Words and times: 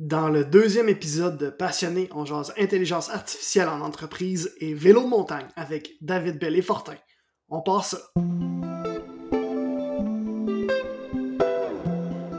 Dans 0.00 0.28
le 0.28 0.44
deuxième 0.44 0.88
épisode 0.88 1.36
de 1.36 1.50
Passionné, 1.50 2.08
on 2.12 2.24
jase 2.24 2.52
intelligence 2.58 3.10
artificielle 3.10 3.68
en 3.68 3.80
entreprise 3.80 4.52
et 4.58 4.74
vélo 4.74 5.06
montagne 5.06 5.46
avec 5.54 5.92
David 6.00 6.40
Bellé-Fortin. 6.40 6.96
On 7.48 7.62
passe 7.62 7.90
ça. 7.90 7.98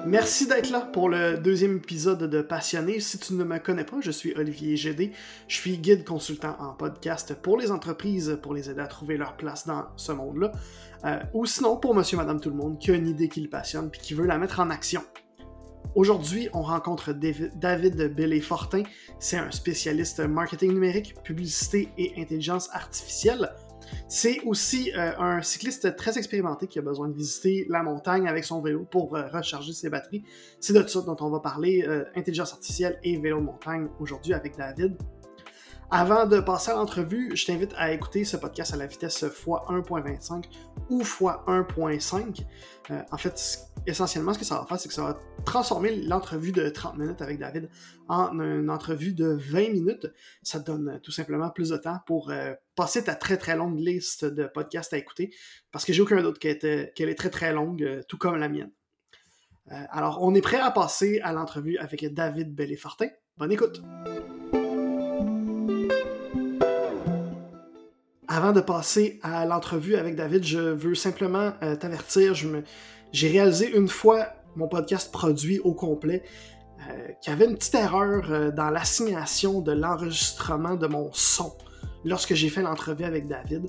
Merci 0.05 0.47
d'être 0.47 0.69
là 0.69 0.81
pour 0.81 1.07
le 1.07 1.37
deuxième 1.37 1.77
épisode 1.77 2.29
de 2.29 2.41
Passionné. 2.41 2.99
Si 2.99 3.19
tu 3.19 3.33
ne 3.33 3.45
me 3.45 3.57
connais 3.59 3.85
pas, 3.85 4.01
je 4.01 4.11
suis 4.11 4.33
Olivier 4.35 4.75
Gédé. 4.75 5.13
Je 5.47 5.55
suis 5.55 5.77
guide 5.77 6.03
consultant 6.03 6.57
en 6.59 6.73
podcast 6.73 7.35
pour 7.41 7.57
les 7.57 7.71
entreprises 7.71 8.37
pour 8.43 8.53
les 8.53 8.69
aider 8.69 8.81
à 8.81 8.87
trouver 8.87 9.15
leur 9.15 9.37
place 9.37 9.65
dans 9.65 9.85
ce 9.95 10.11
monde-là. 10.11 10.51
Euh, 11.05 11.19
ou 11.33 11.45
sinon 11.45 11.77
pour 11.77 11.95
monsieur, 11.95 12.17
madame, 12.17 12.41
tout 12.41 12.49
le 12.49 12.57
monde 12.57 12.79
qui 12.79 12.91
a 12.91 12.95
une 12.95 13.07
idée 13.07 13.29
qui 13.29 13.39
le 13.39 13.49
passionne 13.49 13.89
puis 13.89 14.01
qui 14.01 14.13
veut 14.13 14.25
la 14.25 14.37
mettre 14.37 14.59
en 14.59 14.69
action. 14.69 15.01
Aujourd'hui, 15.93 16.49
on 16.53 16.61
rencontre 16.61 17.13
David 17.13 18.13
Bellé-Fortin. 18.15 18.83
C'est 19.19 19.37
un 19.37 19.51
spécialiste 19.51 20.19
marketing 20.19 20.73
numérique, 20.73 21.15
publicité 21.23 21.89
et 21.97 22.13
intelligence 22.17 22.69
artificielle. 22.73 23.51
C'est 24.07 24.41
aussi 24.41 24.91
euh, 24.95 25.17
un 25.17 25.41
cycliste 25.41 25.95
très 25.95 26.17
expérimenté 26.17 26.67
qui 26.67 26.79
a 26.79 26.81
besoin 26.81 27.07
de 27.07 27.13
visiter 27.13 27.65
la 27.69 27.83
montagne 27.83 28.27
avec 28.27 28.43
son 28.43 28.61
vélo 28.61 28.85
pour 28.89 29.15
euh, 29.15 29.27
recharger 29.27 29.73
ses 29.73 29.89
batteries. 29.89 30.23
C'est 30.59 30.73
de 30.73 30.87
ça 30.87 31.01
dont 31.01 31.17
on 31.19 31.29
va 31.29 31.39
parler, 31.39 31.85
euh, 31.87 32.03
intelligence 32.15 32.53
artificielle 32.53 32.99
et 33.03 33.17
vélo 33.17 33.39
de 33.39 33.45
montagne 33.45 33.87
aujourd'hui 33.99 34.33
avec 34.33 34.57
David. 34.57 34.97
Avant 35.91 36.25
de 36.25 36.39
passer 36.39 36.71
à 36.71 36.75
l'entrevue, 36.75 37.35
je 37.35 37.45
t'invite 37.45 37.73
à 37.77 37.91
écouter 37.91 38.23
ce 38.23 38.37
podcast 38.37 38.73
à 38.73 38.77
la 38.77 38.87
vitesse 38.87 39.23
x1.25 39.23 40.45
ou 40.89 41.03
x1.5. 41.03 42.41
en 43.11 43.17
fait, 43.17 43.69
essentiellement, 43.87 44.33
ce 44.33 44.39
que 44.39 44.45
ça 44.45 44.59
va 44.59 44.65
faire, 44.65 44.79
c'est 44.79 44.87
que 44.87 44.93
ça 44.93 45.03
va 45.03 45.19
transformer 45.45 45.95
l'entrevue 45.95 46.51
de 46.51 46.69
30 46.69 46.97
minutes 46.97 47.21
avec 47.21 47.39
David 47.39 47.69
en 48.07 48.39
une 48.39 48.69
entrevue 48.69 49.13
de 49.13 49.27
20 49.27 49.69
minutes. 49.71 50.07
Ça 50.41 50.59
te 50.59 50.65
donne 50.65 50.99
tout 51.03 51.11
simplement 51.11 51.49
plus 51.49 51.69
de 51.69 51.77
temps 51.77 51.99
pour 52.07 52.31
euh, 52.31 52.53
passer 52.75 53.03
ta 53.03 53.15
très 53.15 53.37
très 53.37 53.55
longue 53.55 53.79
liste 53.79 54.25
de 54.25 54.45
podcasts 54.45 54.93
à 54.93 54.97
écouter, 54.97 55.33
parce 55.71 55.85
que 55.85 55.93
j'ai 55.93 56.01
aucun 56.01 56.21
doute 56.21 56.39
qu'elle 56.39 56.57
est 57.09 57.17
très 57.17 57.29
très 57.29 57.53
longue, 57.53 57.83
euh, 57.83 58.01
tout 58.07 58.17
comme 58.17 58.35
la 58.37 58.49
mienne. 58.49 58.71
Euh, 59.71 59.75
alors, 59.89 60.19
on 60.21 60.33
est 60.35 60.41
prêt 60.41 60.59
à 60.59 60.71
passer 60.71 61.19
à 61.21 61.33
l'entrevue 61.33 61.77
avec 61.77 62.13
David 62.13 62.53
Bellé-Fortin. 62.53 63.09
Bonne 63.37 63.51
écoute! 63.51 63.81
Avant 68.27 68.51
de 68.51 68.59
passer 68.59 69.19
à 69.23 69.45
l'entrevue 69.45 69.95
avec 69.95 70.15
David, 70.15 70.43
je 70.43 70.59
veux 70.59 70.95
simplement 70.95 71.51
t'avertir, 71.79 72.33
je 72.33 72.47
me 72.47 72.63
j'ai 73.15 73.29
réalisé 73.29 73.73
une 73.73 73.87
fois 73.87 74.27
mon 74.57 74.67
podcast 74.67 75.09
produit 75.09 75.59
au 75.59 75.73
complet 75.73 76.21
euh, 76.81 77.13
qu'il 77.21 77.31
y 77.31 77.33
avait 77.33 77.45
une 77.45 77.55
petite 77.55 77.75
erreur 77.75 78.29
euh, 78.29 78.51
dans 78.51 78.69
l'assignation 78.69 79.61
de 79.61 79.71
l'enregistrement 79.71 80.75
de 80.75 80.85
mon 80.85 81.09
son 81.13 81.53
lorsque 82.03 82.33
j'ai 82.33 82.49
fait 82.49 82.61
l'entrevue 82.61 83.05
avec 83.05 83.29
David. 83.29 83.67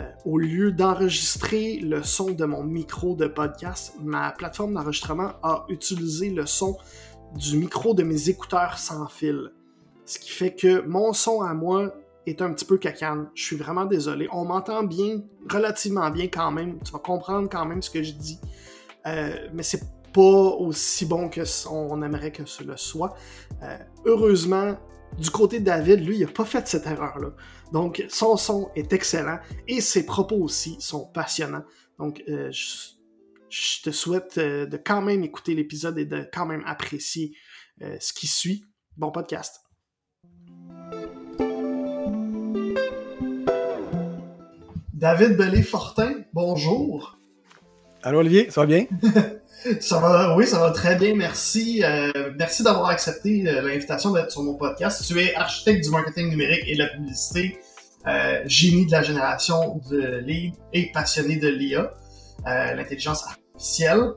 Euh, 0.00 0.02
au 0.24 0.38
lieu 0.38 0.72
d'enregistrer 0.72 1.78
le 1.78 2.02
son 2.02 2.32
de 2.32 2.44
mon 2.44 2.64
micro 2.64 3.14
de 3.14 3.28
podcast, 3.28 3.94
ma 4.02 4.32
plateforme 4.32 4.74
d'enregistrement 4.74 5.30
a 5.44 5.64
utilisé 5.68 6.30
le 6.30 6.44
son 6.44 6.76
du 7.36 7.56
micro 7.56 7.94
de 7.94 8.02
mes 8.02 8.28
écouteurs 8.28 8.78
sans 8.78 9.06
fil. 9.06 9.52
Ce 10.06 10.18
qui 10.18 10.30
fait 10.30 10.56
que 10.56 10.84
mon 10.88 11.12
son 11.12 11.40
à 11.42 11.54
moi 11.54 11.94
est 12.26 12.42
un 12.42 12.52
petit 12.52 12.64
peu 12.64 12.78
cacane. 12.78 13.30
Je 13.34 13.44
suis 13.44 13.56
vraiment 13.56 13.84
désolé. 13.84 14.28
On 14.32 14.44
m'entend 14.44 14.82
bien, 14.82 15.20
relativement 15.48 16.10
bien 16.10 16.26
quand 16.26 16.50
même. 16.50 16.80
Tu 16.84 16.90
vas 16.90 16.98
comprendre 16.98 17.48
quand 17.48 17.64
même 17.64 17.80
ce 17.80 17.90
que 17.90 18.02
je 18.02 18.12
dis. 18.12 18.40
Euh, 19.06 19.48
mais 19.52 19.62
c'est 19.62 19.82
pas 20.12 20.20
aussi 20.20 21.06
bon 21.06 21.28
que 21.28 21.40
on 21.70 22.02
aimerait 22.02 22.32
que 22.32 22.44
ce 22.44 22.64
soit. 22.76 23.14
Euh, 23.62 23.78
heureusement, 24.04 24.78
du 25.18 25.30
côté 25.30 25.60
de 25.60 25.64
David, 25.64 26.04
lui, 26.04 26.18
il 26.18 26.26
n'a 26.26 26.32
pas 26.32 26.44
fait 26.44 26.66
cette 26.66 26.86
erreur-là. 26.86 27.30
Donc, 27.72 28.04
son 28.08 28.36
son 28.36 28.70
est 28.74 28.92
excellent 28.92 29.38
et 29.66 29.80
ses 29.80 30.06
propos 30.06 30.36
aussi 30.36 30.76
sont 30.80 31.06
passionnants. 31.06 31.64
Donc, 31.98 32.22
euh, 32.28 32.50
je, 32.50 33.82
te 33.82 33.90
souhaite 33.90 34.38
de 34.38 34.76
quand 34.76 35.00
même 35.00 35.24
écouter 35.24 35.54
l'épisode 35.54 35.98
et 35.98 36.04
de 36.04 36.28
quand 36.32 36.44
même 36.46 36.62
apprécier 36.66 37.34
ce 37.80 38.12
qui 38.12 38.26
suit. 38.26 38.64
Bon 38.98 39.10
podcast. 39.10 39.62
David 44.92 45.36
Bellé-Fortin, 45.36 46.24
bonjour. 46.32 47.17
Allô 48.04 48.20
Olivier, 48.20 48.48
ça 48.50 48.60
va 48.60 48.66
bien? 48.66 48.86
ça 49.80 49.98
va, 49.98 50.36
oui, 50.36 50.46
ça 50.46 50.60
va 50.60 50.70
très 50.70 50.94
bien, 50.94 51.16
merci. 51.16 51.82
Euh, 51.82 52.30
merci 52.38 52.62
d'avoir 52.62 52.90
accepté 52.90 53.48
euh, 53.48 53.60
l'invitation 53.60 54.12
d'être 54.12 54.30
sur 54.30 54.44
mon 54.44 54.54
podcast. 54.54 55.04
Tu 55.04 55.18
es 55.20 55.34
architecte 55.34 55.82
du 55.82 55.90
marketing 55.90 56.30
numérique 56.30 56.62
et 56.68 56.74
de 56.74 56.78
la 56.78 56.86
publicité, 56.86 57.58
euh, 58.06 58.40
génie 58.46 58.86
de 58.86 58.92
la 58.92 59.02
génération 59.02 59.80
de 59.90 60.18
lead 60.24 60.54
et 60.72 60.92
passionné 60.92 61.36
de 61.36 61.48
l'IA, 61.48 61.92
l'intelligence 62.46 63.24
artificielle. 63.26 64.12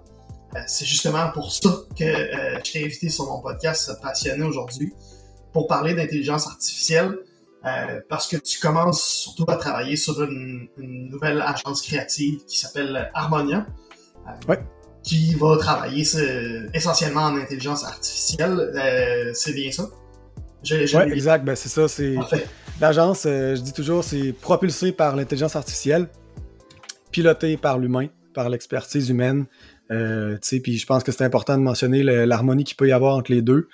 C'est 0.68 0.86
justement 0.86 1.32
pour 1.32 1.52
ça 1.52 1.70
que 1.98 2.06
je 2.06 2.72
t'ai 2.72 2.86
invité 2.86 3.10
sur 3.10 3.26
mon 3.26 3.42
podcast 3.42 4.00
passionné 4.02 4.44
aujourd'hui, 4.44 4.94
pour 5.54 5.66
parler 5.66 5.96
d'intelligence 5.96 6.46
artificielle. 6.46 7.18
Parce 8.10 8.28
que 8.28 8.38
tu 8.38 8.60
commences 8.60 9.04
surtout 9.04 9.46
à 9.48 9.56
travailler 9.56 9.96
sur 9.96 10.22
une, 10.24 10.68
une 10.78 11.10
nouvelle 11.10 11.42
agence 11.42 11.82
créative 11.82 12.44
qui 12.46 12.58
s'appelle 12.58 13.10
Harmonia, 13.14 13.66
qui 15.04 15.34
va 15.36 15.58
travailler 15.58 16.06
essentiellement 16.74 17.22
en 17.22 17.38
intelligence 17.38 17.84
artificielle. 17.84 18.72
Euh, 18.76 19.32
c'est 19.34 19.54
bien 19.54 19.72
ça? 19.72 19.90
Oui, 20.70 21.12
exact. 21.12 21.44
Ben, 21.44 21.56
c'est 21.56 21.70
ça. 21.70 21.88
C'est... 21.88 22.16
L'agence, 22.80 23.24
euh, 23.26 23.56
je 23.56 23.62
dis 23.62 23.74
toujours, 23.74 24.04
c'est 24.04 24.32
propulsé 24.32 24.92
par 24.92 25.16
l'intelligence 25.16 25.56
artificielle, 25.56 26.08
piloté 27.12 27.58
par 27.58 27.80
l'humain, 27.80 28.08
par 28.34 28.50
l'expertise 28.50 29.10
humaine. 29.10 29.46
Euh, 29.92 30.38
puis 30.64 30.78
je 30.78 30.86
pense 30.86 31.04
que 31.04 31.12
c'est 31.12 31.24
important 31.24 31.58
de 31.58 31.64
mentionner 31.64 32.04
l'harmonie 32.04 32.64
qu'il 32.64 32.78
peut 32.78 32.88
y 32.88 32.92
avoir 32.92 33.16
entre 33.16 33.32
les 33.32 33.42
deux. 33.42 33.68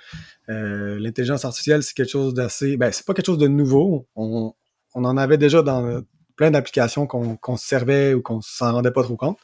L'intelligence 0.48 1.44
artificielle, 1.44 1.82
c'est 1.82 1.94
quelque 1.94 2.10
chose 2.10 2.34
d'assez. 2.34 2.76
Ben, 2.76 2.90
c'est 2.90 3.04
pas 3.04 3.14
quelque 3.14 3.26
chose 3.26 3.38
de 3.38 3.48
nouveau. 3.48 4.08
On, 4.16 4.54
en 4.94 5.16
avait 5.16 5.38
déjà 5.38 5.62
dans 5.62 6.02
plein 6.36 6.50
d'applications 6.50 7.06
qu'on, 7.06 7.36
qu'on 7.36 7.56
servait 7.56 8.14
ou 8.14 8.22
qu'on 8.22 8.40
s'en 8.40 8.72
rendait 8.72 8.90
pas 8.90 9.02
trop 9.02 9.16
compte. 9.16 9.38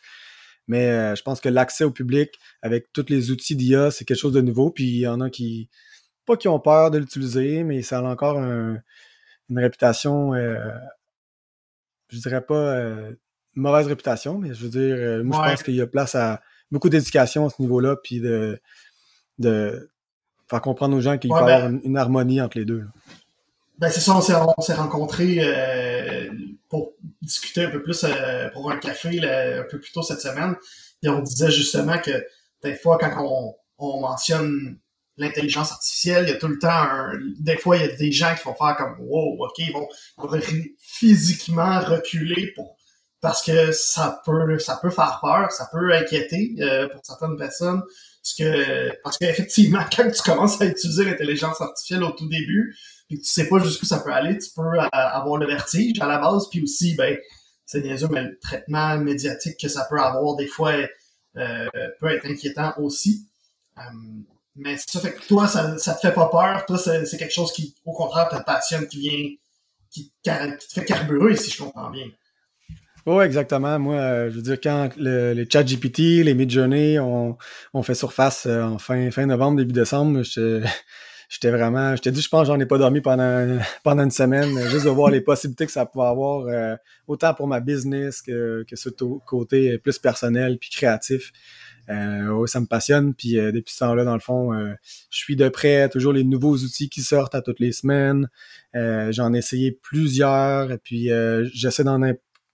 Mais 0.66 0.88
euh, 0.88 1.14
je 1.14 1.22
pense 1.22 1.40
que 1.40 1.48
l'accès 1.48 1.84
au 1.84 1.90
public 1.90 2.38
avec 2.62 2.92
tous 2.92 3.06
les 3.08 3.30
outils 3.30 3.56
d'IA, 3.56 3.90
c'est 3.90 4.04
quelque 4.04 4.18
chose 4.18 4.32
de 4.32 4.40
nouveau. 4.40 4.70
Puis 4.70 4.84
il 4.84 5.00
y 5.00 5.06
en 5.06 5.20
a 5.20 5.30
qui, 5.30 5.68
pas 6.24 6.36
qui 6.36 6.48
ont 6.48 6.60
peur 6.60 6.90
de 6.90 6.98
l'utiliser, 6.98 7.64
mais 7.64 7.82
ça 7.82 7.98
a 7.98 8.02
encore 8.02 8.38
une 8.38 8.82
réputation, 9.50 10.34
euh, 10.34 10.56
je 12.08 12.18
dirais 12.18 12.44
pas 12.44 12.54
euh, 12.54 13.12
mauvaise 13.54 13.86
réputation, 13.86 14.38
mais 14.38 14.54
je 14.54 14.64
veux 14.64 14.70
dire, 14.70 15.24
moi 15.24 15.44
je 15.44 15.50
pense 15.50 15.62
qu'il 15.62 15.74
y 15.74 15.82
a 15.82 15.86
place 15.86 16.14
à 16.14 16.40
beaucoup 16.70 16.88
d'éducation 16.88 17.46
à 17.46 17.50
ce 17.50 17.60
niveau-là, 17.60 17.96
puis 18.02 18.20
de, 18.20 18.58
de 19.38 19.90
faire 20.48 20.60
comprendre 20.60 20.96
aux 20.96 21.00
gens 21.00 21.18
qu'il 21.18 21.30
peut 21.30 21.36
y 21.36 21.38
avoir 21.38 21.68
ben 21.68 21.80
une, 21.84 21.96
harmonie 21.96 22.40
entre 22.40 22.58
les 22.58 22.64
deux. 22.64 22.84
Ben 23.78 23.90
c'est 23.90 24.00
ça, 24.00 24.16
on 24.16 24.20
s'est 24.62 24.74
rencontrés 24.74 25.38
euh, 25.40 26.28
pour 26.68 26.92
discuter 27.22 27.64
un 27.64 27.70
peu 27.70 27.82
plus 27.82 28.04
euh, 28.04 28.48
pour 28.50 28.70
un 28.70 28.76
café 28.76 29.18
un 29.18 29.64
peu 29.70 29.80
plus 29.80 29.92
tôt 29.92 30.02
cette 30.02 30.20
semaine. 30.20 30.54
Et 31.02 31.08
on 31.08 31.20
disait 31.20 31.50
justement 31.50 31.98
que 31.98 32.24
des 32.62 32.74
fois, 32.74 32.98
quand 32.98 33.12
on, 33.18 33.54
on 33.78 34.00
mentionne 34.00 34.78
l'intelligence 35.16 35.70
artificielle, 35.72 36.24
il 36.26 36.30
y 36.30 36.32
a 36.32 36.38
tout 36.38 36.48
le 36.48 36.58
temps 36.58 36.68
un, 36.68 37.12
des 37.38 37.56
fois, 37.56 37.76
il 37.76 37.82
y 37.82 37.88
a 37.88 37.96
des 37.96 38.12
gens 38.12 38.34
qui 38.34 38.42
vont 38.44 38.54
faire 38.54 38.76
comme 38.76 38.96
wow, 39.00 39.44
ok, 39.44 39.58
ils 39.58 39.72
vont, 39.72 39.88
physiquement 40.78 41.80
reculer 41.80 42.52
pour 42.54 42.76
parce 43.20 43.42
que 43.42 43.72
ça 43.72 44.20
peut 44.26 44.58
ça 44.58 44.78
peut 44.82 44.90
faire 44.90 45.18
peur, 45.22 45.50
ça 45.50 45.68
peut 45.72 45.94
inquiéter 45.94 46.56
euh, 46.60 46.88
pour 46.88 47.00
certaines 47.04 47.36
personnes. 47.36 47.82
Parce 48.24 48.34
que 48.36 49.02
parce 49.02 49.18
qu'effectivement, 49.18 49.84
quand 49.94 50.10
tu 50.10 50.22
commences 50.22 50.60
à 50.60 50.64
utiliser 50.64 51.04
l'intelligence 51.04 51.60
artificielle 51.60 52.02
au 52.02 52.12
tout 52.12 52.28
début, 52.28 52.74
puis 53.06 53.18
tu 53.18 53.28
sais 53.28 53.48
pas 53.48 53.58
jusqu'où 53.58 53.84
ça 53.84 54.00
peut 54.00 54.12
aller, 54.12 54.38
tu 54.38 54.48
peux 54.56 54.62
euh, 54.62 54.88
avoir 54.90 55.36
le 55.36 55.46
vertige 55.46 56.00
à 56.00 56.06
la 56.06 56.18
base, 56.18 56.48
puis 56.48 56.62
aussi, 56.62 56.94
ben, 56.94 57.18
c'est 57.66 57.82
niaiseux, 57.82 58.08
mais 58.10 58.22
le 58.22 58.38
traitement 58.38 58.96
médiatique 58.98 59.58
que 59.60 59.68
ça 59.68 59.86
peut 59.90 60.00
avoir, 60.00 60.36
des 60.36 60.46
fois, 60.46 60.74
euh, 61.36 61.68
peut 62.00 62.08
être 62.08 62.26
inquiétant 62.26 62.72
aussi. 62.78 63.28
Euh, 63.78 63.82
mais 64.56 64.78
ça 64.78 65.00
fait 65.00 65.12
que 65.12 65.26
toi, 65.26 65.46
ça, 65.46 65.76
ça 65.76 65.94
te 65.94 66.00
fait 66.00 66.14
pas 66.14 66.28
peur, 66.28 66.64
toi, 66.64 66.78
c'est 66.78 67.18
quelque 67.18 67.32
chose 67.34 67.52
qui, 67.52 67.74
au 67.84 67.92
contraire, 67.92 68.28
te 68.28 68.42
passionne, 68.42 68.86
qui 68.86 69.00
vient, 69.00 69.28
qui, 69.90 70.12
te 70.22 70.30
fait 70.72 70.84
carburer, 70.84 71.36
si 71.36 71.50
je 71.50 71.62
comprends 71.62 71.90
bien. 71.90 72.06
Oui, 73.06 73.22
exactement. 73.24 73.78
Moi, 73.78 74.30
je 74.30 74.36
veux 74.36 74.42
dire, 74.42 74.58
quand 74.62 74.88
le, 74.96 75.34
les 75.34 75.46
chat 75.50 75.62
GPT, 75.62 76.24
les 76.24 76.32
Midjourney 76.32 76.98
ont, 76.98 77.36
ont 77.74 77.82
fait 77.82 77.94
surface 77.94 78.46
en 78.46 78.78
fin, 78.78 79.10
fin 79.10 79.26
novembre, 79.26 79.58
début 79.58 79.74
décembre, 79.74 80.22
j'étais 81.28 81.50
vraiment, 81.50 81.94
je 81.96 82.00
t'ai 82.00 82.10
dit, 82.10 82.22
je 82.22 82.28
pense 82.30 82.46
j'en 82.46 82.58
ai 82.58 82.64
pas 82.64 82.78
dormi 82.78 83.02
pendant, 83.02 83.58
pendant 83.84 84.04
une 84.04 84.10
semaine, 84.10 84.58
juste 84.70 84.86
de 84.86 84.90
voir 84.90 85.10
les 85.10 85.20
possibilités 85.20 85.66
que 85.66 85.72
ça 85.72 85.84
pouvait 85.84 86.06
avoir, 86.06 86.46
euh, 86.46 86.76
autant 87.06 87.34
pour 87.34 87.46
ma 87.46 87.60
business 87.60 88.22
que, 88.22 88.64
que 88.66 88.74
ce 88.74 88.88
côté 88.88 89.76
plus 89.78 89.98
personnel 89.98 90.56
puis 90.58 90.70
créatif. 90.70 91.30
Euh, 91.90 92.46
ça 92.46 92.60
me 92.60 92.66
passionne. 92.66 93.12
Puis 93.12 93.34
depuis 93.34 93.74
ce 93.74 93.80
temps-là, 93.80 94.04
dans 94.04 94.14
le 94.14 94.20
fond, 94.20 94.54
je 95.10 95.18
suis 95.18 95.36
de 95.36 95.50
près 95.50 95.90
toujours 95.90 96.14
les 96.14 96.24
nouveaux 96.24 96.56
outils 96.56 96.88
qui 96.88 97.02
sortent 97.02 97.34
à 97.34 97.42
toutes 97.42 97.60
les 97.60 97.72
semaines. 97.72 98.30
J'en 98.72 99.34
ai 99.34 99.38
essayé 99.38 99.78
plusieurs. 99.82 100.72
Et 100.72 100.78
puis 100.78 101.10
j'essaie 101.52 101.84
d'en 101.84 102.00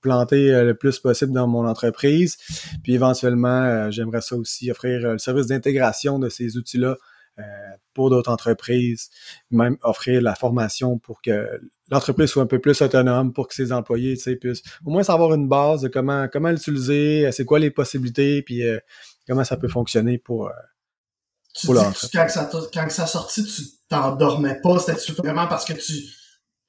implanter 0.00 0.64
le 0.64 0.74
plus 0.74 0.98
possible 0.98 1.32
dans 1.32 1.46
mon 1.46 1.66
entreprise. 1.66 2.36
Puis 2.82 2.94
éventuellement, 2.94 3.90
j'aimerais 3.90 4.22
ça 4.22 4.36
aussi 4.36 4.70
offrir 4.70 5.12
le 5.12 5.18
service 5.18 5.46
d'intégration 5.46 6.18
de 6.18 6.28
ces 6.28 6.56
outils-là 6.56 6.96
pour 7.94 8.10
d'autres 8.10 8.30
entreprises, 8.30 9.10
même 9.50 9.76
offrir 9.82 10.22
la 10.22 10.34
formation 10.34 10.98
pour 10.98 11.22
que 11.22 11.60
l'entreprise 11.90 12.30
soit 12.30 12.42
un 12.42 12.46
peu 12.46 12.60
plus 12.60 12.80
autonome, 12.82 13.32
pour 13.32 13.48
que 13.48 13.54
ses 13.54 13.72
employés 13.72 14.16
puissent 14.40 14.62
au 14.84 14.90
moins 14.90 15.02
savoir 15.02 15.34
une 15.34 15.48
base 15.48 15.82
de 15.82 15.88
comment, 15.88 16.28
comment 16.28 16.50
l'utiliser, 16.50 17.30
c'est 17.32 17.44
quoi 17.44 17.58
les 17.58 17.70
possibilités, 17.70 18.42
puis 18.42 18.62
euh, 18.62 18.78
comment 19.26 19.44
ça 19.44 19.56
peut 19.56 19.68
fonctionner 19.68 20.18
pour, 20.18 20.48
euh, 20.48 20.52
pour 21.64 21.74
quand, 21.74 22.28
ça, 22.28 22.50
quand 22.72 22.90
ça 22.90 23.06
sortit, 23.06 23.44
tu 23.44 23.62
t'endormais 23.88 24.60
pas, 24.62 24.78
c'était 24.78 25.12
vraiment 25.12 25.46
parce 25.46 25.64
que 25.64 25.72
tu, 25.72 26.04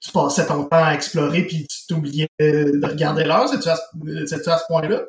tu 0.01 0.11
passais 0.11 0.47
ton 0.47 0.63
temps 0.65 0.83
à 0.83 0.93
explorer 0.93 1.43
puis 1.43 1.67
tu 1.67 1.87
t'oubliais 1.87 2.27
de 2.39 2.85
regarder 2.85 3.23
l'heure, 3.23 3.47
c'est-tu 3.47 3.69
à, 3.69 3.77
ce 4.57 4.65
point-là? 4.67 5.03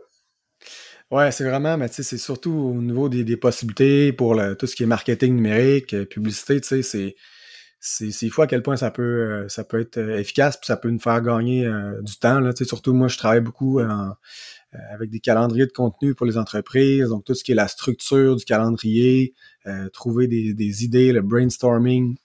Ouais, 1.10 1.30
c'est 1.30 1.44
vraiment, 1.44 1.76
mais 1.76 1.88
c'est 1.88 2.16
surtout 2.16 2.52
au 2.52 2.80
niveau 2.80 3.08
des, 3.08 3.24
des 3.24 3.36
possibilités 3.36 4.12
pour 4.12 4.40
tout 4.58 4.66
ce 4.66 4.74
qui 4.74 4.82
est 4.82 4.86
marketing 4.86 5.34
numérique, 5.34 5.92
euh, 5.92 6.06
publicité, 6.06 6.60
tu 6.60 6.82
sais, 6.82 7.14
c'est 7.80 8.28
fou 8.30 8.42
à 8.42 8.46
quel 8.46 8.62
point 8.62 8.76
ça 8.76 8.90
peut 8.90 9.02
euh, 9.02 9.48
ça 9.48 9.64
peut 9.64 9.80
être 9.80 9.98
euh, 9.98 10.16
efficace 10.16 10.56
puis 10.56 10.66
ça 10.66 10.76
peut 10.76 10.88
nous 10.88 11.00
faire 11.00 11.20
gagner 11.20 11.68
du 12.00 12.16
temps 12.16 12.38
là 12.38 12.52
surtout 12.54 12.94
moi 12.94 13.08
je 13.08 13.18
travaille 13.18 13.40
beaucoup 13.40 13.80
avec 13.80 15.10
des 15.10 15.18
calendriers 15.18 15.66
de 15.66 15.72
contenu 15.72 16.14
pour 16.14 16.24
les 16.24 16.38
entreprises 16.38 17.08
donc 17.08 17.24
tout 17.24 17.34
ce 17.34 17.42
qui 17.42 17.50
est 17.50 17.56
la 17.56 17.66
structure 17.66 18.36
du 18.36 18.44
calendrier 18.44 19.34
trouver 19.92 20.28
des, 20.28 20.54
des, 20.54 20.84
idées 20.84 21.12
le 21.12 21.22
brainstorming 21.22 22.16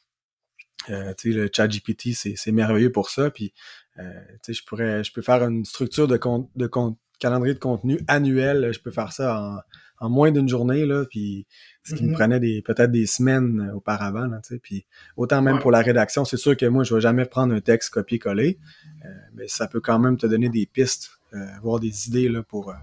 tu 0.88 1.32
sais 1.32 1.38
le 1.38 1.50
chat 1.54 1.68
GPT 1.68 2.14
c'est 2.14 2.52
merveilleux 2.52 2.92
pour 2.92 3.10
ça. 3.10 3.30
Puis 3.30 3.54
tu 3.98 4.04
sais 4.42 4.54
je 4.54 4.64
pourrais 4.64 5.04
je 5.04 5.12
peux 5.12 5.22
faire 5.22 5.44
une 5.44 5.66
structure 5.66 6.08
de 6.08 6.18
compte 6.18 6.50
de 6.56 6.68
compte 6.68 6.98
calendrier 7.20 7.54
de 7.54 7.60
contenu 7.60 8.00
annuel, 8.08 8.72
je 8.72 8.80
peux 8.80 8.92
faire 8.92 9.12
ça 9.12 9.64
en, 10.00 10.10
moins 10.10 10.32
d'une 10.32 10.48
journée, 10.48 10.86
là, 10.86 11.06
puis 11.10 11.48
ce 11.84 11.96
qui 11.96 12.04
me 12.04 12.12
mm-hmm. 12.12 12.14
prenait 12.14 12.40
des 12.40 12.62
peut-être 12.62 12.92
des 12.92 13.08
semaines 13.08 13.72
auparavant, 13.74 14.28
là, 14.28 14.40
puis 14.62 14.86
autant 15.16 15.42
même 15.42 15.60
pour 15.60 15.72
la 15.72 15.82
rédaction, 15.82 16.24
c'est 16.24 16.38
sûr 16.38 16.56
que 16.56 16.66
moi, 16.68 16.84
je 16.84 16.94
vais 16.94 17.02
jamais 17.02 17.26
prendre 17.26 17.54
un 17.54 17.62
texte 17.62 17.90
copier-coller, 17.90 18.60
euh, 19.06 19.10
mais 19.34 19.48
ça 19.48 19.68
peut 19.68 19.82
quand 19.82 19.98
même 19.98 20.18
te 20.18 20.28
donner 20.28 20.50
des 20.50 20.68
pistes, 20.68 21.12
euh, 21.34 21.46
voir 21.64 21.80
des 21.80 22.08
idées 22.08 22.30
là, 22.30 22.44
pour, 22.44 22.70
euh, 22.70 22.76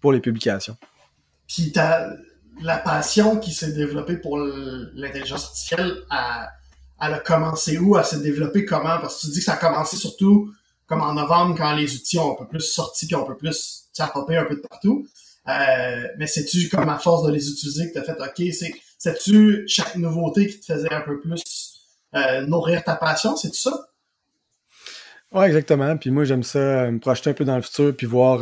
pour 0.00 0.12
les 0.12 0.20
publications. 0.20 0.76
Puis 1.46 1.72
la 2.60 2.78
passion 2.78 3.38
qui 3.38 3.52
s'est 3.52 3.72
développée 3.72 4.18
pour 4.18 4.38
l'intelligence 4.38 5.46
artificielle, 5.46 5.94
elle, 7.00 7.14
a 7.14 7.18
commencé 7.18 7.78
où? 7.78 7.96
Elle 7.96 8.04
s'est 8.04 8.20
développée 8.20 8.64
comment? 8.64 8.98
Parce 9.00 9.20
que 9.20 9.26
tu 9.26 9.32
dis 9.32 9.38
que 9.38 9.44
ça 9.44 9.54
a 9.54 9.56
commencé 9.56 9.96
surtout 9.96 10.52
comme 10.86 11.02
en 11.02 11.12
novembre, 11.12 11.54
quand 11.56 11.74
les 11.74 11.94
outils 11.94 12.18
ont 12.18 12.32
un 12.32 12.34
peu 12.34 12.48
plus 12.48 12.62
sorti 12.62 13.06
puis 13.06 13.14
on 13.14 13.24
peut 13.24 13.36
plus 13.36 13.88
popper 14.14 14.36
un 14.36 14.44
peu 14.44 14.56
de 14.56 14.60
partout. 14.60 15.06
Euh, 15.48 16.08
mais 16.18 16.26
c'est-tu 16.26 16.68
comme 16.68 16.88
à 16.88 16.98
force 16.98 17.26
de 17.26 17.32
les 17.32 17.50
utiliser 17.50 17.88
que 17.88 17.92
tu 17.92 17.98
as 17.98 18.04
fait 18.04 18.20
OK, 18.20 18.52
c'est 18.52 18.74
c'est-tu 18.98 19.64
chaque 19.68 19.96
nouveauté 19.96 20.48
qui 20.48 20.58
te 20.60 20.66
faisait 20.66 20.92
un 20.92 21.02
peu 21.02 21.20
plus 21.20 21.42
euh, 22.14 22.42
nourrir 22.46 22.82
ta 22.82 22.96
passion, 22.96 23.36
c'est 23.36 23.54
ça? 23.54 23.88
Oui, 25.32 25.44
exactement. 25.44 25.96
Puis 25.98 26.10
moi, 26.10 26.24
j'aime 26.24 26.42
ça, 26.42 26.58
euh, 26.58 26.90
me 26.90 26.98
projeter 26.98 27.30
un 27.30 27.34
peu 27.34 27.44
dans 27.44 27.56
le 27.56 27.62
futur, 27.62 27.94
puis 27.94 28.06
voir 28.06 28.40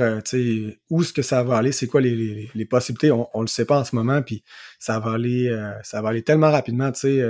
où 0.91 1.03
est-ce 1.03 1.12
que 1.12 1.23
ça 1.23 1.43
va 1.43 1.56
aller, 1.56 1.73
c'est 1.73 1.88
quoi 1.88 2.00
les, 2.00 2.49
les, 2.55 2.65
possibilités. 2.65 3.11
On, 3.11 3.29
on 3.35 3.41
le 3.41 3.49
sait 3.49 3.65
pas 3.65 3.81
en 3.81 3.85
ce 3.85 3.97
moment, 3.97 4.23
puis 4.23 4.44
ça 4.79 5.00
va 5.00 5.15
aller 5.15 5.50
ça 5.83 6.00
va 6.00 6.11
aller 6.11 6.23
tellement 6.23 6.50
rapidement. 6.50 6.94
sais 6.94 7.21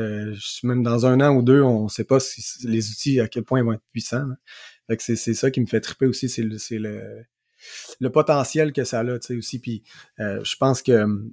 même 0.62 0.82
dans 0.82 1.06
un 1.06 1.20
an 1.20 1.34
ou 1.34 1.42
deux, 1.42 1.62
on 1.62 1.84
ne 1.84 1.88
sait 1.88 2.04
pas 2.04 2.20
si 2.20 2.42
les 2.66 2.90
outils, 2.90 3.18
à 3.18 3.28
quel 3.28 3.44
point 3.44 3.60
ils 3.60 3.64
vont 3.64 3.72
être 3.72 3.82
puissants 3.92 4.26
c'est, 4.98 5.34
ça 5.34 5.50
qui 5.50 5.60
me 5.60 5.66
fait 5.66 5.80
triper 5.80 6.06
aussi, 6.06 6.28
c'est 6.28 6.42
le, 6.42 6.58
c'est 6.58 6.78
le, 6.78 7.24
le 8.00 8.10
potentiel 8.10 8.72
que 8.72 8.84
ça 8.84 9.00
a, 9.00 9.34
aussi. 9.36 9.58
Puis 9.58 9.82
euh, 10.20 10.42
je 10.44 10.56
pense 10.56 10.82
que 10.82 10.92
hum, 10.92 11.32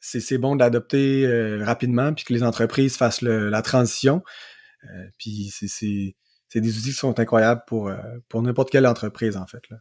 c'est, 0.00 0.20
c'est 0.20 0.38
bon 0.38 0.56
d'adopter 0.56 1.26
euh, 1.26 1.64
rapidement, 1.64 2.12
puis 2.14 2.24
que 2.24 2.32
les 2.32 2.42
entreprises 2.42 2.96
fassent 2.96 3.22
la 3.22 3.62
transition. 3.62 4.22
Euh, 4.84 5.06
puis 5.18 5.50
c'est, 5.52 6.16
c'est, 6.50 6.60
des 6.60 6.76
outils 6.76 6.90
qui 6.90 6.92
sont 6.92 7.18
incroyables 7.18 7.62
pour, 7.66 7.90
pour 8.28 8.42
n'importe 8.42 8.70
quelle 8.70 8.86
entreprise, 8.86 9.36
en 9.36 9.46
fait. 9.46 9.68
Là. 9.70 9.78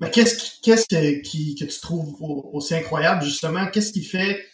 Mais 0.00 0.10
qu'est-ce, 0.10 0.36
qui, 0.36 0.60
qu'est-ce 0.60 0.86
que, 0.86 1.22
qui, 1.22 1.54
que 1.54 1.64
tu 1.64 1.80
trouves 1.80 2.16
aussi 2.20 2.74
incroyable, 2.74 3.24
justement? 3.24 3.66
Qu'est-ce 3.68 3.92
qui 3.92 4.04
fait, 4.04 4.44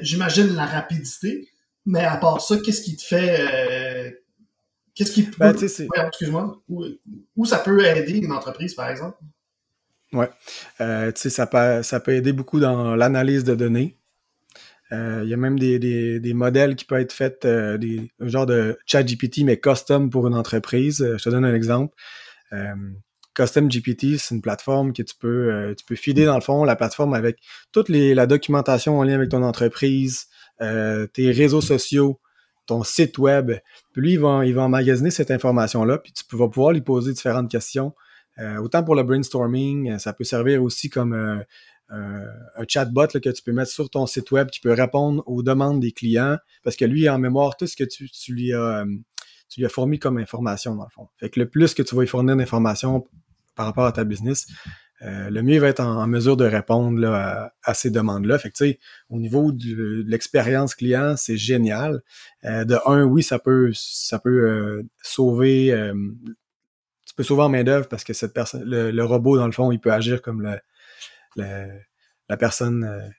j'imagine, 0.00 0.54
la 0.54 0.66
rapidité, 0.66 1.48
mais 1.84 2.04
à 2.04 2.16
part 2.16 2.40
ça, 2.40 2.56
qu'est-ce 2.58 2.82
qui 2.82 2.96
te 2.96 3.02
fait 3.02 4.22
Qu'est-ce 4.94 5.12
qui 5.12 5.22
peut. 5.22 5.36
Ben, 5.38 5.56
excuse-moi. 5.56 6.62
Où, 6.68 7.46
ça 7.46 7.58
peut 7.58 7.84
aider 7.84 8.18
une 8.18 8.32
entreprise, 8.32 8.74
par 8.74 8.90
exemple? 8.90 9.18
Oui. 10.12 10.26
Euh, 10.80 11.10
tu 11.12 11.22
sais, 11.22 11.30
ça 11.30 11.46
peut, 11.46 11.82
ça 11.82 12.00
peut 12.00 12.12
aider 12.12 12.32
beaucoup 12.32 12.60
dans 12.60 12.94
l'analyse 12.94 13.44
de 13.44 13.54
données. 13.54 13.96
Euh, 14.92 15.22
il 15.24 15.30
y 15.30 15.34
a 15.34 15.36
même 15.36 15.58
des, 15.58 15.78
des, 15.78 16.34
modèles 16.34 16.76
qui 16.76 16.84
peuvent 16.84 17.00
être 17.00 17.12
faits, 17.12 17.44
euh, 17.44 17.78
des, 17.78 18.10
un 18.20 18.28
genre 18.28 18.46
de 18.46 18.78
chat 18.86 19.02
GPT, 19.02 19.38
mais 19.44 19.58
custom 19.58 20.10
pour 20.10 20.26
une 20.26 20.34
entreprise. 20.34 20.98
je 21.18 21.22
te 21.22 21.30
donne 21.30 21.44
un 21.44 21.54
exemple. 21.54 21.94
Custom 23.34 23.70
GPT, 23.70 24.18
c'est 24.18 24.34
une 24.34 24.42
plateforme 24.42 24.92
que 24.92 25.02
tu 25.02 25.14
peux, 25.18 25.74
tu 25.78 25.86
peux 25.86 25.94
filer 25.94 26.26
dans 26.26 26.34
le 26.34 26.42
fond, 26.42 26.64
la 26.64 26.76
plateforme 26.76 27.14
avec 27.14 27.38
toute 27.72 27.88
les, 27.88 28.14
la 28.14 28.26
documentation 28.26 28.98
en 28.98 29.04
lien 29.04 29.14
avec 29.14 29.30
ton 29.30 29.42
entreprise, 29.42 30.26
tes 30.60 31.30
réseaux 31.30 31.62
sociaux, 31.62 32.20
ton 32.66 32.84
site 32.84 33.16
web. 33.16 33.52
Puis 33.92 34.02
lui, 34.02 34.12
il 34.12 34.18
va, 34.18 34.44
il 34.44 34.58
emmagasiner 34.58 35.10
cette 35.10 35.30
information-là, 35.30 35.96
puis 35.96 36.12
tu 36.12 36.24
vas 36.36 36.48
pouvoir 36.48 36.72
lui 36.72 36.82
poser 36.82 37.12
différentes 37.12 37.50
questions. 37.50 37.94
Euh, 38.38 38.56
autant 38.58 38.82
pour 38.82 38.94
le 38.94 39.02
brainstorming, 39.02 39.90
euh, 39.90 39.98
ça 39.98 40.12
peut 40.12 40.24
servir 40.24 40.62
aussi 40.62 40.88
comme 40.88 41.42
euh, 41.92 42.26
un 42.56 42.64
chatbot 42.66 43.06
que 43.06 43.30
tu 43.30 43.42
peux 43.42 43.52
mettre 43.52 43.70
sur 43.70 43.90
ton 43.90 44.06
site 44.06 44.30
web 44.30 44.48
qui 44.48 44.60
peut 44.60 44.72
répondre 44.72 45.22
aux 45.26 45.42
demandes 45.42 45.80
des 45.80 45.92
clients, 45.92 46.38
parce 46.64 46.76
que 46.76 46.84
lui, 46.84 47.02
il 47.02 47.08
a 47.08 47.14
en 47.14 47.18
mémoire 47.18 47.56
tout 47.56 47.66
ce 47.66 47.76
que 47.76 47.84
tu, 47.84 48.08
lui 48.28 48.52
as 48.52 48.84
tu 49.52 49.60
lui 49.60 49.66
as 49.66 49.68
fourni 49.68 49.98
comme 49.98 50.16
information, 50.16 50.74
dans 50.74 50.84
le 50.84 50.90
fond. 50.90 51.08
Fait 51.18 51.28
que 51.28 51.38
le 51.38 51.48
plus 51.48 51.74
que 51.74 51.82
tu 51.82 51.94
vas 51.94 52.00
lui 52.00 52.08
fournir 52.08 52.36
d'informations 52.36 53.06
par 53.54 53.66
rapport 53.66 53.84
à 53.84 53.92
ta 53.92 54.04
business, 54.04 54.46
euh, 55.02 55.30
le 55.30 55.42
mieux 55.42 55.58
va 55.58 55.68
être 55.68 55.80
en, 55.80 56.06
mesure 56.06 56.36
de 56.36 56.44
répondre 56.44 57.04
à, 57.06 57.74
ces 57.74 57.90
demandes-là. 57.90 58.38
Fait 58.38 58.50
que, 58.50 58.64
au 59.10 59.18
niveau 59.18 59.52
de 59.52 60.04
l'expérience 60.06 60.74
client, 60.74 61.16
c'est 61.16 61.36
génial. 61.36 62.02
Euh, 62.44 62.64
de 62.64 62.78
un, 62.86 63.04
oui, 63.04 63.22
ça 63.22 63.38
peut, 63.38 63.72
ça 63.74 64.18
peut 64.18 64.30
euh, 64.30 64.82
sauver, 65.02 65.92
tu 67.06 67.14
peux 67.14 67.24
sauver 67.24 67.42
en 67.42 67.48
main-d'œuvre 67.50 67.88
parce 67.88 68.04
que 68.04 68.12
cette 68.12 68.32
personne, 68.32 68.62
le, 68.64 69.04
robot, 69.04 69.36
dans 69.36 69.46
le 69.46 69.52
fond, 69.52 69.70
il 69.70 69.80
peut 69.80 69.92
agir 69.92 70.22
comme 70.22 70.42
la 71.36 72.36
personne 72.36 73.12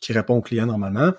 qui 0.00 0.12
répond 0.12 0.36
au 0.36 0.42
client 0.42 0.66
normalement. 0.66 1.12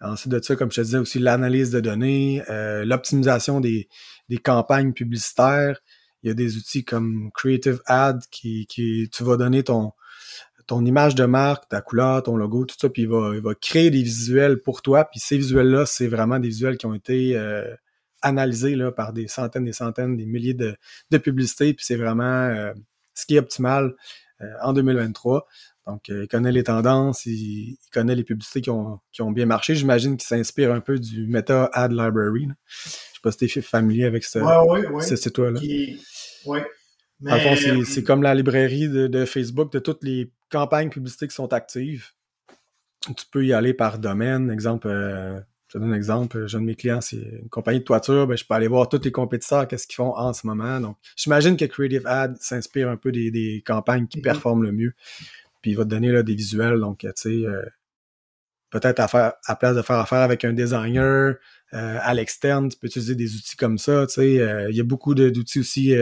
Ensuite 0.00 0.32
de 0.32 0.40
ça, 0.40 0.56
comme 0.56 0.70
je 0.70 0.76
te 0.76 0.80
disais 0.82 0.98
aussi, 0.98 1.18
l'analyse 1.18 1.70
de 1.70 1.80
données, 1.80 2.42
l'optimisation 2.84 3.60
des, 3.60 3.88
des 4.28 4.38
campagnes 4.38 4.92
publicitaires, 4.92 5.80
il 6.22 6.28
y 6.28 6.30
a 6.30 6.34
des 6.34 6.56
outils 6.56 6.84
comme 6.84 7.30
Creative 7.34 7.80
Ad 7.86 8.22
qui, 8.30 8.66
qui 8.66 9.08
tu 9.12 9.24
vas 9.24 9.36
donner 9.36 9.62
ton, 9.62 9.92
ton 10.70 10.84
image 10.84 11.16
de 11.16 11.24
marque, 11.24 11.68
ta 11.68 11.80
couleur, 11.80 12.22
ton 12.22 12.36
logo, 12.36 12.64
tout 12.64 12.76
ça, 12.78 12.88
puis 12.88 13.02
il 13.02 13.08
va, 13.08 13.32
il 13.34 13.40
va 13.40 13.54
créer 13.54 13.90
des 13.90 14.02
visuels 14.02 14.60
pour 14.60 14.82
toi. 14.82 15.04
Puis 15.04 15.18
ces 15.18 15.36
visuels-là, 15.36 15.86
c'est 15.86 16.06
vraiment 16.06 16.38
des 16.38 16.48
visuels 16.48 16.76
qui 16.76 16.86
ont 16.86 16.94
été 16.94 17.36
euh, 17.36 17.74
analysés 18.22 18.76
là, 18.76 18.92
par 18.92 19.12
des 19.12 19.28
centaines, 19.28 19.64
des 19.64 19.72
centaines, 19.72 20.16
des 20.16 20.26
milliers 20.26 20.54
de, 20.54 20.76
de 21.10 21.18
publicités. 21.18 21.74
Puis 21.74 21.84
c'est 21.84 21.96
vraiment 21.96 22.22
euh, 22.22 22.72
ce 23.14 23.26
qui 23.26 23.36
est 23.36 23.40
optimal 23.40 23.94
euh, 24.42 24.46
en 24.62 24.72
2023. 24.72 25.46
Donc, 25.86 26.08
il 26.08 26.28
connaît 26.28 26.52
les 26.52 26.64
tendances, 26.64 27.26
il, 27.26 27.76
connaît 27.92 28.14
les 28.14 28.24
publicités 28.24 28.60
qui 28.60 28.70
ont, 28.70 29.00
qui 29.12 29.22
ont 29.22 29.30
bien 29.30 29.46
marché. 29.46 29.74
J'imagine 29.74 30.16
qu'il 30.16 30.26
s'inspire 30.26 30.72
un 30.72 30.80
peu 30.80 30.98
du 30.98 31.26
Meta 31.26 31.70
Ad 31.72 31.92
Library. 31.92 32.46
Là 32.46 32.54
sais 33.20 33.22
pas 33.22 33.32
si 33.32 33.52
tu 33.52 33.58
es 33.58 33.62
familier 33.62 34.04
avec 34.04 34.24
ce, 34.24 34.38
site-là. 35.16 35.52
Ouais. 36.46 36.66
Mais... 37.20 37.84
c'est 37.84 38.02
comme 38.02 38.22
la 38.22 38.34
librairie 38.34 38.88
de, 38.88 39.24
Facebook 39.24 39.72
de 39.72 39.78
toutes 39.78 40.02
les 40.02 40.32
campagnes 40.50 40.88
publicitaires 40.88 41.28
qui 41.28 41.34
sont 41.34 41.52
actives. 41.52 42.08
Tu 43.16 43.24
peux 43.30 43.44
y 43.44 43.52
aller 43.52 43.74
par 43.74 43.98
domaine. 43.98 44.50
Exemple, 44.50 44.88
euh, 44.88 45.38
je 45.68 45.74
te 45.74 45.78
donne 45.78 45.92
un 45.92 45.96
exemple. 45.96 46.46
J'ai 46.46 46.56
un 46.56 46.60
de 46.60 46.66
mes 46.66 46.74
clients, 46.74 47.00
c'est 47.00 47.16
une 47.16 47.48
compagnie 47.50 47.80
de 47.80 47.84
toiture. 47.84 48.26
Ben, 48.26 48.36
je 48.36 48.44
peux 48.44 48.54
aller 48.54 48.68
voir 48.68 48.88
tous 48.88 49.02
les 49.04 49.12
compétiteurs, 49.12 49.68
qu'est-ce 49.68 49.86
qu'ils 49.86 49.96
font 49.96 50.16
en 50.16 50.32
ce 50.32 50.46
moment. 50.46 50.80
Donc, 50.80 50.96
j'imagine 51.16 51.56
que 51.56 51.64
Creative 51.66 52.06
Ad 52.06 52.36
s'inspire 52.40 52.88
un 52.88 52.96
peu 52.96 53.12
des, 53.12 53.62
campagnes 53.66 54.06
qui 54.06 54.18
mm-hmm. 54.18 54.22
performent 54.22 54.62
le 54.62 54.72
mieux. 54.72 54.94
Puis, 55.62 55.72
il 55.72 55.76
va 55.76 55.84
te 55.84 55.90
donner 55.90 56.10
là, 56.10 56.22
des 56.22 56.34
visuels. 56.34 56.80
Donc, 56.80 57.00
tu 57.00 57.10
sais, 57.14 57.46
euh, 57.46 57.62
peut-être 58.70 59.00
à 59.00 59.08
faire 59.08 59.32
à 59.46 59.56
place 59.56 59.76
de 59.76 59.82
faire 59.82 59.98
affaire 59.98 60.20
avec 60.20 60.44
un 60.44 60.52
designer 60.52 61.34
euh, 61.72 61.98
à 62.00 62.14
l'externe, 62.14 62.68
tu 62.68 62.78
peux 62.78 62.86
utiliser 62.86 63.14
des 63.14 63.34
outils 63.34 63.56
comme 63.56 63.78
ça. 63.78 64.06
Tu 64.06 64.14
sais, 64.14 64.68
il 64.70 64.76
y 64.76 64.80
a 64.80 64.84
beaucoup 64.84 65.14
d'outils 65.14 65.60
aussi 65.60 65.94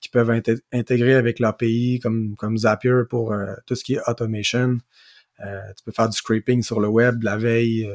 qui 0.00 0.08
peuvent 0.08 0.30
intégrer 0.72 1.14
avec 1.14 1.38
l'API, 1.38 2.00
comme, 2.02 2.36
comme 2.36 2.58
Zapier 2.58 3.02
pour 3.08 3.34
tout 3.66 3.74
ce 3.74 3.84
qui 3.84 3.94
est 3.94 4.00
automation. 4.08 4.78
tu 5.38 5.84
peux 5.84 5.92
faire 5.92 6.08
du 6.08 6.16
scraping 6.16 6.62
sur 6.62 6.80
le 6.80 6.88
web, 6.88 7.22
la 7.22 7.36
veille 7.36 7.88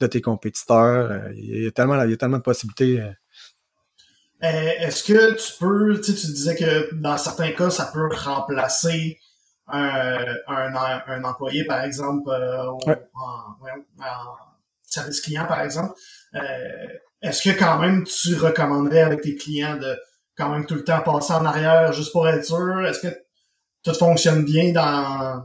de 0.00 0.06
tes 0.06 0.20
compétiteurs. 0.20 1.30
Il 1.34 1.64
y, 1.64 1.66
a 1.66 1.70
tellement, 1.70 2.02
il 2.02 2.10
y 2.10 2.14
a 2.14 2.16
tellement 2.16 2.38
de 2.38 2.42
possibilités 2.42 3.02
euh, 4.42 4.70
est-ce 4.78 5.04
que 5.04 5.34
tu 5.34 5.58
peux, 5.58 6.00
tu 6.00 6.12
disais 6.12 6.56
que 6.56 6.94
dans 6.94 7.18
certains 7.18 7.52
cas, 7.52 7.70
ça 7.70 7.90
peut 7.92 8.08
remplacer 8.14 9.18
un, 9.72 10.36
un, 10.46 11.24
employé, 11.24 11.64
par 11.64 11.82
exemple, 11.82 12.30
euh, 12.30 12.70
en, 12.70 13.56
service 14.82 15.20
client, 15.20 15.46
par 15.46 15.62
exemple. 15.62 15.92
Euh, 16.34 16.86
est-ce 17.22 17.48
que 17.48 17.58
quand 17.58 17.78
même 17.78 18.04
tu 18.04 18.34
recommanderais 18.34 19.02
avec 19.02 19.20
tes 19.20 19.36
clients 19.36 19.76
de 19.76 19.96
quand 20.36 20.50
même 20.50 20.66
tout 20.66 20.74
le 20.74 20.84
temps 20.84 21.00
passer 21.00 21.32
en 21.32 21.44
arrière 21.44 21.92
juste 21.92 22.12
pour 22.12 22.28
être 22.28 22.44
sûr? 22.44 22.84
Est-ce 22.86 23.00
que 23.00 23.14
tout 23.82 23.94
fonctionne 23.94 24.44
bien 24.44 24.72
dans 24.72 25.44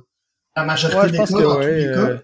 la 0.56 0.64
majorité 0.64 1.12
des 1.12 1.18
cas, 1.18 1.26
dans 1.26 1.56
tous 1.56 1.62
les 1.62 1.92
cas? 1.92 2.22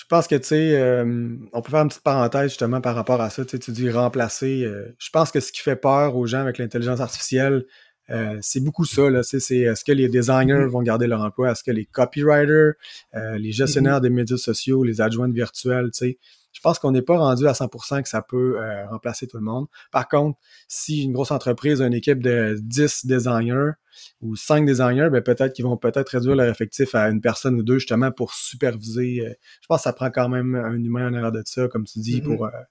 Je 0.00 0.06
pense 0.08 0.26
que, 0.28 0.36
tu 0.36 0.46
sais, 0.46 0.80
euh, 0.80 1.36
on 1.52 1.60
peut 1.60 1.70
faire 1.70 1.82
une 1.82 1.88
petite 1.88 2.02
parenthèse 2.02 2.50
justement 2.50 2.80
par 2.80 2.94
rapport 2.94 3.20
à 3.20 3.28
ça. 3.28 3.44
Tu 3.44 3.58
dis 3.70 3.90
remplacer. 3.90 4.62
Euh, 4.64 4.96
je 4.98 5.10
pense 5.10 5.30
que 5.30 5.40
ce 5.40 5.52
qui 5.52 5.60
fait 5.60 5.76
peur 5.76 6.16
aux 6.16 6.26
gens 6.26 6.40
avec 6.40 6.56
l'intelligence 6.56 7.00
artificielle, 7.00 7.66
euh, 8.10 8.38
c'est 8.40 8.60
beaucoup 8.60 8.84
ça. 8.84 9.10
Là, 9.10 9.22
c'est, 9.22 9.38
est-ce 9.38 9.84
que 9.84 9.92
les 9.92 10.08
designers 10.08 10.54
mm-hmm. 10.54 10.68
vont 10.68 10.82
garder 10.82 11.06
leur 11.06 11.22
emploi? 11.22 11.50
Est-ce 11.50 11.62
que 11.62 11.70
les 11.70 11.86
copywriters, 11.86 12.74
les 13.14 13.52
gestionnaires 13.52 13.98
mm-hmm. 13.98 14.02
des 14.02 14.10
médias 14.10 14.36
sociaux, 14.36 14.84
les 14.84 15.00
adjoints 15.00 15.30
virtuels, 15.30 15.90
tu 15.92 15.98
sais, 15.98 16.18
je 16.52 16.60
pense 16.60 16.80
qu'on 16.80 16.90
n'est 16.90 17.02
pas 17.02 17.16
rendu 17.16 17.46
à 17.46 17.52
100% 17.52 18.02
que 18.02 18.08
ça 18.08 18.22
peut 18.22 18.58
remplacer 18.90 19.28
tout 19.28 19.36
le 19.36 19.44
monde. 19.44 19.66
Par 19.92 20.08
contre, 20.08 20.38
si 20.66 21.04
une 21.04 21.12
grosse 21.12 21.30
entreprise 21.30 21.80
a 21.80 21.86
une 21.86 21.94
équipe 21.94 22.20
de 22.20 22.56
10 22.60 23.06
designers, 23.06 23.72
ou 24.20 24.36
cinq 24.36 24.66
designers, 24.66 25.08
ben 25.10 25.22
peut-être 25.22 25.52
qu'ils 25.52 25.64
vont 25.64 25.76
peut-être 25.76 26.08
réduire 26.10 26.36
leur 26.36 26.48
effectif 26.48 26.94
à 26.94 27.08
une 27.08 27.20
personne 27.20 27.56
ou 27.56 27.62
deux 27.62 27.78
justement 27.78 28.10
pour 28.10 28.34
superviser. 28.34 29.26
Euh, 29.26 29.34
je 29.62 29.66
pense 29.66 29.78
que 29.78 29.82
ça 29.84 29.92
prend 29.92 30.10
quand 30.10 30.28
même 30.28 30.54
un 30.54 30.82
humain 30.82 31.08
en 31.08 31.14
arrière 31.14 31.32
de 31.32 31.42
ça, 31.44 31.68
comme 31.68 31.84
tu 31.84 31.98
dis, 32.00 32.20
pour, 32.20 32.46
mm-hmm. 32.46 32.54
euh, 32.54 32.64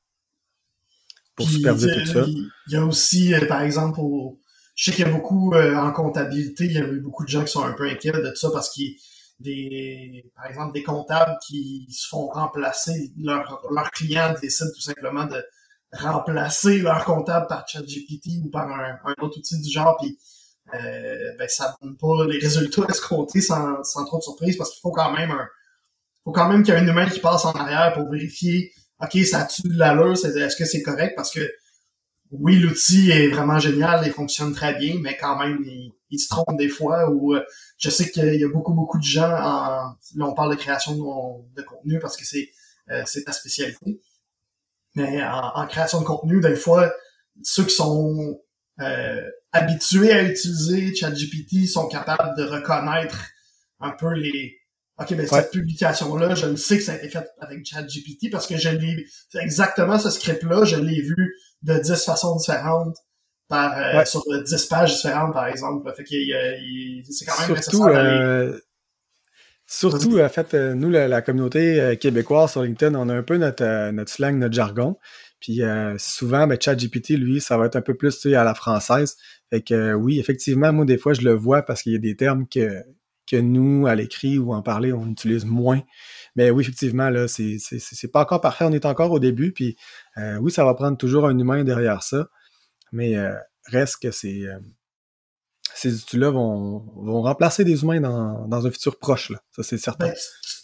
pour 1.36 1.50
superviser 1.50 1.93
tout 1.93 2.05
ça. 2.05 2.25
Il 2.27 2.74
y 2.74 2.75
a 2.75 2.86
aussi, 2.86 3.34
euh, 3.34 3.46
par 3.48 3.62
exemple, 3.62 4.00
je 4.79 4.86
sais 4.86 4.95
qu'il 4.95 5.05
y 5.05 5.09
a 5.09 5.12
beaucoup 5.12 5.53
en 5.53 5.91
comptabilité, 5.91 6.63
il 6.63 6.71
y 6.71 6.77
a 6.77 6.88
eu 6.88 7.01
beaucoup 7.01 7.25
de 7.25 7.29
gens 7.29 7.43
qui 7.43 7.51
sont 7.51 7.65
un 7.65 7.74
peu 7.74 7.83
inquiets 7.89 8.13
de 8.13 8.33
ça 8.33 8.50
parce 8.50 8.69
qu'il 8.69 8.95
des, 9.41 10.31
par 10.38 10.45
exemple, 10.45 10.74
des 10.74 10.83
comptables 10.83 11.38
qui 11.45 11.86
se 11.91 12.07
font 12.07 12.27
remplacer, 12.27 13.12
leurs 13.17 13.62
leur 13.71 13.91
clients 13.91 14.33
décident 14.41 14.69
tout 14.74 14.81
simplement 14.81 15.25
de 15.25 15.43
remplacer 15.91 16.79
leur 16.79 17.03
comptable 17.03 17.48
par 17.48 17.67
ChatGPT 17.67 18.41
ou 18.41 18.50
par 18.50 18.69
un, 18.69 18.98
un 19.03 19.13
autre 19.21 19.39
outil 19.39 19.59
du 19.59 19.69
genre, 19.69 19.98
puis 20.00 20.17
euh, 20.74 21.36
ben, 21.38 21.50
ça 21.50 21.75
donne 21.81 21.98
pas 21.98 22.25
les 22.29 22.39
résultats 22.39 22.86
escomptés 22.88 23.41
sans, 23.41 23.83
sans 23.83 24.05
trop 24.05 24.19
de 24.19 24.24
surprise 24.24 24.55
parce 24.55 24.71
qu'il 24.71 24.79
faut 24.79 24.91
quand 24.91 25.12
même 25.12 25.31
un, 25.31 25.48
faut 26.24 26.31
quand 26.31 26.48
même 26.48 26.63
qu'il 26.63 26.74
y 26.74 26.77
ait 26.77 26.79
un 26.79 26.88
humain 26.88 27.09
qui 27.09 27.19
passe 27.19 27.43
en 27.43 27.51
arrière 27.51 27.91
pour 27.93 28.09
vérifier, 28.09 28.71
OK, 29.01 29.17
ça 29.25 29.43
tue 29.43 29.67
de 29.67 29.77
l'allure, 29.77 30.13
est-ce 30.13 30.55
que 30.55 30.65
c'est 30.65 30.83
correct? 30.83 31.15
Parce 31.17 31.31
que 31.31 31.41
oui, 32.31 32.57
l'outil 32.59 33.12
est 33.12 33.27
vraiment 33.29 33.59
génial 33.59 34.05
et 34.07 34.12
fonctionne 34.12 34.53
très 34.53 34.75
bien, 34.75 34.95
mais 35.01 35.17
quand 35.17 35.38
même, 35.38 35.63
il, 36.09 36.19
se 36.19 36.27
trompe 36.27 36.57
des 36.57 36.69
fois 36.69 37.09
ou 37.09 37.36
euh, 37.36 37.43
je 37.77 37.89
sais 37.89 38.09
qu'il 38.09 38.36
y 38.36 38.43
a 38.43 38.50
beaucoup, 38.50 38.74
beaucoup 38.74 38.98
de 39.00 39.03
gens 39.03 39.31
en, 39.31 39.95
là, 40.15 40.25
on 40.25 40.33
parle 40.33 40.51
de 40.51 40.59
création 40.59 40.95
de, 40.95 41.62
contenu 41.63 42.00
parce 42.00 42.17
que 42.17 42.25
c'est, 42.25 42.50
euh, 42.91 43.03
c'est 43.05 43.24
ta 43.24 43.31
spécialité. 43.31 44.01
Mais 44.95 45.24
en, 45.24 45.51
en, 45.55 45.67
création 45.67 46.01
de 46.01 46.05
contenu, 46.05 46.39
des 46.41 46.55
fois, 46.55 46.91
ceux 47.43 47.63
qui 47.63 47.75
sont 47.75 48.39
euh, 48.81 49.29
habitués 49.51 50.12
à 50.12 50.24
utiliser 50.24 50.95
ChatGPT 50.95 51.67
sont 51.67 51.88
capables 51.88 52.38
de 52.38 52.43
reconnaître 52.43 53.25
un 53.79 53.91
peu 53.91 54.13
les 54.13 54.55
OK, 55.00 55.13
ben 55.15 55.25
cette 55.25 55.51
publication-là, 55.51 56.36
je 56.36 56.45
le 56.45 56.57
sais 56.57 56.77
que 56.77 56.83
ça 56.83 56.91
a 56.91 56.95
été 56.95 57.07
fait 57.07 57.25
avec 57.39 57.65
ChatGPT 57.65 58.29
parce 58.29 58.48
que 58.48 58.57
je 58.57 58.69
l'ai 58.69 59.05
exactement 59.36 59.98
ce 59.98 60.09
script-là, 60.09 60.65
je 60.65 60.75
l'ai 60.75 61.01
vu 61.01 61.36
de 61.63 61.77
10 61.77 62.05
façons 62.05 62.35
différentes 62.35 62.97
par 63.47 63.77
euh, 63.77 64.05
sur 64.05 64.23
10 64.43 64.65
pages 64.65 64.95
différentes, 64.95 65.33
par 65.33 65.47
exemple. 65.47 65.91
Fait 65.95 66.03
c'est 66.05 67.25
quand 67.25 67.47
même 67.47 67.61
surtout, 67.61 67.87
euh, 67.87 68.59
Surtout, 69.65 70.19
en 70.19 70.29
fait, 70.29 70.55
euh, 70.55 70.73
nous, 70.73 70.89
la, 70.89 71.21
communauté 71.21 71.95
québécoise 72.01 72.51
sur 72.51 72.63
LinkedIn, 72.63 72.95
on 72.95 73.07
a 73.07 73.13
un 73.13 73.23
peu 73.23 73.37
notre, 73.37 73.91
notre 73.91 74.11
slang, 74.11 74.37
notre 74.37 74.55
jargon. 74.55 74.97
Puis 75.39 75.63
euh, 75.63 75.95
souvent, 75.97 76.47
ben, 76.47 76.57
ChatGPT, 76.59 77.11
lui, 77.11 77.39
ça 77.39 77.57
va 77.57 77.65
être 77.65 77.75
un 77.75 77.81
peu 77.81 77.95
plus 77.95 78.25
à 78.25 78.43
la 78.43 78.53
française. 78.53 79.17
Fait 79.49 79.61
que 79.61 79.73
euh, 79.73 79.93
oui, 79.93 80.19
effectivement, 80.19 80.73
moi, 80.73 80.85
des 80.85 80.97
fois, 80.97 81.13
je 81.13 81.21
le 81.21 81.33
vois 81.33 81.61
parce 81.61 81.81
qu'il 81.81 81.93
y 81.93 81.95
a 81.95 81.99
des 81.99 82.15
termes 82.15 82.47
que, 82.47 82.83
que 83.29 83.37
nous, 83.37 83.87
à 83.87 83.95
l'écrit 83.95 84.37
ou 84.37 84.53
en 84.53 84.61
parler, 84.61 84.91
on 84.91 85.07
utilise 85.07 85.45
moins. 85.45 85.81
Mais 86.36 86.50
oui, 86.51 86.63
effectivement, 86.63 87.09
là, 87.09 87.27
c'est, 87.27 87.57
pas 88.12 88.21
encore 88.21 88.41
parfait. 88.41 88.65
On 88.65 88.71
est 88.71 88.86
encore 88.86 89.12
au 89.12 89.19
début. 89.19 89.51
Puis 89.51 89.75
euh, 90.17 90.38
oui, 90.38 90.51
ça 90.51 90.63
va 90.65 90.74
prendre 90.74 90.98
toujours 90.98 91.25
un 91.27 91.38
humain 91.38 91.63
derrière 91.63 92.03
ça. 92.03 92.27
Mais 92.91 93.15
reste 93.71 93.98
que 94.01 94.12
c'est 94.12 94.48
ces 95.79 95.95
outils-là 95.95 96.29
vont, 96.29 96.83
vont 96.95 97.21
remplacer 97.21 97.63
des 97.63 97.83
humains 97.83 98.01
dans, 98.01 98.48
dans 98.48 98.67
un 98.67 98.71
futur 98.71 98.98
proche, 98.98 99.29
là. 99.29 99.38
ça 99.55 99.63
c'est 99.63 99.77
certain. 99.77 100.07
Ben, 100.07 100.15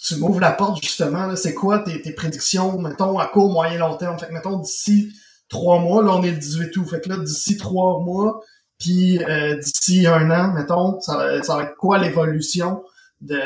tu, 0.06 0.16
m'ouvres 0.18 0.40
la 0.40 0.52
porte 0.52 0.84
justement, 0.84 1.36
c'est 1.36 1.54
quoi 1.54 1.80
tes, 1.80 2.12
prédictions, 2.14 2.78
mettons, 2.80 3.18
à 3.18 3.28
court, 3.28 3.52
moyen, 3.52 3.78
long 3.78 3.96
terme? 3.98 4.20
Fait 4.20 4.28
que 4.28 4.34
mettons 4.34 4.60
d'ici 4.60 5.14
trois 5.50 5.80
mois, 5.80 6.04
là 6.04 6.12
on 6.16 6.24
est 6.24 6.32
le 6.32 6.38
18 6.38 6.76
août, 6.78 6.86
fait 6.90 7.02
que 7.02 7.10
là, 7.10 7.18
d'ici 7.18 7.58
trois 7.58 8.00
mois, 8.02 8.42
puis 8.78 9.24
euh, 9.24 9.58
d'ici 9.58 10.06
un 10.06 10.30
an, 10.32 10.54
mettons, 10.54 11.00
ça, 11.00 11.42
ça 11.44 11.56
va 11.56 11.64
être 11.64 11.76
quoi 11.78 11.98
l'évolution? 11.98 12.84
De 13.26 13.40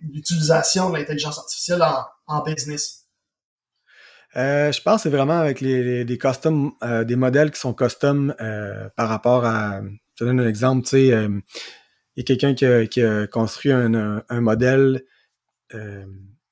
l'utilisation 0.00 0.90
de 0.90 0.98
l'intelligence 0.98 1.38
artificielle 1.38 1.82
en, 1.82 2.04
en 2.26 2.42
business? 2.42 3.06
Euh, 4.36 4.70
je 4.70 4.82
pense 4.82 4.96
que 4.96 5.02
c'est 5.04 5.16
vraiment 5.16 5.38
avec 5.38 5.60
les, 5.60 6.04
des 6.04 6.18
custom, 6.18 6.72
euh, 6.82 7.04
des 7.04 7.16
modèles 7.16 7.50
qui 7.50 7.58
sont 7.60 7.72
custom 7.72 8.34
euh, 8.40 8.88
par 8.96 9.08
rapport 9.08 9.46
à, 9.46 9.80
je 9.82 10.24
te 10.24 10.24
donne 10.24 10.40
un 10.40 10.48
exemple, 10.48 10.82
tu 10.84 10.90
sais, 10.90 11.06
il 11.06 11.42
y 12.16 12.20
a 12.20 12.24
quelqu'un 12.24 12.54
qui, 12.54 13.00
a, 13.02 13.26
construit 13.26 13.72
un, 13.72 14.22
modèle, 14.40 15.04
euh, 15.74 16.04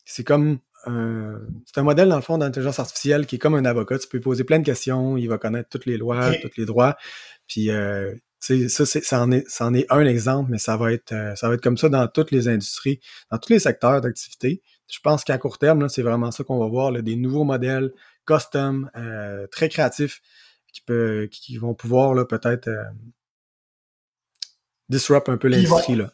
c'est 0.05 0.25
comme 0.25 0.61
un, 0.87 1.41
c'est 1.67 1.81
un 1.81 1.83
modèle 1.83 2.09
dans 2.09 2.17
le 2.17 2.23
fond 2.23 2.39
d'intelligence 2.39 2.79
artificielle 2.79 3.27
qui 3.27 3.37
est 3.37 3.39
comme 3.39 3.55
un 3.55 3.65
avocat. 3.65 3.99
Tu 3.99 4.09
peux 4.09 4.21
poser 4.21 4.45
plein 4.45 4.59
de 4.59 4.65
questions, 4.65 5.17
il 5.17 5.29
va 5.29 5.39
connaître 5.39 5.69
toutes 5.71 5.87
les 5.87 5.97
lois, 5.97 6.33
tous 6.43 6.51
les 6.57 6.67
droits. 6.67 6.97
Puis 7.47 7.71
euh, 8.51 8.69
ça, 8.69 8.85
ça, 8.87 9.23
en 9.23 9.31
est, 9.31 9.49
ça 9.49 9.67
en 9.67 9.75
est 9.75 9.87
un 9.91 10.05
exemple, 10.05 10.51
mais 10.51 10.59
ça 10.59 10.77
va 10.77 10.93
être, 10.93 11.15
ça 11.37 11.49
va 11.49 11.55
être 11.55 11.63
comme 11.63 11.79
ça 11.79 11.89
dans 11.89 12.07
toutes 12.09 12.31
les 12.31 12.49
industries, 12.49 13.01
dans 13.31 13.39
tous 13.39 13.53
les 13.53 13.59
secteurs 13.59 14.01
d'activité. 14.01 14.63
Je 14.91 14.99
pense 15.03 15.25
qu'à 15.25 15.39
court 15.39 15.59
terme, 15.59 15.89
c'est 15.89 16.03
vraiment 16.03 16.31
ça 16.31 16.45
qu'on 16.45 16.59
va 16.59 16.67
voir, 16.67 16.93
des 16.93 17.17
nouveaux 17.17 17.45
modèles 17.45 17.93
custom, 18.27 18.91
très 19.51 19.69
créatifs, 19.69 20.21
qui, 20.73 20.83
peut, 20.83 21.29
qui 21.31 21.57
vont 21.57 21.75
pouvoir 21.75 22.27
peut-être 22.27 22.69
disrupt 24.89 25.29
un 25.29 25.37
peu 25.37 25.49
l'industrie. 25.49 25.97
là. 25.97 26.13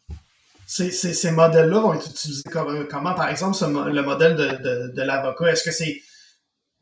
Ces, 0.66 0.92
ces, 0.92 1.14
ces 1.14 1.32
modèles-là 1.32 1.80
vont 1.80 1.94
être 1.94 2.08
utilisés 2.08 2.44
comme, 2.50 2.86
comment, 2.88 3.14
par 3.14 3.28
exemple, 3.28 3.58
le 3.90 4.02
modèle 4.02 4.36
de, 4.36 4.44
de, 4.62 4.94
de 4.94 5.02
l'avocat? 5.02 5.50
Est-ce 5.50 5.64
que 5.64 5.72
c'est, 5.72 6.00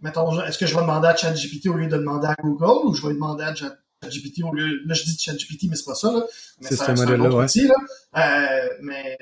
mettons, 0.00 0.43
est-ce 0.43 0.59
que 0.59 0.67
je 0.67 0.75
vais 0.75 0.83
demander 0.83 1.09
à 1.09 1.17
ChatGPT 1.17 1.69
au 1.69 1.75
lieu 1.75 1.87
de 1.87 1.97
demander 1.97 2.26
à 2.26 2.35
Google 2.43 2.87
ou 2.87 2.95
je 2.95 3.07
vais 3.07 3.14
demander 3.14 3.45
à 3.45 3.55
ChatGPT 4.02 4.43
au 4.45 4.52
lieu, 4.52 4.81
là 4.87 4.95
je 4.95 5.05
dis 5.05 5.19
ChatGPT, 5.19 5.64
mais 5.69 5.76
c'est 5.76 5.85
pas 5.85 5.95
ça, 5.95 6.12
là. 6.12 6.23
C'est 6.61 6.76
ce 6.76 6.93
modèle-là, 6.93 7.31
ouais. 7.31 7.45
Outil, 7.45 7.67
là. 7.67 7.75
Euh, 8.17 8.69
mais 8.83 9.19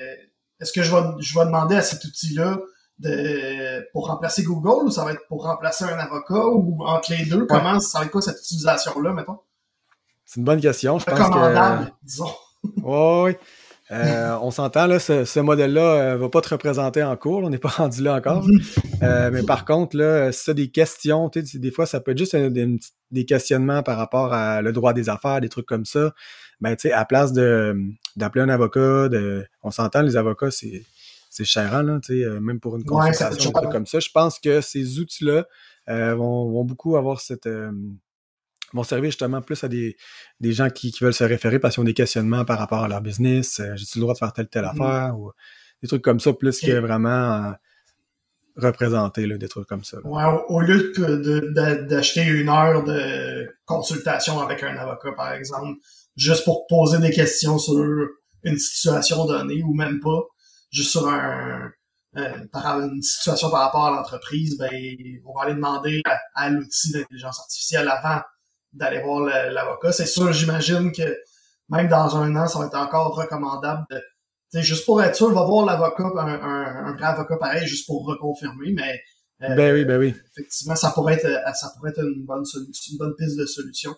est-ce 0.59 0.71
que 0.71 0.83
je 0.83 0.95
vais, 0.95 1.01
je 1.19 1.37
vais 1.37 1.45
demander 1.45 1.75
à 1.75 1.81
cet 1.81 2.03
outil-là 2.03 2.59
de, 2.99 3.87
pour 3.91 4.07
remplacer 4.07 4.43
Google 4.43 4.87
ou 4.87 4.91
ça 4.91 5.03
va 5.03 5.11
être 5.11 5.25
pour 5.27 5.43
remplacer 5.43 5.85
un 5.85 5.99
avocat 5.99 6.47
ou 6.47 6.83
entre 6.83 7.13
les 7.13 7.25
deux? 7.25 7.45
Comment, 7.45 7.79
ça 7.79 7.99
va 7.99 8.05
être 8.05 8.11
quoi 8.11 8.21
cette 8.21 8.39
utilisation-là, 8.39 9.13
mettons? 9.13 9.39
C'est 10.25 10.39
une 10.39 10.45
bonne 10.45 10.61
question. 10.61 10.99
Je 10.99 11.05
pense 11.05 11.19
que... 11.19 11.91
disons. 12.03 12.33
oui, 12.83 13.35
euh, 13.91 14.37
on 14.41 14.51
s'entend, 14.51 14.85
là, 14.85 14.99
ce, 14.99 15.39
modèle-là 15.39 15.81
ne 15.81 16.15
euh, 16.15 16.17
va 16.17 16.29
pas 16.29 16.41
te 16.41 16.49
représenter 16.49 17.03
en 17.03 17.15
cours, 17.15 17.43
on 17.43 17.49
n'est 17.49 17.57
pas 17.57 17.69
rendu 17.77 18.03
là 18.03 18.15
encore. 18.15 18.45
Euh, 19.01 19.29
mais 19.31 19.43
par 19.43 19.63
contre, 19.65 19.95
là, 19.95 20.31
si 20.31 20.45
tu 20.45 20.49
as 20.49 20.53
des 20.53 20.69
questions, 20.69 21.29
des 21.33 21.71
fois, 21.71 21.85
ça 21.85 22.01
peut 22.01 22.11
être 22.11 22.17
juste 22.17 22.35
des 22.35 23.25
questionnements 23.25 23.83
par 23.83 23.97
rapport 23.97 24.33
à 24.33 24.61
le 24.61 24.73
droit 24.73 24.93
des 24.93 25.09
affaires, 25.09 25.39
des 25.39 25.49
trucs 25.49 25.65
comme 25.65 25.85
ça. 25.85 26.13
Ben, 26.59 26.75
tu 26.75 26.89
sais, 26.89 26.91
à 26.91 27.05
place 27.05 27.31
d'appeler 27.33 28.43
un 28.43 28.49
avocat, 28.49 29.07
de, 29.09 29.45
on 29.63 29.71
s'entend, 29.71 30.01
les 30.01 30.17
avocats, 30.17 30.51
c'est, 30.51 30.83
c'est 31.29 31.45
cher, 31.45 31.73
hein, 31.73 31.83
là, 31.83 31.99
même 32.41 32.59
pour 32.59 32.75
une 32.75 32.83
consultation, 32.83 33.51
ouais, 33.51 33.69
comme 33.71 33.85
ça. 33.85 33.99
Je 33.99 34.09
pense 34.13 34.39
que 34.39 34.59
ces 34.59 34.99
outils-là 34.99 35.45
vont, 35.87 36.51
vont, 36.51 36.65
beaucoup 36.65 36.97
avoir 36.97 37.21
cette 37.21 37.47
vont 38.73 38.83
servir 38.83 39.11
justement 39.11 39.41
plus 39.41 39.63
à 39.63 39.67
des, 39.67 39.95
des 40.39 40.51
gens 40.51 40.69
qui, 40.69 40.91
qui, 40.91 41.03
veulent 41.03 41.13
se 41.13 41.23
référer 41.23 41.59
parce 41.59 41.75
qu'ils 41.75 41.81
ont 41.81 41.85
des 41.85 41.93
questionnements 41.93 42.45
par 42.45 42.59
rapport 42.59 42.83
à 42.83 42.87
leur 42.87 43.01
business. 43.01 43.59
Euh, 43.59 43.75
J'ai-tu 43.75 43.99
le 43.99 44.01
droit 44.01 44.13
de 44.13 44.19
faire 44.19 44.33
telle 44.33 44.47
telle 44.47 44.65
mmh. 44.65 44.81
affaire 44.81 45.19
ou 45.19 45.31
des 45.81 45.87
trucs 45.87 46.03
comme 46.03 46.19
ça, 46.19 46.33
plus 46.33 46.59
que 46.59 46.79
vraiment 46.79 47.53
représenter, 48.57 49.27
là, 49.27 49.37
des 49.37 49.47
trucs 49.47 49.67
comme 49.67 49.83
ça. 49.83 49.97
Ouais, 50.03 50.23
au, 50.49 50.59
lieu 50.61 50.91
d'acheter 51.87 52.23
une 52.23 52.49
heure 52.49 52.83
de 52.83 53.47
consultation 53.65 54.39
avec 54.39 54.63
un 54.63 54.75
avocat, 54.75 55.11
par 55.15 55.33
exemple, 55.33 55.77
juste 56.15 56.43
pour 56.43 56.65
poser 56.67 56.97
des 56.99 57.11
questions 57.11 57.59
sur 57.59 57.75
une 58.43 58.57
situation 58.57 59.25
donnée 59.25 59.61
ou 59.63 59.73
même 59.73 59.99
pas, 59.99 60.21
juste 60.71 60.91
sur 60.91 61.07
un, 61.07 61.71
par 62.51 62.81
une 62.81 63.01
situation 63.01 63.49
par 63.49 63.61
rapport 63.61 63.85
à 63.85 63.91
l'entreprise, 63.91 64.57
ben 64.57 64.71
on 65.25 65.37
va 65.37 65.45
aller 65.45 65.55
demander 65.55 66.01
à, 66.33 66.49
l'outil 66.49 66.91
d'intelligence 66.91 67.39
artificielle 67.39 67.87
avant 67.87 68.21
d'aller 68.77 69.01
voir 69.01 69.21
l'avocat. 69.21 69.91
C'est 69.91 70.05
sûr, 70.05 70.31
j'imagine 70.31 70.91
que 70.91 71.17
même 71.69 71.87
dans 71.87 72.15
un 72.15 72.35
an, 72.35 72.47
ça 72.47 72.59
va 72.59 72.65
être 72.65 72.77
encore 72.77 73.15
recommandable 73.15 73.85
de 73.89 74.61
juste 74.61 74.85
pour 74.85 75.01
être 75.03 75.15
sûr, 75.15 75.33
va 75.33 75.43
voir 75.43 75.65
l'avocat, 75.65 76.03
un, 76.03 76.93
vrai 76.93 77.05
avocat 77.05 77.37
pareil, 77.37 77.67
juste 77.67 77.85
pour 77.85 78.05
reconfirmer, 78.05 78.71
mais 78.73 79.01
euh, 79.43 79.55
ben 79.55 79.73
oui, 79.73 79.85
ben 79.85 79.99
oui. 79.99 80.15
Effectivement, 80.31 80.75
ça 80.75 80.91
pourrait 80.91 81.15
être, 81.15 81.25
euh, 81.25 81.53
ça 81.53 81.71
pourrait 81.75 81.91
être 81.91 82.01
une 82.01 82.25
bonne 82.25 82.43
une 82.55 82.97
bonne 82.97 83.13
piste 83.15 83.37
de 83.37 83.45
solution. 83.45 83.93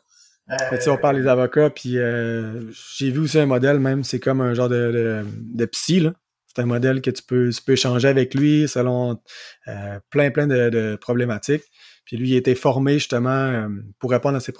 Euh, 0.51 0.77
on 0.87 0.97
parle 0.97 1.21
des 1.21 1.27
avocats, 1.27 1.69
puis 1.69 1.97
euh, 1.97 2.71
j'ai 2.71 3.11
vu 3.11 3.19
aussi 3.19 3.37
un 3.39 3.45
modèle 3.45 3.79
même, 3.79 4.03
c'est 4.03 4.19
comme 4.19 4.41
un 4.41 4.53
genre 4.53 4.69
de, 4.69 5.23
de, 5.37 5.65
psy, 5.65 5.99
là. 5.99 6.13
C'est 6.49 6.61
un 6.61 6.65
modèle 6.65 7.01
que 7.01 7.11
tu 7.11 7.23
peux, 7.23 7.49
tu 7.51 7.61
peux 7.61 7.73
échanger 7.73 8.07
avec 8.07 8.33
lui 8.33 8.67
selon 8.67 9.21
plein, 10.09 10.31
plein 10.31 10.47
de, 10.47 10.97
problématiques. 10.99 11.63
Puis 12.05 12.17
lui, 12.17 12.29
il 12.29 12.35
a 12.35 12.37
été 12.37 12.55
formé 12.55 12.93
justement 12.93 13.69
pour 13.99 14.11
répondre 14.11 14.35
à 14.35 14.39
ces 14.39 14.51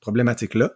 problématiques-là. 0.00 0.72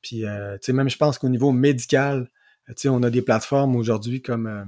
Puis, 0.00 0.20
tu 0.20 0.26
sais, 0.60 0.72
même 0.72 0.88
je 0.88 0.96
pense 0.96 1.18
qu'au 1.18 1.28
niveau 1.28 1.50
médical, 1.50 2.30
tu 2.74 2.88
on 2.88 3.02
a 3.02 3.10
des 3.10 3.22
plateformes 3.22 3.76
aujourd'hui 3.76 4.22
comme. 4.22 4.46
Euh, 4.46 4.64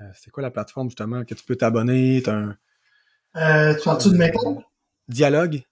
euh, 0.00 0.10
c'est 0.14 0.30
quoi 0.30 0.42
la 0.42 0.50
plateforme 0.50 0.88
justement 0.88 1.24
que 1.24 1.34
tu 1.34 1.44
peux 1.44 1.56
t'abonner? 1.56 2.22
Un, 2.26 2.56
euh, 3.36 3.74
tu 3.74 3.82
parles-tu 3.84 4.10
de 4.10 4.16
Maple? 4.16 4.38
Dialogue. 5.08 5.62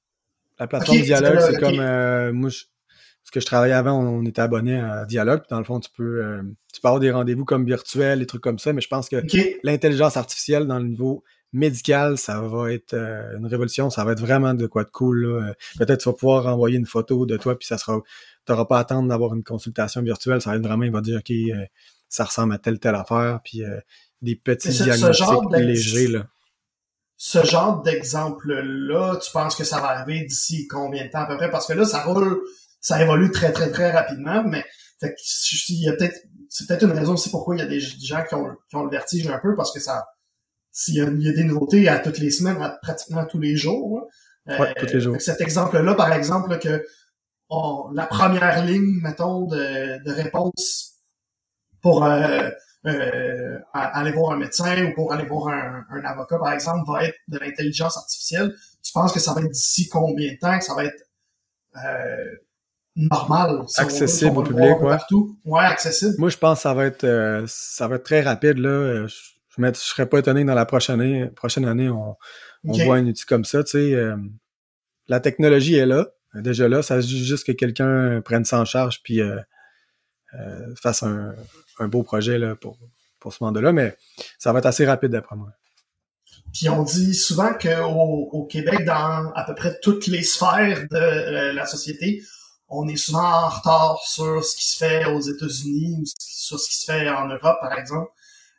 La 0.58 0.66
plateforme 0.66 1.00
Dialogue, 1.00 1.40
c'est 1.40 1.58
comme. 1.58 2.32
moi, 2.32 2.50
parce 3.24 3.30
que 3.32 3.40
je 3.40 3.46
travaillais 3.46 3.74
avant, 3.74 3.98
on, 3.98 4.24
était 4.24 4.42
abonné 4.42 4.78
à 4.78 5.06
Dialogue. 5.06 5.40
Puis 5.40 5.48
dans 5.50 5.58
le 5.58 5.64
fond, 5.64 5.80
tu 5.80 5.88
peux, 5.96 6.22
tu 6.72 6.80
peux 6.80 6.88
avoir 6.88 7.00
des 7.00 7.10
rendez-vous 7.10 7.46
comme 7.46 7.64
virtuels, 7.64 8.18
des 8.18 8.26
trucs 8.26 8.42
comme 8.42 8.58
ça. 8.58 8.72
Mais 8.72 8.82
je 8.82 8.88
pense 8.88 9.08
que 9.08 9.16
l'intelligence 9.62 10.16
artificielle 10.16 10.66
dans 10.66 10.78
le 10.78 10.86
niveau 10.86 11.24
médical, 11.52 12.18
ça 12.18 12.40
va 12.42 12.72
être 12.72 12.94
une 12.94 13.46
révolution. 13.46 13.88
Ça 13.88 14.04
va 14.04 14.12
être 14.12 14.20
vraiment 14.20 14.52
de 14.52 14.66
quoi 14.66 14.84
de 14.84 14.90
cool. 14.90 15.54
Peut-être 15.78 16.02
tu 16.02 16.08
vas 16.10 16.14
pouvoir 16.14 16.46
envoyer 16.48 16.76
une 16.76 16.84
photo 16.84 17.24
de 17.24 17.38
toi, 17.38 17.58
puis 17.58 17.66
ça 17.66 17.78
sera 17.78 18.02
tu 18.46 18.52
n'auras 18.52 18.64
pas 18.66 18.78
à 18.78 18.80
attendre 18.80 19.08
d'avoir 19.08 19.34
une 19.34 19.42
consultation 19.42 20.02
virtuelle. 20.02 20.40
Ça 20.40 20.50
va 20.50 20.56
être 20.56 20.62
vraiment, 20.62 20.84
il 20.84 20.92
va 20.92 21.00
dire, 21.00 21.18
OK, 21.18 21.30
euh, 21.30 21.64
ça 22.08 22.24
ressemble 22.24 22.54
à 22.54 22.58
telle, 22.58 22.78
telle 22.78 22.94
affaire, 22.94 23.40
puis 23.42 23.64
euh, 23.64 23.80
des 24.22 24.36
petits 24.36 24.68
diagnostics 24.68 25.26
légers. 25.52 26.08
Là. 26.08 26.26
Ce 27.16 27.44
genre 27.44 27.82
d'exemple-là, 27.82 29.16
tu 29.16 29.30
penses 29.32 29.56
que 29.56 29.64
ça 29.64 29.80
va 29.80 29.88
arriver 29.88 30.24
d'ici 30.24 30.66
combien 30.68 31.06
de 31.06 31.10
temps 31.10 31.20
à 31.20 31.26
peu 31.26 31.36
près? 31.36 31.50
Parce 31.50 31.66
que 31.66 31.72
là, 31.72 31.84
ça 31.84 32.02
roule, 32.02 32.42
ça 32.84 33.00
évolue 33.00 33.30
très, 33.30 33.50
très, 33.50 33.70
très 33.70 33.90
rapidement, 33.90 34.44
mais 34.44 34.62
il 35.00 35.80
y 35.80 35.88
a 35.88 35.94
peut-être, 35.94 36.20
c'est 36.50 36.68
peut-être 36.68 36.82
une 36.82 36.92
raison 36.92 37.14
aussi 37.14 37.30
pourquoi 37.30 37.56
il 37.56 37.60
y 37.60 37.62
a 37.62 37.66
des 37.66 37.80
gens 37.80 38.22
qui 38.28 38.34
ont, 38.34 38.54
qui 38.68 38.76
ont 38.76 38.84
le 38.84 38.90
vertige 38.90 39.26
un 39.26 39.38
peu, 39.38 39.56
parce 39.56 39.72
que 39.72 39.80
ça, 39.80 40.06
s'il 40.70 40.96
y, 40.96 41.00
a, 41.00 41.06
des 41.32 41.44
nouveautés 41.44 41.88
à 41.88 41.98
toutes 41.98 42.18
les 42.18 42.30
semaines, 42.30 42.60
à 42.60 42.78
pratiquement 42.82 43.24
tous 43.24 43.40
les 43.40 43.56
jours. 43.56 44.06
ouais, 44.46 44.74
tous 44.74 44.84
les 44.84 45.00
jours. 45.00 45.16
Cet 45.18 45.40
exemple-là, 45.40 45.94
par 45.94 46.12
exemple, 46.12 46.58
que 46.58 46.84
la 47.94 48.06
première 48.06 48.62
ligne, 48.66 49.00
mettons, 49.00 49.46
de, 49.46 50.04
de 50.04 50.12
réponse 50.12 50.96
pour 51.80 52.04
euh, 52.04 52.50
euh, 52.86 53.58
aller 53.72 54.12
voir 54.12 54.32
un 54.32 54.36
médecin 54.36 54.84
ou 54.84 54.94
pour 54.94 55.10
aller 55.14 55.24
voir 55.24 55.48
un, 55.48 55.86
un, 55.88 56.04
avocat, 56.04 56.38
par 56.38 56.52
exemple, 56.52 56.86
va 56.86 57.04
être 57.04 57.16
de 57.28 57.38
l'intelligence 57.38 57.96
artificielle. 57.96 58.54
Tu 58.82 58.92
penses 58.92 59.14
que 59.14 59.20
ça 59.20 59.32
va 59.32 59.40
être 59.40 59.52
d'ici 59.52 59.88
combien 59.88 60.34
de 60.34 60.38
temps 60.38 60.58
que 60.58 60.64
ça 60.66 60.74
va 60.74 60.84
être 60.84 61.02
euh, 62.98 63.02
normal? 63.10 63.62
accessible 63.76 64.38
au 64.38 64.42
public, 64.42 64.80
ouais. 64.80 64.88
Partout. 64.88 65.38
Ouais, 65.44 65.64
accessible. 65.64 66.14
Moi, 66.18 66.28
je 66.28 66.38
pense 66.38 66.58
que 66.58 66.62
ça 66.62 66.74
va 66.74 66.86
être 66.86 67.04
euh, 67.04 67.44
ça 67.46 67.88
va 67.88 67.96
être 67.96 68.04
très 68.04 68.20
rapide. 68.20 68.58
Là. 68.58 69.06
Je, 69.06 69.16
je, 69.56 69.72
serais 69.74 70.06
pas 70.06 70.18
étonné 70.18 70.42
que 70.42 70.48
dans 70.48 70.54
la 70.54 70.66
prochaine 70.66 71.00
année, 71.00 71.26
prochaine 71.34 71.64
année, 71.64 71.88
on, 71.88 72.16
on 72.66 72.84
voit 72.84 72.96
un 72.96 73.06
outil 73.06 73.24
comme 73.26 73.44
ça. 73.44 73.62
Tu 73.64 73.70
sais, 73.72 73.94
euh, 73.94 74.16
la 75.08 75.20
technologie 75.20 75.76
est 75.76 75.86
là. 75.86 76.08
Déjà 76.34 76.68
là, 76.68 76.82
ça 76.82 77.00
juste 77.00 77.46
que 77.46 77.52
quelqu'un 77.52 78.20
prenne 78.20 78.44
ça 78.44 78.60
en 78.60 78.64
charge 78.64 79.02
puis 79.02 79.20
euh, 79.20 79.38
euh, 80.34 80.74
fasse 80.80 81.04
un, 81.04 81.34
beau 81.82 82.02
projet 82.02 82.38
là, 82.38 82.56
pour, 82.56 82.78
pour 83.20 83.32
ce 83.32 83.42
mandat-là, 83.44 83.72
mais 83.72 83.96
ça 84.38 84.52
va 84.52 84.58
être 84.58 84.66
assez 84.66 84.84
rapide 84.84 85.10
d'après 85.10 85.36
moi. 85.36 85.50
Puis 86.52 86.68
on 86.68 86.82
dit 86.82 87.14
souvent 87.14 87.52
qu'au 87.54 88.28
au 88.32 88.46
Québec, 88.46 88.84
dans 88.84 89.30
à 89.34 89.44
peu 89.44 89.54
près 89.54 89.78
toutes 89.80 90.06
les 90.06 90.22
sphères 90.22 90.86
de 90.90 90.96
euh, 90.96 91.52
la 91.52 91.66
société, 91.66 92.22
on 92.68 92.88
est 92.88 92.96
souvent 92.96 93.24
en 93.24 93.48
retard 93.48 94.00
sur 94.04 94.44
ce 94.44 94.56
qui 94.56 94.68
se 94.68 94.76
fait 94.76 95.04
aux 95.06 95.20
États-Unis 95.20 95.98
ou 96.00 96.04
sur 96.18 96.58
ce 96.58 96.68
qui 96.68 96.76
se 96.76 96.84
fait 96.86 97.08
en 97.08 97.26
Europe, 97.26 97.58
par 97.60 97.78
exemple. 97.78 98.10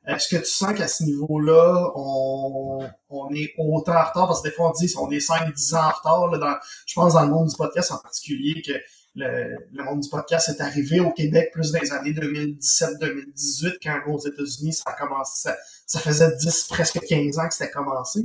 Est-ce 0.08 0.28
que 0.28 0.38
tu 0.38 0.46
sens 0.46 0.74
qu'à 0.74 0.88
ce 0.88 1.04
niveau-là, 1.04 1.92
on, 1.96 2.88
on, 3.10 3.34
est 3.34 3.54
autant 3.58 3.96
en 3.96 4.06
retard? 4.06 4.28
Parce 4.28 4.42
que 4.42 4.50
des 4.50 4.54
fois, 4.54 4.70
on 4.70 4.72
dit 4.74 4.92
qu'on 4.94 5.10
est 5.10 5.18
5-10 5.18 5.76
ans 5.76 5.88
en 5.88 5.90
retard. 5.90 6.28
Là, 6.28 6.38
dans, 6.38 6.56
je 6.86 6.94
pense 6.94 7.14
dans 7.14 7.24
le 7.24 7.30
monde 7.30 7.50
du 7.50 7.56
podcast 7.56 7.92
en 7.92 7.98
particulier 7.98 8.62
que 8.62 8.74
le, 9.16 9.56
le 9.72 9.84
monde 9.84 10.02
du 10.02 10.10
podcast 10.10 10.50
est 10.50 10.62
arrivé 10.62 11.00
au 11.00 11.12
Québec 11.12 11.50
plus 11.54 11.72
dans 11.72 11.80
les 11.80 11.92
années 11.92 12.12
2017-2018 12.12 13.78
quand 13.82 14.02
aux 14.08 14.20
États-Unis, 14.20 14.74
ça 14.74 14.84
a 14.88 14.94
commencé, 14.94 15.50
ça, 15.88 16.00
faisait 16.00 16.36
10, 16.36 16.68
presque 16.70 17.00
15 17.00 17.40
ans 17.40 17.48
que 17.48 17.54
c'était 17.54 17.72
commencé. 17.72 18.22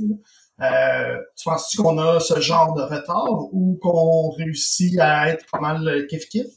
Euh, 0.61 1.17
tu 1.35 1.43
penses-tu 1.45 1.77
qu'on 1.77 1.97
a 1.97 2.19
ce 2.19 2.39
genre 2.39 2.73
de 2.75 2.83
retard 2.83 3.31
ou 3.51 3.79
qu'on 3.81 4.29
réussit 4.31 4.99
à 4.99 5.29
être 5.29 5.45
pas 5.51 5.59
mal 5.59 6.05
kiff-kiff 6.07 6.47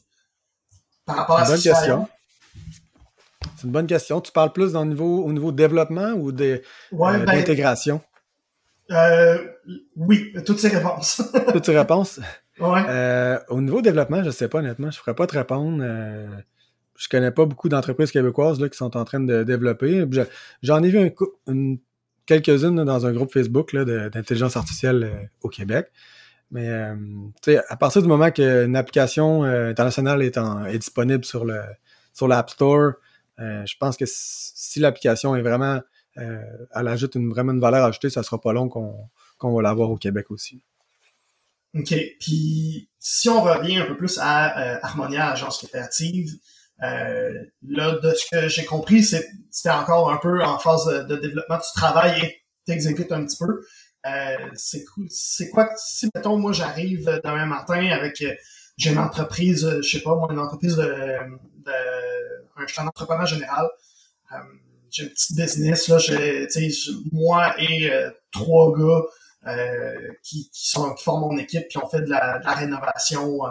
par 1.05 1.17
rapport 1.17 1.39
à 1.39 1.45
question. 1.45 2.07
C'est 3.55 3.63
une 3.63 3.71
bonne 3.71 3.87
question. 3.87 4.21
Tu 4.21 4.31
parles 4.31 4.51
plus 4.51 4.73
dans 4.73 4.85
niveau, 4.85 5.23
au 5.23 5.31
niveau 5.31 5.51
développement 5.51 6.11
ou 6.13 6.29
euh, 6.29 6.59
ben, 6.91 7.25
d'intégration? 7.25 8.01
Euh, 8.91 9.37
oui, 9.95 10.33
toutes 10.45 10.59
ces 10.59 10.69
réponses. 10.69 11.21
toutes 11.53 11.65
ces 11.65 11.77
réponses? 11.77 12.19
Ouais. 12.59 12.83
Euh, 12.87 13.39
au 13.49 13.61
niveau 13.61 13.81
développement, 13.81 14.21
je 14.21 14.27
ne 14.27 14.31
sais 14.31 14.47
pas 14.47 14.59
honnêtement, 14.59 14.91
je 14.91 14.97
ne 14.97 15.01
ferais 15.01 15.15
pas 15.15 15.27
te 15.27 15.37
répondre. 15.37 15.79
Euh, 15.81 16.27
je 16.95 17.09
connais 17.09 17.31
pas 17.31 17.45
beaucoup 17.45 17.69
d'entreprises 17.69 18.11
québécoises 18.11 18.59
là, 18.59 18.69
qui 18.69 18.77
sont 18.77 18.95
en 18.95 19.03
train 19.03 19.19
de 19.19 19.43
développer. 19.43 20.05
J'en 20.61 20.81
ai 20.81 20.89
vu 20.89 21.11
une, 21.47 21.79
quelques-unes 22.25 22.83
dans 22.83 23.05
un 23.05 23.13
groupe 23.13 23.31
Facebook 23.31 23.75
d'intelligence 23.75 24.57
artificielle 24.57 25.29
au 25.41 25.49
Québec. 25.49 25.87
Mais 26.51 26.69
à 27.69 27.77
partir 27.77 28.01
du 28.01 28.07
moment 28.07 28.31
qu'une 28.31 28.75
application 28.75 29.43
internationale 29.43 30.21
est, 30.21 30.37
est 30.37 30.77
disponible 30.77 31.25
sur 31.25 31.45
le 31.45 31.61
sur 32.13 32.27
l'App 32.27 32.49
Store, 32.49 32.93
euh, 33.39 33.65
je 33.65 33.75
pense 33.77 33.97
que 33.97 34.05
si 34.07 34.79
l'application 34.79 35.35
est 35.35 35.41
vraiment, 35.41 35.81
euh, 36.17 36.41
elle 36.73 36.87
ajoute 36.87 37.15
une, 37.15 37.29
vraiment 37.29 37.51
une 37.51 37.59
valeur 37.59 37.83
ajoutée, 37.85 38.09
ça 38.09 38.23
sera 38.23 38.39
pas 38.39 38.53
long 38.53 38.69
qu'on 38.69 39.55
va 39.55 39.61
l'avoir 39.61 39.91
au 39.91 39.97
Québec 39.97 40.31
aussi. 40.31 40.63
OK. 41.77 41.93
Puis 42.19 42.89
si 42.99 43.27
on 43.27 43.41
revient 43.41 43.77
un 43.77 43.85
peu 43.85 43.97
plus 43.97 44.17
à 44.21 44.75
euh, 44.75 44.79
Harmonia, 44.81 45.31
agence 45.31 45.65
créative, 45.67 46.31
euh, 46.83 47.43
là, 47.67 47.99
de 47.99 48.13
ce 48.13 48.25
que 48.29 48.47
j'ai 48.47 48.65
compris, 48.65 49.03
c'était 49.03 49.69
encore 49.69 50.11
un 50.11 50.17
peu 50.17 50.43
en 50.43 50.59
phase 50.59 50.85
de, 51.07 51.15
développement. 51.15 51.57
Tu 51.57 51.73
travailles 51.75 52.21
et 52.21 52.41
t'exécutes 52.65 53.11
un 53.11 53.25
petit 53.25 53.37
peu. 53.37 53.65
Euh, 54.05 54.37
c'est 54.53 55.49
quoi, 55.49 55.69
si 55.77 56.09
mettons, 56.13 56.37
moi 56.37 56.51
j'arrive 56.51 57.21
demain 57.23 57.45
matin 57.45 57.87
avec, 57.91 58.23
j'ai 58.77 58.91
une 58.91 58.99
entreprise, 58.99 59.79
je 59.81 59.97
sais 59.97 60.03
pas, 60.03 60.15
moi, 60.15 60.27
une 60.31 60.39
entreprise 60.39 60.75
de, 60.75 60.83
de 60.83 61.71
je 62.67 62.73
suis 62.73 62.81
un 62.81 62.87
entrepreneur 62.87 63.25
général. 63.25 63.67
Euh, 64.31 64.37
j'ai 64.89 65.03
une 65.03 65.09
petite 65.09 65.35
business, 65.35 65.87
là, 65.89 65.97
moi 67.11 67.53
et 67.59 67.91
euh, 67.91 68.09
trois 68.31 68.73
gars 68.77 69.03
euh, 69.47 70.13
qui, 70.23 70.49
qui, 70.51 70.69
sont, 70.69 70.93
qui 70.93 71.03
forment 71.03 71.33
mon 71.33 71.37
équipe, 71.37 71.67
qui 71.67 71.77
ont 71.77 71.87
fait 71.87 72.01
de 72.01 72.09
la, 72.09 72.39
de 72.39 72.45
la 72.45 72.53
rénovation 72.53 73.41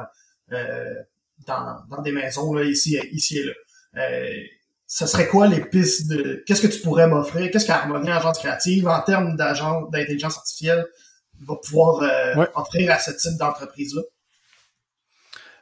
dans, 1.47 1.77
dans 1.90 2.03
des 2.03 2.12
maisons 2.12 2.53
là, 2.55 2.64
ici, 2.64 2.99
ici 3.12 3.38
et 3.38 3.44
là. 3.44 3.53
ce 4.87 5.07
serait 5.07 5.29
quoi 5.29 5.47
les 5.49 5.61
pistes 5.61 6.09
de. 6.09 6.42
Qu'est-ce 6.47 6.62
que 6.62 6.73
tu 6.73 6.81
pourrais 6.81 7.07
m'offrir? 7.07 7.51
Qu'est-ce 7.51 7.66
qu'Harmonie 7.66 8.11
Agence 8.11 8.38
Créative, 8.38 8.88
en 8.88 9.01
termes 9.03 9.37
d'agence 9.37 9.90
d'intelligence 9.90 10.37
artificielle, 10.37 10.87
va 11.40 11.57
pouvoir 11.57 12.03
offrir 12.55 12.90
à 12.92 12.99
ce 12.99 13.11
type 13.11 13.38
d'entreprise-là? 13.38 14.03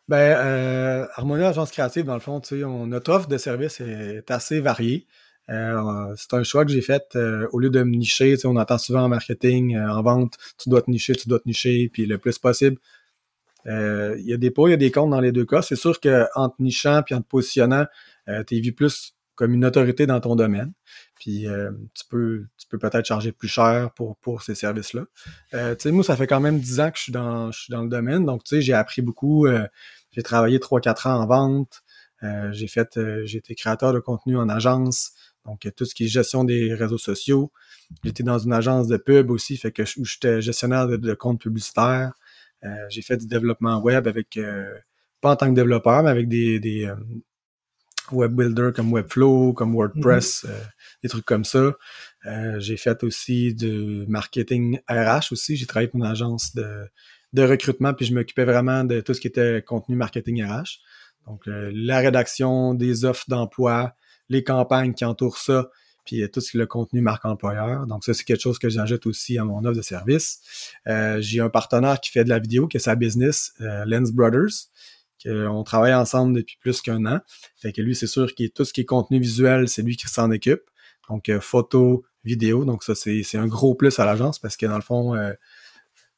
Ben, 0.09 0.17
euh, 0.17 1.07
Harmonia 1.15 1.49
Agence 1.49 1.71
Créative, 1.71 2.05
dans 2.05 2.15
le 2.15 2.21
fond, 2.21 2.41
notre 2.87 3.13
offre 3.13 3.29
de 3.29 3.39
service 3.39 3.81
est 3.81 4.31
assez 4.31 4.61
variée. 4.61 5.07
Euh, 5.51 6.15
c'est 6.17 6.35
un 6.35 6.43
choix 6.43 6.65
que 6.65 6.71
j'ai 6.71 6.83
fait 6.83 7.05
euh, 7.17 7.49
au 7.53 7.59
lieu 7.59 7.71
de 7.71 7.83
me 7.83 7.97
nicher. 7.97 8.37
On 8.45 8.57
entend 8.57 8.79
souvent 8.79 9.03
en 9.03 9.09
marketing, 9.09 9.77
euh, 9.77 9.91
en 9.91 10.03
vente, 10.03 10.37
tu 10.59 10.69
dois 10.69 10.83
te 10.83 10.91
nicher, 10.91 11.15
tu 11.15 11.29
dois 11.29 11.41
te 11.41 11.49
nicher, 11.49 11.91
puis 11.93 12.07
le 12.07 12.19
plus 12.19 12.39
possible. 12.39 12.79
Il 13.67 14.25
y 14.25 14.33
a 14.33 14.37
des 14.37 14.51
pots, 14.51 14.69
il 14.69 14.73
y 14.73 14.75
a 14.75 14.79
des 14.79 14.91
comptes 14.91 15.11
dans 15.11 15.21
les 15.21 15.33
deux 15.33 15.45
cas. 15.45 15.63
C'est 15.63 15.77
sûr 15.77 16.01
qu'en 16.01 16.49
te 16.49 16.63
nichant 16.63 17.03
puis 17.03 17.15
en 17.15 17.21
te 17.21 17.29
positionnant, 17.29 17.87
tu 18.47 18.57
es 18.57 18.61
vu 18.61 18.73
plus 18.73 19.15
comme 19.35 19.55
une 19.55 19.65
autorité 19.65 20.07
dans 20.07 20.21
ton 20.21 20.37
domaine. 20.37 20.73
Puis 21.15 21.47
tu 21.95 22.05
peux, 22.09 22.47
tu 22.59 22.67
peux 22.69 22.79
peut-être 22.79 23.07
charger 23.07 23.33
plus 23.33 23.49
cher 23.49 23.93
pour, 23.95 24.17
pour 24.17 24.43
ces 24.43 24.55
services-là. 24.55 25.05
tu 25.53 25.59
sais, 25.79 25.93
moi, 25.93 26.05
ça 26.05 26.17
fait 26.17 26.27
quand 26.27 26.41
même 26.41 26.59
10 26.59 26.81
ans 26.81 26.91
que 26.91 26.99
je 26.99 27.03
suis 27.05 27.13
dans, 27.13 27.51
je 27.53 27.61
suis 27.61 27.71
dans 27.71 27.83
le 27.83 27.89
domaine, 27.89 28.25
donc 28.25 28.45
tu 28.45 28.57
sais, 28.57 28.63
j'ai 28.63 28.75
appris 28.75 29.03
beaucoup. 29.03 29.47
j'ai 30.11 30.23
travaillé 30.23 30.59
3-4 30.59 31.09
ans 31.09 31.21
en 31.23 31.27
vente. 31.27 31.83
j'ai 32.51 32.69
fait, 32.69 32.99
j'ai 33.25 33.39
été 33.39 33.55
créateur 33.55 33.93
de 33.93 34.01
contenu 34.01 34.37
en 34.37 34.49
agence, 34.49 35.13
donc 35.47 35.69
tout 35.77 35.85
ce 35.85 35.95
qui 35.95 36.05
est 36.05 36.09
gestion 36.09 36.45
des 36.45 36.75
réseaux 36.75 36.99
sociaux. 36.99 37.53
J'étais 38.05 38.23
dans 38.23 38.39
une 38.39 38.53
agence 38.53 38.89
de 38.89 38.97
pub 38.97 39.31
aussi, 39.31 39.57
fait 39.57 39.73
que 39.73 39.85
j'étais 39.85 40.41
gestionnaire 40.41 40.87
de 40.87 41.15
comptes 41.15 41.41
publicitaires. 41.41 42.13
J'ai 42.89 43.03
fait 43.03 43.17
du 43.17 43.27
développement 43.27 43.81
web 43.81 44.07
avec 44.07 44.39
pas 45.23 45.31
en 45.31 45.37
tant 45.37 45.49
que 45.49 45.55
développeur, 45.55 46.03
mais 46.03 46.11
avec 46.11 46.29
des, 46.29 46.61
des 46.61 46.85
euh, 46.85 46.97
web 48.11 48.35
builders 48.35 48.75
comme 48.75 48.93
Webflow, 48.93 49.55
comme 49.55 49.73
WordPress, 49.73 50.45
mhm. 50.45 50.51
euh, 50.51 50.59
des 51.03 51.09
trucs 51.09 51.25
comme 51.25 51.45
ça. 51.45 51.73
Euh, 52.27 52.59
j'ai 52.59 52.77
fait 52.77 53.03
aussi 53.05 53.55
du 53.55 54.05
marketing 54.09 54.81
RH 54.91 55.33
aussi. 55.33 55.57
J'ai 55.57 55.65
travaillé 55.65 55.89
pour 55.89 56.01
une 56.01 56.07
agence 56.07 56.55
de, 56.55 56.89
de 57.33 57.43
recrutement, 57.43 57.95
puis 57.95 58.05
je 58.05 58.15
m'occupais 58.15 58.45
vraiment 58.45 58.85
de 58.85 59.01
tout 59.01 59.15
ce 59.15 59.21
qui 59.21 59.29
était 59.29 59.63
contenu 59.63 59.97
marketing 59.97 60.45
RH. 60.45 60.81
Donc, 61.29 61.45
la 61.47 62.01
rédaction 62.01 62.75
des 62.75 63.05
offres 63.05 63.27
d'emploi, 63.29 63.95
les 64.29 64.43
campagnes 64.43 64.93
qui 64.93 65.05
entourent 65.05 65.39
ça, 65.39 65.71
puis 66.05 66.29
tout 66.31 66.41
ce 66.41 66.51
qui 66.51 66.57
est 66.57 66.61
le 66.61 66.67
contenu 66.67 67.01
marque 67.01 67.25
employeur. 67.25 67.87
Donc, 67.87 68.05
ça, 68.05 68.15
c'est 68.15 68.25
quelque 68.25 68.41
chose 68.41 68.59
que 68.59 68.69
j'ajoute 68.69 69.07
aussi 69.07 69.39
à 69.39 69.45
mon 69.45 69.65
offre 69.65 69.77
de 69.77 69.83
service. 69.83 70.41
j'ai 71.19 71.41
un 71.41 71.51
partenaire 71.51 72.01
qui 72.01 72.11
fait 72.11 72.25
de 72.25 72.29
la 72.29 72.39
vidéo, 72.39 72.69
qui 72.69 72.77
est 72.77 72.81
sa 72.81 72.95
business, 72.95 73.53
Lens 73.61 74.13
Brothers. 74.13 74.69
On 75.27 75.63
travaille 75.63 75.95
ensemble 75.95 76.37
depuis 76.37 76.57
plus 76.61 76.81
qu'un 76.81 77.07
an. 77.07 77.21
Fait 77.57 77.73
que 77.73 77.81
lui, 77.81 77.95
c'est 77.95 78.07
sûr 78.07 78.35
que 78.35 78.47
tout 78.49 78.65
ce 78.65 78.73
qui 78.73 78.83
est 78.83 78.85
contenu 78.85 79.21
visuel, 79.21 79.69
c'est 79.69 79.83
lui 79.83 79.97
qui 79.97 80.09
s'en 80.09 80.31
occupe. 80.31 80.63
Donc, 81.09 81.29
euh, 81.29 81.41
photo, 81.41 82.05
vidéo. 82.25 82.65
Donc, 82.65 82.83
ça, 82.85 82.95
c'est 82.95 83.37
un 83.37 83.47
gros 83.47 83.75
plus 83.75 83.99
à 83.99 84.05
l'agence 84.05 84.39
parce 84.39 84.57
que 84.57 84.67
dans 84.67 84.77
le 84.77 84.83
fond, 84.83 85.15
euh, 85.15 85.33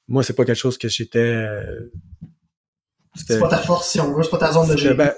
moi, 0.08 0.22
c'est 0.22 0.34
pas 0.34 0.44
quelque 0.44 0.58
chose 0.58 0.78
que 0.78 0.88
j'étais. 0.88 1.18
Euh, 1.18 1.92
c'est 3.14 3.38
pas 3.38 3.48
ta 3.48 3.58
force, 3.58 3.90
si 3.90 4.00
on 4.00 4.12
veut, 4.12 4.22
c'est 4.22 4.30
pas 4.30 4.38
ta 4.38 4.52
zone 4.52 4.68
de. 4.68 4.92
Ben, 4.92 5.12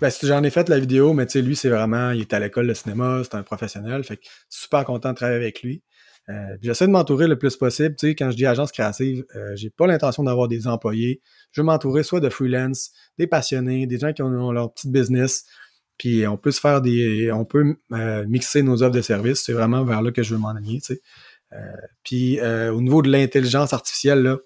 ben 0.00 0.10
j'en 0.22 0.42
ai 0.42 0.50
fait 0.50 0.68
la 0.68 0.78
vidéo, 0.78 1.12
mais 1.12 1.26
tu 1.26 1.32
sais, 1.32 1.42
lui, 1.42 1.56
c'est 1.56 1.68
vraiment, 1.68 2.10
il 2.10 2.22
est 2.22 2.32
à 2.32 2.40
l'école 2.40 2.66
de 2.66 2.74
cinéma, 2.74 3.22
c'est 3.24 3.36
un 3.36 3.42
professionnel, 3.42 4.04
fait 4.04 4.16
que 4.16 4.24
super 4.48 4.84
content 4.84 5.10
de 5.10 5.16
travailler 5.16 5.38
avec 5.38 5.62
lui. 5.62 5.82
Euh, 6.30 6.56
j'essaie 6.62 6.86
de 6.86 6.92
m'entourer 6.92 7.26
le 7.26 7.38
plus 7.38 7.56
possible. 7.56 7.96
Tu 7.96 8.08
sais, 8.08 8.14
quand 8.14 8.30
je 8.30 8.36
dis 8.36 8.46
agence 8.46 8.72
créative, 8.72 9.24
euh, 9.36 9.54
j'ai 9.56 9.70
pas 9.70 9.86
l'intention 9.86 10.24
d'avoir 10.24 10.48
des 10.48 10.66
employés. 10.66 11.20
Je 11.52 11.60
veux 11.60 11.66
m'entourer 11.66 12.02
soit 12.02 12.20
de 12.20 12.30
freelance, 12.30 12.92
des 13.18 13.26
passionnés, 13.26 13.86
des 13.86 13.98
gens 13.98 14.12
qui 14.12 14.22
ont, 14.22 14.52
leur 14.52 14.72
petite 14.72 14.90
business. 14.90 15.44
Puis 15.98 16.26
on 16.26 16.36
peut 16.36 16.50
se 16.50 16.60
faire 16.60 16.80
des. 16.80 17.30
On 17.30 17.44
peut 17.44 17.76
euh, 17.92 18.24
mixer 18.26 18.62
nos 18.62 18.82
offres 18.82 18.94
de 18.94 19.02
services. 19.02 19.42
C'est 19.44 19.52
vraiment 19.52 19.84
vers 19.84 20.02
là 20.02 20.10
que 20.12 20.22
je 20.22 20.34
veux 20.34 20.40
m'en 20.40 20.48
aller. 20.50 20.80
Tu 20.80 20.94
sais. 20.94 21.00
puis 22.02 22.40
au 22.40 22.80
niveau 22.80 23.02
de 23.02 23.10
l'intelligence 23.10 23.72
artificielle, 23.72 24.22
là, 24.22 24.38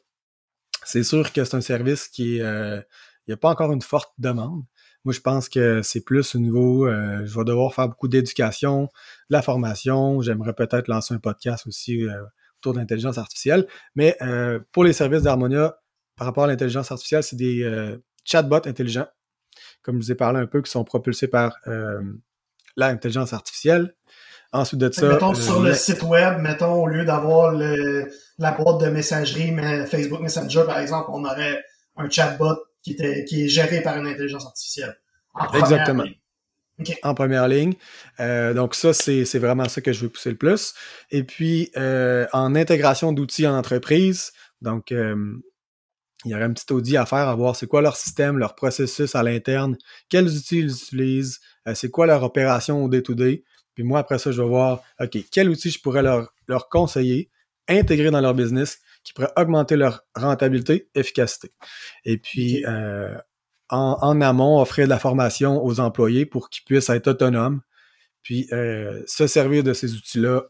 c'est 0.85 1.03
sûr 1.03 1.33
que 1.33 1.45
c'est 1.45 1.57
un 1.57 1.61
service 1.61 2.09
qui 2.09 2.39
est. 2.39 2.43
il 2.43 3.29
n'y 3.29 3.35
a 3.35 3.37
pas 3.37 3.51
encore 3.51 3.73
une 3.73 3.83
forte 3.83 4.13
demande. 4.19 4.63
Moi, 5.05 5.13
je 5.13 5.21
pense 5.21 5.49
que 5.49 5.81
c'est 5.83 6.01
plus 6.01 6.35
au 6.35 6.39
niveau, 6.39 6.87
euh, 6.87 7.25
je 7.25 7.39
vais 7.39 7.45
devoir 7.45 7.73
faire 7.73 7.89
beaucoup 7.89 8.09
d'éducation, 8.09 8.83
de 8.83 8.89
la 9.31 9.43
formation. 9.43 10.21
J'aimerais 10.21 10.55
peut-être 10.55 10.89
lancer 10.89 11.15
un 11.15 11.19
podcast 11.19 11.67
aussi 11.67 12.05
euh, 12.05 12.23
autour 12.59 12.75
de 12.75 12.79
l'intelligence 12.79 13.17
artificielle. 13.17 13.67
Mais 13.95 14.17
euh, 14.23 14.59
pour 14.73 14.85
les 14.85 14.93
services 14.93 15.23
d'Harmonia, 15.23 15.79
par 16.17 16.27
rapport 16.27 16.45
à 16.45 16.47
l'intelligence 16.49 16.91
artificielle, 16.91 17.23
c'est 17.23 17.37
des 17.37 17.97
chatbots 18.25 18.67
intelligents, 18.67 19.07
comme 19.83 19.97
je 19.97 20.07
vous 20.07 20.13
ai 20.13 20.17
parlé 20.17 20.41
un 20.41 20.47
peu, 20.47 20.61
qui 20.63 20.71
sont 20.71 20.83
propulsés 20.83 21.29
par 21.29 21.57
l'intelligence 22.77 23.33
artificielle. 23.33 23.95
Ensuite 24.51 24.81
de 24.81 24.91
ça. 24.91 25.09
Mettons 25.09 25.35
sur 25.35 25.63
le 25.63 25.75
site 25.75 26.03
web, 26.03 26.41
mettons, 26.41 26.83
au 26.83 26.87
lieu 26.89 27.05
d'avoir 27.05 27.53
la 27.53 28.51
boîte 28.53 28.81
de 28.81 28.89
messagerie, 28.89 29.53
mais 29.53 29.87
Facebook 29.87 30.21
Messenger, 30.21 30.65
par 30.67 30.81
exemple, 30.81 31.11
on 31.13 31.25
aurait 31.25 31.63
un 31.97 32.11
chatbot 32.11 32.57
qui, 32.89 32.95
était, 32.95 33.25
qui 33.25 33.45
est 33.45 33.49
géré 33.49 33.83
par 33.83 33.99
une 33.99 34.07
intelligence 34.07 34.47
artificielle. 34.47 34.97
Exactement. 35.55 36.05
En 37.03 37.15
première 37.15 37.49
ligne. 37.49 37.75
Euh, 38.21 38.55
donc 38.55 38.75
ça, 38.75 38.93
c'est 38.93 39.39
vraiment 39.39 39.69
ça 39.69 39.81
que 39.81 39.93
je 39.93 40.03
veux 40.03 40.09
pousser 40.09 40.31
le 40.31 40.37
plus. 40.37 40.75
Et 41.11 41.25
puis, 41.25 41.71
euh, 41.77 42.27
en 42.33 42.55
intégration 42.55 43.13
d'outils 43.13 43.47
en 43.47 43.57
entreprise, 43.57 44.33
donc 44.63 44.93
euh, 44.93 45.37
il 46.25 46.31
y 46.31 46.35
aurait 46.35 46.45
un 46.45 46.53
petit 46.53 46.73
audit 46.73 46.97
à 46.97 47.07
faire, 47.07 47.29
à 47.29 47.35
voir 47.35 47.57
c'est 47.57 47.67
quoi 47.67 47.83
leur 47.83 47.97
système, 47.97 48.39
leur 48.39 48.55
processus 48.55 49.15
à 49.15 49.23
l'interne, 49.23 49.77
quels 50.09 50.29
outils 50.29 50.59
ils 50.59 50.71
utilisent, 50.71 51.41
c'est 51.75 51.91
quoi 51.91 52.07
leur 52.07 52.23
opération 52.23 52.83
au 52.83 52.89
day-to-day. 52.89 53.45
Puis 53.75 53.85
moi, 53.85 54.01
après 54.01 54.19
ça, 54.19 54.33
je 54.33 54.43
vais 54.43 54.49
voir, 54.49 54.83
OK, 55.01 55.19
quel 55.31 55.49
outil 55.49 55.71
je 55.71 55.81
pourrais 55.81 56.03
leur, 56.03 56.33
leur 56.49 56.69
conseiller, 56.69 57.31
intégrer 57.69 58.11
dans 58.11 58.21
leur 58.21 58.35
business, 58.35 58.81
qui 59.09 59.15
pourrait 59.15 59.33
augmenter 59.37 59.77
leur 59.77 60.05
rentabilité, 60.15 60.91
efficacité. 60.95 61.51
Et 62.05 62.19
puis, 62.19 62.63
euh, 62.67 63.17
en, 63.71 64.21
amont, 64.21 64.61
offrir 64.61 64.85
de 64.85 64.91
la 64.91 64.99
formation 64.99 65.65
aux 65.65 65.81
employés 65.81 66.27
pour 66.27 66.51
qu'ils 66.51 66.63
puissent 66.65 66.91
être 66.91 67.09
autonomes, 67.09 67.63
puis 68.23 68.49
euh, 68.53 69.03
se 69.07 69.27
servir 69.27 69.65
de 69.65 69.73
ces 69.73 69.95
outils-là 69.95 70.43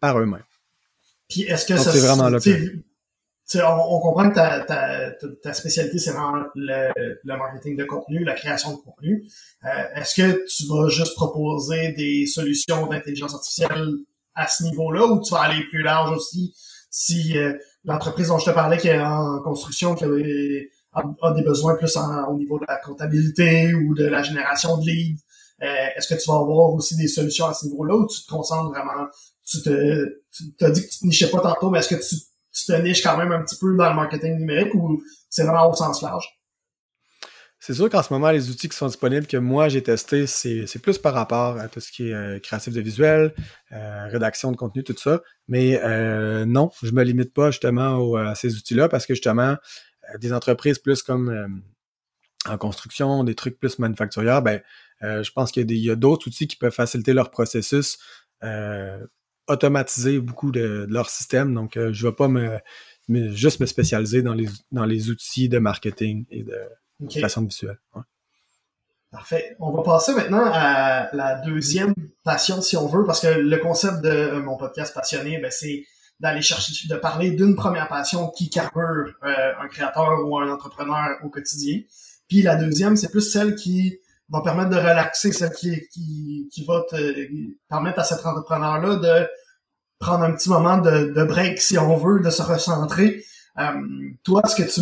par 0.00 0.18
eux-mêmes. 0.18 0.42
Puis 1.28 1.42
est-ce 1.42 1.66
que 1.66 1.76
ça... 1.76 1.92
C'est 1.92 2.00
vraiment 2.00 2.30
là 2.30 2.38
on, 3.56 3.96
on, 3.96 4.00
comprend 4.00 4.30
que 4.30 4.34
ta, 4.34 4.60
ta, 4.60 5.10
ta 5.42 5.52
spécialité, 5.52 5.98
c'est 5.98 6.12
vraiment 6.12 6.44
le, 6.54 6.90
le, 7.22 7.36
marketing 7.36 7.76
de 7.76 7.84
contenu, 7.84 8.24
la 8.24 8.34
création 8.34 8.74
de 8.74 8.76
contenu. 8.76 9.22
Euh, 9.64 9.68
est-ce 9.96 10.14
que 10.14 10.46
tu 10.46 10.66
vas 10.66 10.88
juste 10.88 11.14
proposer 11.14 11.92
des 11.92 12.24
solutions 12.24 12.86
d'intelligence 12.86 13.34
artificielle 13.34 13.96
à 14.34 14.48
ce 14.48 14.64
niveau-là 14.64 15.04
ou 15.06 15.22
tu 15.22 15.34
vas 15.34 15.40
aller 15.40 15.62
plus 15.68 15.82
large 15.82 16.16
aussi 16.16 16.54
si 16.90 17.36
l'entreprise 17.88 18.28
dont 18.28 18.38
je 18.38 18.44
te 18.44 18.50
parlais 18.50 18.76
qui 18.76 18.88
est 18.88 19.00
en 19.00 19.40
construction, 19.40 19.94
qui 19.94 20.04
a, 20.04 21.32
des 21.32 21.42
besoins 21.42 21.74
plus 21.74 21.96
au 21.96 22.34
niveau 22.34 22.58
de 22.58 22.64
la 22.68 22.76
comptabilité 22.76 23.74
ou 23.74 23.94
de 23.94 24.04
la 24.04 24.22
génération 24.22 24.76
de 24.76 24.86
leads, 24.86 25.22
euh, 25.62 25.86
est-ce 25.96 26.14
que 26.14 26.20
tu 26.20 26.30
vas 26.30 26.36
avoir 26.36 26.74
aussi 26.74 26.96
des 26.96 27.08
solutions 27.08 27.46
à 27.46 27.54
ce 27.54 27.66
niveau-là 27.66 27.94
ou 27.96 28.06
tu 28.06 28.22
te 28.22 28.28
concentres 28.28 28.70
vraiment, 28.70 29.06
tu 29.44 29.62
te, 29.62 30.22
tu 30.30 30.64
as 30.64 30.70
dit 30.70 30.82
que 30.82 30.90
tu 30.90 30.98
te 31.00 31.06
nichais 31.06 31.30
pas 31.30 31.40
tantôt, 31.40 31.70
mais 31.70 31.80
est-ce 31.80 31.94
que 31.94 32.00
tu 32.00 32.66
te 32.66 32.72
niches 32.82 33.02
quand 33.02 33.16
même 33.16 33.32
un 33.32 33.42
petit 33.42 33.56
peu 33.56 33.74
dans 33.76 33.88
le 33.88 33.96
marketing 33.96 34.38
numérique 34.38 34.74
ou 34.74 35.02
c'est 35.30 35.42
vraiment 35.42 35.70
au 35.70 35.74
sens 35.74 36.02
large? 36.02 36.37
C'est 37.60 37.74
sûr 37.74 37.90
qu'en 37.90 38.02
ce 38.04 38.12
moment, 38.12 38.30
les 38.30 38.50
outils 38.50 38.68
qui 38.68 38.76
sont 38.76 38.86
disponibles 38.86 39.26
que 39.26 39.36
moi 39.36 39.68
j'ai 39.68 39.82
testés, 39.82 40.28
c'est 40.28 40.78
plus 40.80 40.98
par 40.98 41.12
rapport 41.12 41.58
à 41.58 41.66
tout 41.68 41.80
ce 41.80 41.90
qui 41.90 42.08
est 42.08 42.14
euh, 42.14 42.38
créatif 42.38 42.72
de 42.72 42.80
visuel, 42.80 43.34
euh, 43.72 44.06
rédaction 44.06 44.52
de 44.52 44.56
contenu, 44.56 44.84
tout 44.84 44.96
ça. 44.96 45.22
Mais 45.48 45.80
euh, 45.82 46.44
non, 46.46 46.70
je 46.82 46.92
me 46.92 47.02
limite 47.02 47.34
pas 47.34 47.50
justement 47.50 48.14
à 48.14 48.34
ces 48.36 48.56
outils-là 48.56 48.88
parce 48.88 49.06
que 49.06 49.14
justement, 49.14 49.56
des 50.20 50.32
entreprises 50.32 50.78
plus 50.78 51.02
comme 51.02 51.62
en 52.48 52.58
construction, 52.58 53.24
des 53.24 53.34
trucs 53.34 53.58
plus 53.58 53.78
manufacturiers, 53.78 54.40
ben, 54.42 54.62
je 55.02 55.30
pense 55.32 55.50
qu'il 55.50 55.70
y 55.70 55.90
a 55.90 55.96
d'autres 55.96 56.28
outils 56.28 56.46
qui 56.46 56.56
peuvent 56.56 56.72
faciliter 56.72 57.12
leur 57.12 57.30
processus, 57.30 57.98
automatiser 59.48 60.20
beaucoup 60.20 60.52
de, 60.52 60.86
leur 60.88 61.10
système. 61.10 61.52
Donc, 61.54 61.72
je 61.74 61.80
ne 61.80 62.10
vais 62.10 62.14
pas 62.14 62.28
me, 62.28 62.58
juste 63.34 63.60
me 63.60 63.66
spécialiser 63.66 64.22
dans 64.22 64.34
les, 64.34 64.48
dans 64.72 64.86
les 64.86 65.10
outils 65.10 65.48
de 65.48 65.58
marketing 65.58 66.24
et 66.30 66.44
de 66.44 66.56
Création 67.06 67.42
visuelle. 67.42 67.78
Parfait. 69.10 69.56
On 69.60 69.70
va 69.70 69.82
passer 69.82 70.12
maintenant 70.14 70.50
à 70.52 71.08
la 71.14 71.36
deuxième 71.36 71.94
passion, 72.24 72.60
si 72.60 72.76
on 72.76 72.86
veut, 72.88 73.04
parce 73.04 73.20
que 73.20 73.28
le 73.28 73.56
concept 73.58 74.02
de 74.02 74.38
mon 74.40 74.56
podcast 74.56 74.92
passionné, 74.92 75.38
ben, 75.38 75.50
c'est 75.50 75.84
d'aller 76.20 76.42
chercher, 76.42 76.88
de 76.88 76.96
parler 76.96 77.30
d'une 77.30 77.54
première 77.54 77.88
passion 77.88 78.28
qui 78.30 78.50
carbure 78.50 79.14
euh, 79.22 79.52
un 79.60 79.68
créateur 79.68 80.26
ou 80.26 80.38
un 80.38 80.50
entrepreneur 80.50 81.16
au 81.22 81.30
quotidien. 81.30 81.80
Puis 82.28 82.42
la 82.42 82.56
deuxième, 82.56 82.96
c'est 82.96 83.10
plus 83.10 83.22
celle 83.22 83.54
qui 83.54 83.98
va 84.28 84.42
permettre 84.42 84.70
de 84.70 84.76
relaxer, 84.76 85.32
celle 85.32 85.52
qui, 85.52 85.88
qui, 85.90 86.48
qui 86.52 86.64
va 86.66 86.84
te 86.90 87.28
permettre 87.68 88.00
à 88.00 88.04
cet 88.04 88.26
entrepreneur-là 88.26 88.96
de 88.96 89.28
prendre 89.98 90.24
un 90.24 90.32
petit 90.32 90.50
moment 90.50 90.78
de, 90.78 91.12
de 91.14 91.24
break, 91.24 91.60
si 91.60 91.78
on 91.78 91.96
veut, 91.96 92.20
de 92.20 92.30
se 92.30 92.42
recentrer, 92.42 93.16
euh, 93.16 93.22
toi, 94.22 94.42
ce 94.46 94.54
que 94.54 94.68
tu 94.68 94.80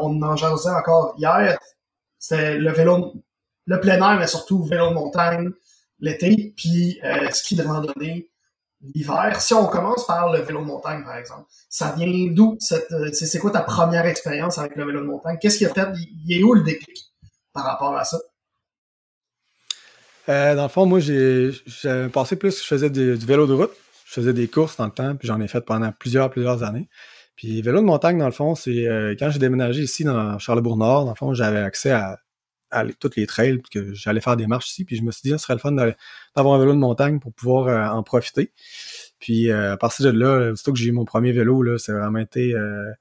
on 0.00 0.22
en 0.22 0.36
jasait 0.36 0.70
encore 0.70 1.14
hier, 1.18 1.58
c'est 2.18 2.58
le 2.58 2.70
vélo, 2.72 3.14
le 3.66 3.80
plein 3.80 3.96
air, 3.96 4.18
mais 4.18 4.26
surtout 4.26 4.62
vélo 4.64 4.90
de 4.90 4.94
montagne 4.94 5.50
l'été, 6.02 6.52
puis 6.56 7.00
euh, 7.04 7.30
ski 7.30 7.56
de 7.56 7.62
randonnée 7.62 8.28
l'hiver. 8.82 9.40
Si 9.40 9.54
on 9.54 9.66
commence 9.68 10.06
par 10.06 10.30
le 10.30 10.40
vélo 10.40 10.60
de 10.60 10.66
montagne, 10.66 11.04
par 11.04 11.16
exemple, 11.16 11.46
ça 11.70 11.94
vient 11.96 12.32
d'où? 12.32 12.58
Euh, 12.72 13.10
c'est 13.12 13.38
quoi 13.38 13.52
ta 13.52 13.62
première 13.62 14.04
expérience 14.04 14.58
avec 14.58 14.76
le 14.76 14.84
vélo 14.84 15.00
de 15.00 15.06
montagne? 15.06 15.38
Qu'est-ce 15.40 15.58
qui 15.58 15.64
a 15.64 15.72
fait? 15.72 15.88
Il 16.26 16.38
est 16.38 16.42
où 16.42 16.52
le 16.52 16.62
déclic 16.62 17.12
par 17.52 17.64
rapport 17.64 17.96
à 17.96 18.04
ça? 18.04 18.18
dans 20.26 20.62
le 20.62 20.68
fond, 20.68 20.86
moi, 20.86 21.00
j'ai 21.00 21.50
passé 22.12 22.36
plus, 22.36 22.62
je 22.62 22.66
faisais 22.66 22.90
du, 22.90 23.14
vélo 23.14 23.46
de 23.46 23.54
route. 23.54 23.72
Je 24.04 24.20
faisais 24.20 24.32
des 24.32 24.46
courses 24.46 24.76
dans 24.76 24.84
le 24.84 24.92
temps, 24.92 25.16
puis 25.16 25.26
j'en 25.26 25.40
ai 25.40 25.48
fait 25.48 25.62
pendant 25.62 25.90
plusieurs, 25.90 26.30
plusieurs 26.30 26.62
années. 26.62 26.88
Puis 27.36 27.62
vélo 27.62 27.80
de 27.80 27.86
montagne, 27.86 28.18
dans 28.18 28.26
le 28.26 28.32
fond, 28.32 28.54
c'est 28.54 28.86
euh, 28.86 29.14
quand 29.18 29.30
j'ai 29.30 29.38
déménagé 29.38 29.82
ici 29.82 30.04
dans 30.04 30.38
Charlebourg-Nord, 30.38 31.04
dans 31.04 31.12
le 31.12 31.16
fond, 31.16 31.34
j'avais 31.34 31.60
accès 31.60 31.90
à, 31.90 32.18
toutes 32.98 33.16
les 33.16 33.26
trails, 33.26 33.60
que 33.70 33.92
j'allais 33.92 34.22
faire 34.22 34.36
des 34.36 34.46
marches 34.46 34.70
ici. 34.70 34.84
Puis 34.84 34.96
je 34.96 35.02
me 35.02 35.10
suis 35.10 35.22
dit, 35.24 35.30
ce 35.30 35.38
serait 35.38 35.54
le 35.54 35.58
fun 35.58 35.72
d'avoir 35.72 36.54
un 36.54 36.58
vélo 36.58 36.72
de 36.72 36.78
montagne 36.78 37.20
pour 37.20 37.32
pouvoir 37.34 37.68
euh, 37.68 37.86
en 37.94 38.02
profiter. 38.02 38.50
Puis 39.18 39.50
à 39.50 39.76
partir 39.76 40.06
de 40.06 40.18
là, 40.18 40.56
surtout 40.56 40.72
que 40.72 40.78
j'ai 40.78 40.88
eu 40.88 40.92
mon 40.92 41.04
premier 41.04 41.32
vélo, 41.32 41.62
là, 41.62 41.78
c'est 41.78 41.92
vraiment 41.92 42.18
été. 42.18 42.52
je 42.52 42.94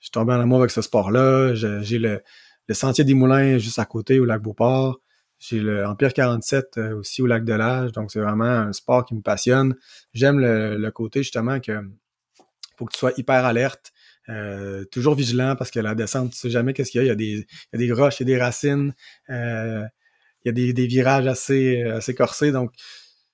suis 0.00 0.10
tombé 0.10 0.32
en 0.32 0.40
amour 0.40 0.60
avec 0.60 0.70
ce 0.70 0.82
sport-là. 0.82 1.54
J'ai 1.54 1.98
le, 1.98 2.22
Sentier 2.72 3.04
des 3.04 3.14
Moulins 3.14 3.58
juste 3.58 3.78
à 3.78 3.84
côté 3.84 4.18
au 4.20 4.24
lac 4.24 4.42
Beauport. 4.42 5.00
J'ai 5.38 5.60
le 5.60 5.86
Empire 5.86 6.12
47 6.12 6.78
aussi 6.98 7.22
au 7.22 7.26
lac 7.26 7.44
de 7.44 7.52
l'Age. 7.52 7.92
Donc, 7.92 8.10
c'est 8.10 8.20
vraiment 8.20 8.44
un 8.44 8.72
sport 8.72 9.04
qui 9.04 9.14
me 9.14 9.22
passionne. 9.22 9.76
J'aime 10.12 10.40
le, 10.40 10.90
côté 10.90 11.22
justement 11.22 11.60
que 11.60 11.72
faut 12.80 12.86
que 12.86 12.92
tu 12.92 12.98
sois 12.98 13.12
hyper 13.16 13.44
alerte. 13.44 13.92
Euh, 14.28 14.84
toujours 14.86 15.14
vigilant 15.14 15.56
parce 15.56 15.70
que 15.70 15.80
la 15.80 15.94
descente, 15.94 16.32
tu 16.32 16.38
sais 16.38 16.50
jamais 16.50 16.72
qu'est-ce 16.72 16.90
qu'il 16.90 17.04
y 17.04 17.08
a. 17.08 17.12
Il 17.12 17.20
y 17.22 17.44
a 17.74 17.78
des, 17.78 17.92
roches, 17.92 18.20
il 18.20 18.28
y 18.28 18.32
a 18.32 18.36
des 18.36 18.42
racines, 18.42 18.94
euh, 19.28 19.84
il 20.44 20.48
y 20.48 20.68
a 20.68 20.72
des, 20.72 20.86
virages 20.86 21.26
assez, 21.26 21.82
assez 21.82 22.14
corsés. 22.14 22.52
Donc, 22.52 22.72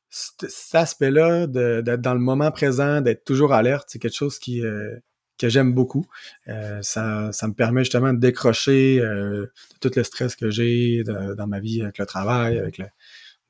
cet 0.09 0.75
aspect-là, 0.75 1.47
d'être 1.47 2.01
dans 2.01 2.15
le 2.15 2.21
moment 2.21 2.51
présent, 2.51 3.01
d'être 3.01 3.25
toujours 3.25 3.53
alerte, 3.53 3.89
c'est 3.89 3.99
quelque 3.99 4.17
chose 4.17 4.39
qui, 4.39 4.65
euh, 4.65 4.97
que 5.39 5.49
j'aime 5.49 5.75
beaucoup. 5.75 6.07
Euh, 6.49 6.81
ça, 6.83 7.31
me 7.43 7.53
permet 7.53 7.83
justement 7.85 8.13
de 8.13 8.19
décrocher 8.19 8.99
euh, 9.01 9.43
de 9.43 9.79
tout 9.81 9.91
le 9.95 10.05
stress 10.05 10.37
que 10.37 10.51
j'ai 10.51 11.03
dans 11.05 11.47
ma 11.47 11.61
vie 11.61 11.83
avec 11.83 11.99
le 11.99 12.07
travail, 12.07 12.59
avec 12.59 12.81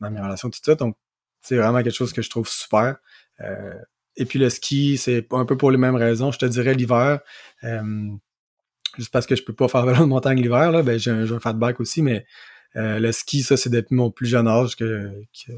dans 0.01 0.11
mes 0.11 0.21
relations, 0.21 0.51
tout 0.51 0.59
ça. 0.63 0.75
Donc, 0.75 0.97
c'est 1.43 1.57
vraiment 1.57 1.83
quelque 1.83 1.95
chose 1.95 2.13
que 2.13 2.23
je 2.23 2.31
trouve 2.31 2.49
super. 2.49 2.97
Euh, 4.19 4.23
et 4.23 4.25
puis 4.25 4.39
le 4.39 4.51
ski, 4.51 4.99
c'est 4.99 5.27
un 5.33 5.45
peu 5.45 5.57
pour 5.57 5.71
les 5.71 5.79
mêmes 5.79 5.97
raisons. 5.97 6.33
Je 6.33 6.39
te 6.39 6.47
dirais 6.47 6.75
l'hiver. 6.75 7.21
Euh, 7.65 8.09
juste 8.97 9.13
parce 9.13 9.27
que 9.27 9.37
je 9.37 9.43
peux 9.43 9.55
pas 9.55 9.69
faire 9.69 9.85
vélo 9.87 10.01
de 10.01 10.09
montagne 10.09 10.41
l'hiver, 10.41 10.71
là, 10.71 10.83
ben 10.83 10.99
j'ai 10.99 11.11
un, 11.11 11.31
un 11.31 11.41
fat 11.41 11.53
bike 11.53 11.81
aussi, 11.81 12.03
mais 12.03 12.27
euh, 12.77 12.99
le 12.99 13.13
ski, 13.13 13.43
ça, 13.43 13.57
c'est 13.57 13.71
depuis 13.71 13.95
mon 13.95 14.11
plus 14.11 14.27
jeune 14.27 14.49
âge 14.49 14.77
que, 14.77 15.13
que, 15.33 15.53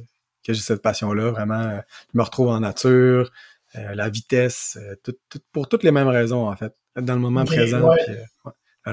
que 0.45 0.53
j'ai 0.53 0.61
cette 0.61 0.83
passion-là. 0.83 1.31
Vraiment, 1.31 1.81
je 2.13 2.19
me 2.19 2.23
retrouve 2.23 2.49
en 2.49 2.61
nature, 2.61 3.31
euh, 3.77 3.95
la 3.95 4.09
vitesse, 4.09 4.79
tout, 5.03 5.15
tout, 5.29 5.41
pour 5.53 5.69
toutes 5.69 5.83
les 5.83 5.91
mêmes 5.91 6.09
raisons, 6.09 6.49
en 6.49 6.57
fait. 6.57 6.75
Dans 6.97 7.15
le 7.15 7.21
moment 7.21 7.45
présent. 7.45 7.89
Ouais. 7.89 7.97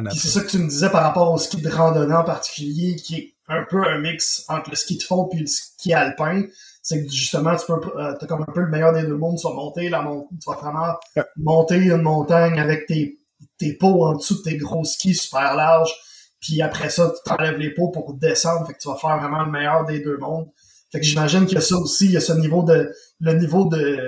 Puis, 0.10 0.20
c'est 0.20 0.28
ça 0.28 0.42
que 0.42 0.50
tu 0.50 0.58
me 0.58 0.68
disais 0.68 0.90
par 0.90 1.04
rapport 1.04 1.32
au 1.32 1.38
ski 1.38 1.62
de 1.62 1.70
randonnée 1.70 2.14
en 2.14 2.24
particulier, 2.24 2.96
qui 2.96 3.16
est 3.16 3.36
un 3.48 3.64
peu 3.64 3.84
un 3.84 4.00
mix 4.00 4.46
entre 4.48 4.70
le 4.70 4.76
ski 4.76 4.98
de 4.98 5.04
fond 5.04 5.30
et 5.32 5.38
le 5.38 5.46
ski 5.46 5.94
alpin 5.94 6.44
c'est 6.86 7.04
que 7.04 7.12
justement, 7.12 7.56
tu 7.56 7.66
peux, 7.66 8.00
euh, 8.00 8.14
t'as 8.20 8.28
comme 8.28 8.44
un 8.44 8.54
peu 8.54 8.62
le 8.62 8.70
meilleur 8.70 8.94
des 8.94 9.02
deux 9.02 9.18
mondes, 9.18 9.40
tu 9.40 9.48
vas 9.48 9.56
monter 9.56 9.90
la 9.90 10.04
mon 10.04 10.28
tu 10.30 10.48
vas 10.48 10.56
vraiment 10.56 10.94
monter 11.36 11.78
une 11.78 12.04
montagne 12.04 12.60
avec 12.60 12.86
tes, 12.86 13.18
tes 13.58 13.74
pots 13.74 14.06
en 14.06 14.18
dessous 14.18 14.38
de 14.38 14.44
tes 14.44 14.58
gros 14.58 14.84
skis 14.84 15.16
super 15.16 15.56
larges, 15.56 15.92
puis 16.40 16.62
après 16.62 16.92
ça, 16.92 17.10
tu 17.10 17.28
t'enlèves 17.28 17.58
les 17.58 17.74
pots 17.74 17.90
pour 17.90 18.14
descendre, 18.14 18.68
fait 18.68 18.74
que 18.74 18.78
tu 18.78 18.88
vas 18.88 18.98
faire 18.98 19.18
vraiment 19.18 19.44
le 19.46 19.52
meilleur 19.52 19.84
des 19.86 20.00
deux 20.00 20.20
mondes. 20.20 20.48
Fait 20.92 21.00
que 21.00 21.06
j'imagine 21.08 21.48
qu'il 21.48 21.56
y 21.56 21.58
a 21.58 21.62
ça 21.62 21.76
aussi, 21.76 22.06
il 22.06 22.12
y 22.12 22.18
a 22.18 22.22
ce 22.22 22.34
niveau 22.34 22.62
de, 22.62 22.94
le 23.20 23.34
niveau 23.34 23.66
de, 23.66 24.08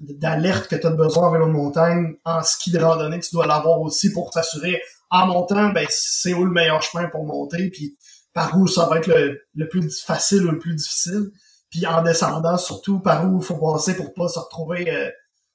d'alerte 0.00 0.68
que 0.68 0.76
tu 0.76 0.86
as 0.86 0.90
besoin 0.90 1.28
en 1.28 1.30
vélo 1.30 1.46
de 1.46 1.52
montagne, 1.52 2.16
en 2.26 2.42
ski 2.42 2.72
de 2.72 2.78
randonnée, 2.78 3.20
tu 3.20 3.30
dois 3.32 3.46
l'avoir 3.46 3.80
aussi 3.80 4.12
pour 4.12 4.30
t'assurer 4.30 4.82
en 5.08 5.28
montant, 5.28 5.70
ben, 5.70 5.86
c'est 5.88 6.34
où 6.34 6.44
le 6.44 6.52
meilleur 6.52 6.82
chemin 6.82 7.08
pour 7.08 7.24
monter, 7.24 7.70
puis 7.70 7.96
par 8.34 8.54
où 8.58 8.68
ça 8.68 8.86
va 8.86 8.98
être 8.98 9.06
le, 9.06 9.40
le 9.54 9.66
plus 9.66 10.02
facile 10.02 10.44
ou 10.44 10.50
le 10.50 10.58
plus 10.58 10.74
difficile 10.74 11.30
puis 11.70 11.86
en 11.86 12.02
descendant, 12.02 12.58
surtout 12.58 13.00
par 13.00 13.30
où 13.30 13.40
il 13.40 13.44
faut 13.44 13.56
passer 13.56 13.96
pour 13.96 14.12
pas 14.12 14.28
se 14.28 14.38
retrouver 14.38 14.90
euh, 14.90 15.10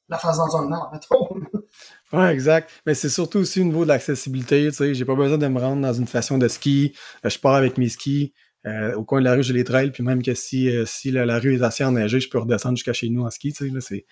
la 0.08 0.18
face 0.18 0.38
dans 0.38 0.58
un 0.58 0.72
arbre, 0.72 1.00
Ouais, 2.14 2.34
exact. 2.34 2.72
Mais 2.86 2.94
c'est 2.94 3.10
surtout 3.10 3.40
aussi 3.40 3.60
au 3.62 3.66
niveau 3.66 3.84
de 3.84 3.90
l'accessibilité, 3.90 4.68
tu 4.70 4.76
sais, 4.76 4.94
j'ai 4.94 5.06
pas 5.06 5.16
besoin 5.16 5.38
de 5.38 5.48
me 5.48 5.60
rendre 5.60 5.82
dans 5.82 5.94
une 5.94 6.08
station 6.08 6.38
de 6.38 6.48
ski, 6.48 6.96
euh, 7.26 7.30
je 7.30 7.40
pars 7.40 7.56
avec 7.56 7.78
mes 7.78 7.90
skis, 7.90 8.34
euh, 8.66 8.94
au 8.96 9.04
coin 9.04 9.20
de 9.20 9.26
la 9.26 9.34
rue, 9.34 9.44
j'ai 9.44 9.54
les 9.54 9.64
trails, 9.64 9.92
puis 9.92 10.04
même 10.04 10.24
que 10.24 10.34
si, 10.34 10.72
si 10.86 11.12
la, 11.12 11.40
rue 11.40 11.56
est 11.56 11.64
assez 11.64 11.84
enneigée, 11.84 12.20
je 12.20 12.30
peux 12.30 12.40
redescendre 12.40 12.78
jusqu'à 12.78 12.94
chez 12.94 13.10
nous 13.10 13.24
en 13.24 13.30
ski, 13.30 13.54
tu 13.54 13.70
sais, 13.70 13.82
c'est, 13.82 14.06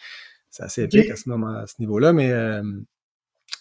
c'est 0.50 0.64
assez 0.64 0.84
épique 0.84 1.10
à 1.10 1.16
ce 1.16 1.30
moment, 1.30 1.56
à 1.56 1.68
ce 1.68 1.76
niveau-là, 1.80 2.14
mais 2.14 2.32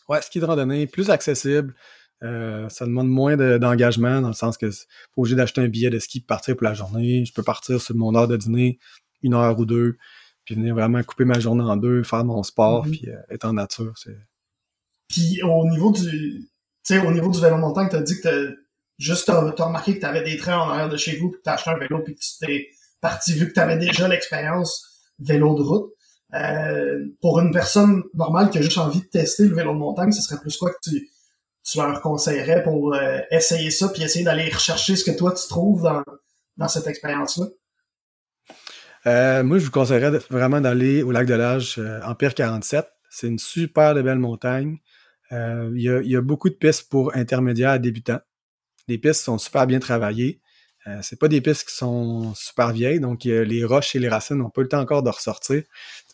ouais, 0.09 0.21
ski 0.21 0.41
de 0.41 0.45
randonnée, 0.45 0.87
plus 0.87 1.11
accessible, 1.11 1.75
euh, 2.23 2.69
ça 2.69 2.87
demande 2.87 3.09
moins 3.09 3.37
d'engagement 3.37 4.21
dans 4.21 4.29
le 4.29 4.35
sens 4.35 4.57
que 4.57 4.71
c'est 4.71 4.87
pas 4.87 5.23
obligé 5.23 5.35
d'acheter 5.35 5.61
un 5.61 5.69
billet 5.69 5.91
de 5.91 5.99
ski 5.99 6.21
pour 6.21 6.29
partir 6.29 6.57
pour 6.57 6.65
la 6.65 6.75
journée. 6.75 7.25
Je 7.25 7.33
peux 7.33 7.43
partir 7.43 7.81
sur 7.81 7.97
mon 7.97 8.15
heure 8.15 8.29
de 8.29 8.37
dîner, 8.37 8.79
une 9.23 9.35
heure 9.35 9.59
ou 9.59 9.67
deux, 9.67 9.97
puis 10.45 10.55
venir 10.55 10.75
vraiment 10.75 11.03
couper 11.03 11.25
ma 11.25 11.41
journée 11.41 11.65
en 11.65 11.77
deux, 11.77 12.03
faire 12.03 12.25
mon 12.25 12.43
sport, 12.43 12.87
mm-hmm. 12.87 12.91
puis 12.91 13.09
euh, 13.09 13.35
être 13.35 13.45
en 13.45 13.55
nature. 13.55 13.95
Puis 15.09 15.41
au 15.43 15.69
niveau 15.69 15.91
du, 15.91 16.49
tu 16.85 16.99
au 16.99 17.13
niveau 17.13 17.31
du 17.31 17.41
vélo 17.41 17.57
montagne, 17.57 17.89
t'as 17.91 18.03
dit 18.03 18.17
que 18.17 18.23
t'as 18.23 18.55
juste 18.99 19.27
t'as 19.27 19.65
remarqué 19.65 19.97
que 19.97 20.01
t'avais 20.01 20.23
des 20.23 20.37
trains 20.37 20.59
en 20.59 20.71
arrière 20.71 20.89
de 20.89 20.97
chez 20.97 21.17
vous, 21.17 21.31
puis 21.31 21.39
que 21.39 21.45
t'as 21.45 21.55
acheté 21.55 21.71
un 21.71 21.79
vélo, 21.79 22.01
puis 22.05 22.15
que 22.15 22.21
tu 22.21 22.31
t'es 22.41 22.69
parti 23.01 23.35
vu 23.35 23.49
que 23.49 23.53
t'avais 23.53 23.77
déjà 23.77 24.07
l'expérience 24.07 25.03
vélo 25.19 25.55
de 25.57 25.63
route. 25.63 25.93
Euh, 26.35 27.05
pour 27.21 27.41
une 27.41 27.53
personne 27.53 28.03
normale 28.15 28.49
qui 28.49 28.57
a 28.57 28.63
juste 28.63 28.79
envie 28.79 29.01
de 29.01 29.07
tester 29.07 29.47
le 29.47 29.55
vélo 29.55 29.75
de 29.75 29.79
montagne, 29.79 30.13
ce 30.13 30.23
serait 30.23 30.41
plus 30.41 30.57
quoi 30.57 30.71
que 30.71 30.79
tu 30.83 31.11
tu 31.65 31.79
leur 31.79 32.01
conseillerais 32.01 32.63
pour 32.63 32.95
euh, 32.95 33.19
essayer 33.31 33.71
ça 33.71 33.89
puis 33.89 34.03
essayer 34.03 34.25
d'aller 34.25 34.49
rechercher 34.51 34.97
ce 34.97 35.05
que 35.05 35.17
toi 35.17 35.33
tu 35.33 35.47
trouves 35.49 35.83
dans, 35.83 36.03
dans 36.57 36.69
cette 36.69 36.87
expérience-là? 36.87 37.47
Euh, 39.07 39.43
moi, 39.43 39.59
je 39.59 39.65
vous 39.65 39.71
conseillerais 39.71 40.11
vraiment 40.31 40.61
d'aller 40.61 41.03
au 41.03 41.11
lac 41.11 41.27
de 41.27 41.35
l'Âge 41.35 41.77
euh, 41.79 42.01
Empire 42.05 42.35
47. 42.35 42.87
C'est 43.11 43.27
une 43.27 43.39
super 43.39 43.95
belle 43.95 44.19
montagne. 44.19 44.79
Il 45.31 45.81
y, 45.81 46.17
a, 46.17 46.21
beaucoup 46.21 46.51
de 46.51 46.55
pistes 46.55 46.91
pour 46.91 47.17
intermédiaires 47.17 47.75
et 47.75 47.79
débutants. 47.79 48.21
Les 48.87 48.99
pistes 48.99 49.23
sont 49.23 49.39
super 49.39 49.67
bien 49.67 49.79
travaillées. 49.79 50.43
Euh, 50.87 50.99
c'est 51.01 51.19
pas 51.19 51.29
des 51.29 51.41
pistes 51.41 51.69
qui 51.69 51.75
sont 51.75 52.35
super 52.35 52.73
vieilles, 52.73 53.01
donc 53.01 53.25
les 53.25 53.65
roches 53.65 53.97
et 53.97 53.99
les 53.99 54.11
racines 54.11 54.37
n'ont 54.37 54.51
pas 54.51 54.61
le 54.61 54.69
temps 54.69 54.81
encore 54.81 55.03
de 55.03 55.09
ressortir. 55.09 55.63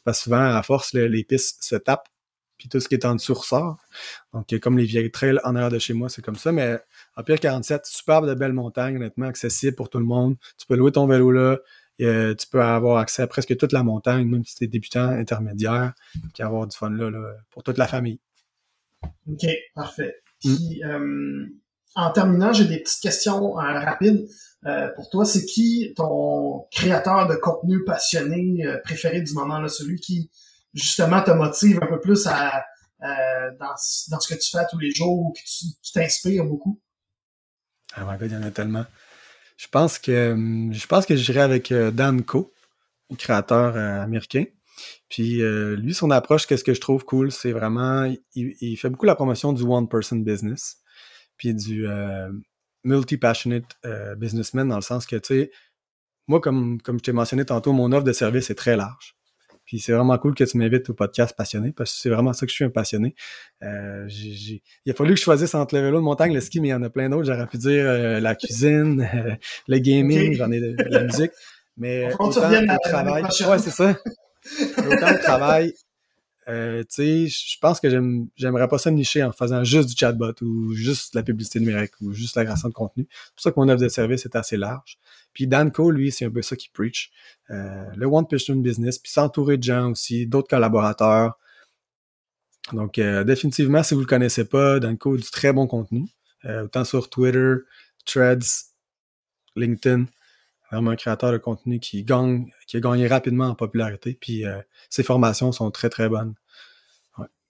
Parce 0.04 0.18
que 0.18 0.24
souvent, 0.24 0.54
à 0.54 0.62
force, 0.62 0.92
les 0.92 1.24
pistes 1.24 1.64
se 1.64 1.74
tapent 1.74 2.08
puis 2.58 2.68
tout 2.68 2.80
ce 2.80 2.88
qui 2.88 2.94
est 2.94 3.04
en 3.04 3.14
dessous 3.14 3.34
ressort. 3.34 3.78
Donc, 4.34 4.52
comme 4.60 4.76
les 4.76 4.84
vieilles 4.84 5.10
trails 5.10 5.38
en 5.44 5.54
arrière 5.54 5.70
de 5.70 5.78
chez 5.78 5.94
moi, 5.94 6.08
c'est 6.08 6.22
comme 6.22 6.36
ça. 6.36 6.52
Mais 6.52 6.78
Empire 7.16 7.40
47, 7.40 7.86
superbe 7.86 8.28
de 8.28 8.34
belles 8.34 8.52
montagnes, 8.52 8.96
honnêtement, 8.96 9.26
accessible 9.26 9.76
pour 9.76 9.88
tout 9.88 9.98
le 9.98 10.04
monde. 10.04 10.36
Tu 10.58 10.66
peux 10.66 10.76
louer 10.76 10.92
ton 10.92 11.06
vélo 11.06 11.30
là. 11.30 11.58
Et, 12.00 12.34
tu 12.38 12.46
peux 12.48 12.62
avoir 12.62 12.98
accès 12.98 13.22
à 13.22 13.26
presque 13.26 13.56
toute 13.56 13.72
la 13.72 13.82
montagne, 13.82 14.28
même 14.28 14.44
si 14.44 14.54
tu 14.56 14.64
es 14.64 14.66
débutant, 14.66 15.08
intermédiaire, 15.08 15.94
puis 16.34 16.42
avoir 16.42 16.66
du 16.66 16.76
fun 16.76 16.90
là, 16.90 17.10
pour 17.50 17.62
toute 17.62 17.78
la 17.78 17.86
famille. 17.86 18.20
OK, 19.28 19.46
parfait. 19.74 20.14
Mm. 20.44 20.56
Puis, 20.56 20.84
euh, 20.84 21.46
en 21.94 22.12
terminant, 22.12 22.52
j'ai 22.52 22.64
des 22.64 22.80
petites 22.80 23.02
questions 23.02 23.58
euh, 23.58 23.62
rapides. 23.62 24.28
Euh, 24.66 24.88
pour 24.94 25.08
toi, 25.10 25.24
c'est 25.24 25.44
qui 25.44 25.92
ton 25.96 26.66
créateur 26.72 27.28
de 27.28 27.34
contenu 27.36 27.84
passionné 27.84 28.64
préféré 28.84 29.20
du 29.20 29.32
moment, 29.34 29.60
là, 29.60 29.68
celui 29.68 30.00
qui 30.00 30.30
justement 30.74 31.22
te 31.22 31.30
motive 31.30 31.78
un 31.82 31.86
peu 31.86 32.00
plus 32.00 32.26
à, 32.26 32.64
euh, 33.02 33.50
dans, 33.58 33.74
dans, 34.10 34.20
ce 34.20 34.34
que 34.34 34.38
tu 34.38 34.50
fais 34.50 34.64
tous 34.70 34.78
les 34.78 34.92
jours 34.92 35.18
ou 35.18 35.32
qui 35.32 35.92
t'inspire 35.92 36.44
beaucoup? 36.44 36.80
Ah 37.94 38.04
my 38.04 38.26
il 38.26 38.32
y 38.32 38.36
en 38.36 38.42
a 38.42 38.50
tellement. 38.50 38.84
Je 39.56 39.66
pense 39.68 39.98
que 39.98 40.36
je 40.72 40.86
pense 40.86 41.06
que 41.06 41.16
j'irai 41.16 41.40
avec 41.40 41.72
euh, 41.72 41.90
Dan 41.90 42.22
Co, 42.22 42.52
créateur 43.16 43.76
euh, 43.76 44.02
américain. 44.02 44.44
Puis 45.08 45.40
lui, 45.76 45.92
son 45.92 46.12
approche, 46.12 46.46
qu'est-ce 46.46 46.62
que 46.62 46.74
je 46.74 46.80
trouve 46.80 47.04
cool, 47.04 47.32
c'est 47.32 47.50
vraiment, 47.50 48.12
il, 48.36 48.76
fait 48.76 48.88
beaucoup 48.88 49.06
la 49.06 49.16
promotion 49.16 49.52
du 49.52 49.64
one-person 49.64 50.18
business, 50.18 50.76
puis 51.36 51.52
du 51.52 51.84
multi-passionate 52.84 53.76
businessman, 54.18 54.68
dans 54.68 54.76
le 54.76 54.82
sens 54.82 55.04
que, 55.04 55.16
tu 55.16 55.26
sais, 55.26 55.50
moi, 56.28 56.40
comme, 56.40 56.80
comme 56.80 56.98
je 56.98 57.04
t'ai 57.04 57.12
mentionné 57.12 57.44
tantôt, 57.44 57.72
mon 57.72 57.90
offre 57.90 58.04
de 58.04 58.12
service 58.12 58.50
est 58.50 58.54
très 58.54 58.76
large. 58.76 59.17
Puis 59.68 59.80
c'est 59.80 59.92
vraiment 59.92 60.16
cool 60.16 60.34
que 60.34 60.44
tu 60.44 60.56
m'invites 60.56 60.88
au 60.88 60.94
podcast 60.94 61.36
passionné 61.36 61.72
parce 61.72 61.92
que 61.92 61.98
c'est 61.98 62.08
vraiment 62.08 62.32
ça 62.32 62.46
que 62.46 62.50
je 62.50 62.54
suis 62.54 62.64
un 62.64 62.70
passionné. 62.70 63.14
Euh, 63.62 64.08
Il 64.08 64.62
a 64.90 64.94
fallu 64.94 65.10
que 65.10 65.18
je 65.18 65.24
choisisse 65.24 65.54
entre 65.54 65.74
le 65.74 65.82
vélo 65.82 65.98
de 65.98 66.04
montagne, 66.04 66.32
le 66.32 66.40
ski, 66.40 66.58
mais 66.62 66.68
il 66.68 66.70
y 66.70 66.74
en 66.74 66.82
a 66.82 66.88
plein 66.88 67.10
d'autres. 67.10 67.26
J'aurais 67.26 67.46
pu 67.46 67.58
dire 67.58 67.84
euh, 67.86 68.18
la 68.18 68.34
cuisine, 68.34 69.06
euh, 69.14 69.34
le 69.66 69.78
gaming, 69.78 70.32
j'en 70.36 70.50
ai 70.52 70.60
de, 70.60 70.74
la 70.88 71.04
musique. 71.04 71.32
Mais 71.76 72.10
autant 72.18 72.48
le 72.48 72.88
travail. 72.88 73.24
Ouais, 73.24 73.58
c'est 73.58 73.70
ça. 73.70 73.94
autant 74.78 75.10
le 75.10 75.22
travail, 75.22 75.74
euh, 76.48 76.82
je 76.88 77.58
pense 77.60 77.78
que 77.78 77.88
j'aimerais 78.36 78.68
pas 78.68 78.78
ça 78.78 78.90
me 78.90 78.96
nicher 78.96 79.22
en 79.22 79.32
faisant 79.32 79.64
juste 79.64 79.90
du 79.90 79.96
chatbot 79.96 80.32
ou 80.40 80.72
juste 80.72 81.12
de 81.12 81.18
la 81.18 81.22
publicité 81.22 81.60
numérique 81.60 81.92
ou 82.00 82.12
juste 82.12 82.36
la 82.36 82.44
création 82.44 82.68
de 82.68 82.74
contenu. 82.74 83.06
C'est 83.10 83.34
pour 83.34 83.42
ça 83.42 83.50
que 83.52 83.60
mon 83.60 83.68
offre 83.68 83.82
de 83.82 83.88
service 83.88 84.24
est 84.24 84.34
assez 84.34 84.56
large. 84.56 84.98
Puis 85.34 85.46
Danco, 85.46 85.90
lui, 85.90 86.10
c'est 86.10 86.24
un 86.24 86.30
peu 86.30 86.40
ça 86.40 86.56
qui 86.56 86.70
preach. 86.70 87.10
Euh, 87.50 87.84
le 87.96 88.06
One 88.06 88.26
Person 88.26 88.56
Business, 88.56 88.98
puis 88.98 89.12
s'entourer 89.12 89.58
de 89.58 89.62
gens 89.62 89.90
aussi, 89.90 90.26
d'autres 90.26 90.48
collaborateurs. 90.48 91.38
Donc, 92.72 92.98
euh, 92.98 93.24
définitivement, 93.24 93.82
si 93.82 93.94
vous 93.94 94.00
le 94.00 94.06
connaissez 94.06 94.46
pas, 94.46 94.80
Danco 94.80 95.14
a 95.14 95.18
du 95.18 95.30
très 95.30 95.52
bon 95.52 95.66
contenu, 95.66 96.06
autant 96.44 96.84
sur 96.84 97.10
Twitter, 97.10 97.56
Threads, 98.06 98.72
LinkedIn. 99.54 100.06
Vraiment 100.70 100.90
un 100.90 100.96
créateur 100.96 101.32
de 101.32 101.38
contenu 101.38 101.80
qui 101.80 102.04
gagne, 102.04 102.50
qui 102.66 102.76
a 102.76 102.80
gagné 102.80 103.06
rapidement 103.06 103.46
en 103.46 103.54
popularité. 103.54 104.18
Puis 104.20 104.46
euh, 104.46 104.60
ses 104.90 105.02
formations 105.02 105.52
sont 105.52 105.70
très 105.70 105.88
très 105.88 106.08
bonnes. 106.08 106.34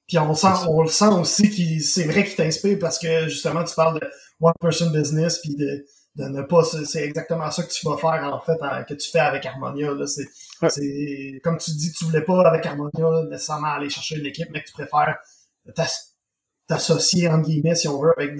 Puis 0.06 0.18
on 0.18 0.34
sent, 0.34 0.66
on 0.68 0.82
le 0.82 0.88
sent 0.88 1.08
aussi 1.08 1.50
qui 1.50 1.80
c'est 1.80 2.04
vrai 2.04 2.24
qu'il 2.24 2.34
t'inspire 2.34 2.78
parce 2.80 2.98
que 2.98 3.28
justement 3.28 3.62
tu 3.62 3.74
parles 3.74 4.00
de 4.00 4.06
one 4.40 4.54
person 4.58 4.90
business, 4.90 5.38
puis 5.38 5.54
de, 5.54 5.84
de 6.16 6.24
ne 6.24 6.42
pas. 6.42 6.64
C'est 6.64 7.02
exactement 7.02 7.50
ça 7.50 7.62
que 7.62 7.70
tu 7.70 7.86
vas 7.86 7.98
faire 7.98 8.24
en 8.32 8.40
fait, 8.40 8.58
que 8.88 8.94
tu 8.94 9.10
fais 9.10 9.18
avec 9.18 9.44
Harmonia. 9.44 9.92
Là. 9.92 10.06
C'est, 10.06 10.28
c'est 10.68 11.40
comme 11.44 11.58
tu 11.58 11.72
dis, 11.72 11.92
tu 11.92 12.06
voulais 12.06 12.22
pas 12.22 12.40
avec 12.48 12.64
Harmonia 12.64 13.24
nécessairement 13.28 13.74
aller 13.74 13.90
chercher 13.90 14.16
une 14.16 14.26
équipe, 14.26 14.48
mais 14.50 14.62
que 14.62 14.68
tu 14.68 14.72
préfères 14.72 15.18
t'associer 16.66 17.28
entre 17.28 17.46
guillemets, 17.46 17.74
si 17.74 17.86
on 17.88 18.00
veut, 18.00 18.12
avec 18.16 18.36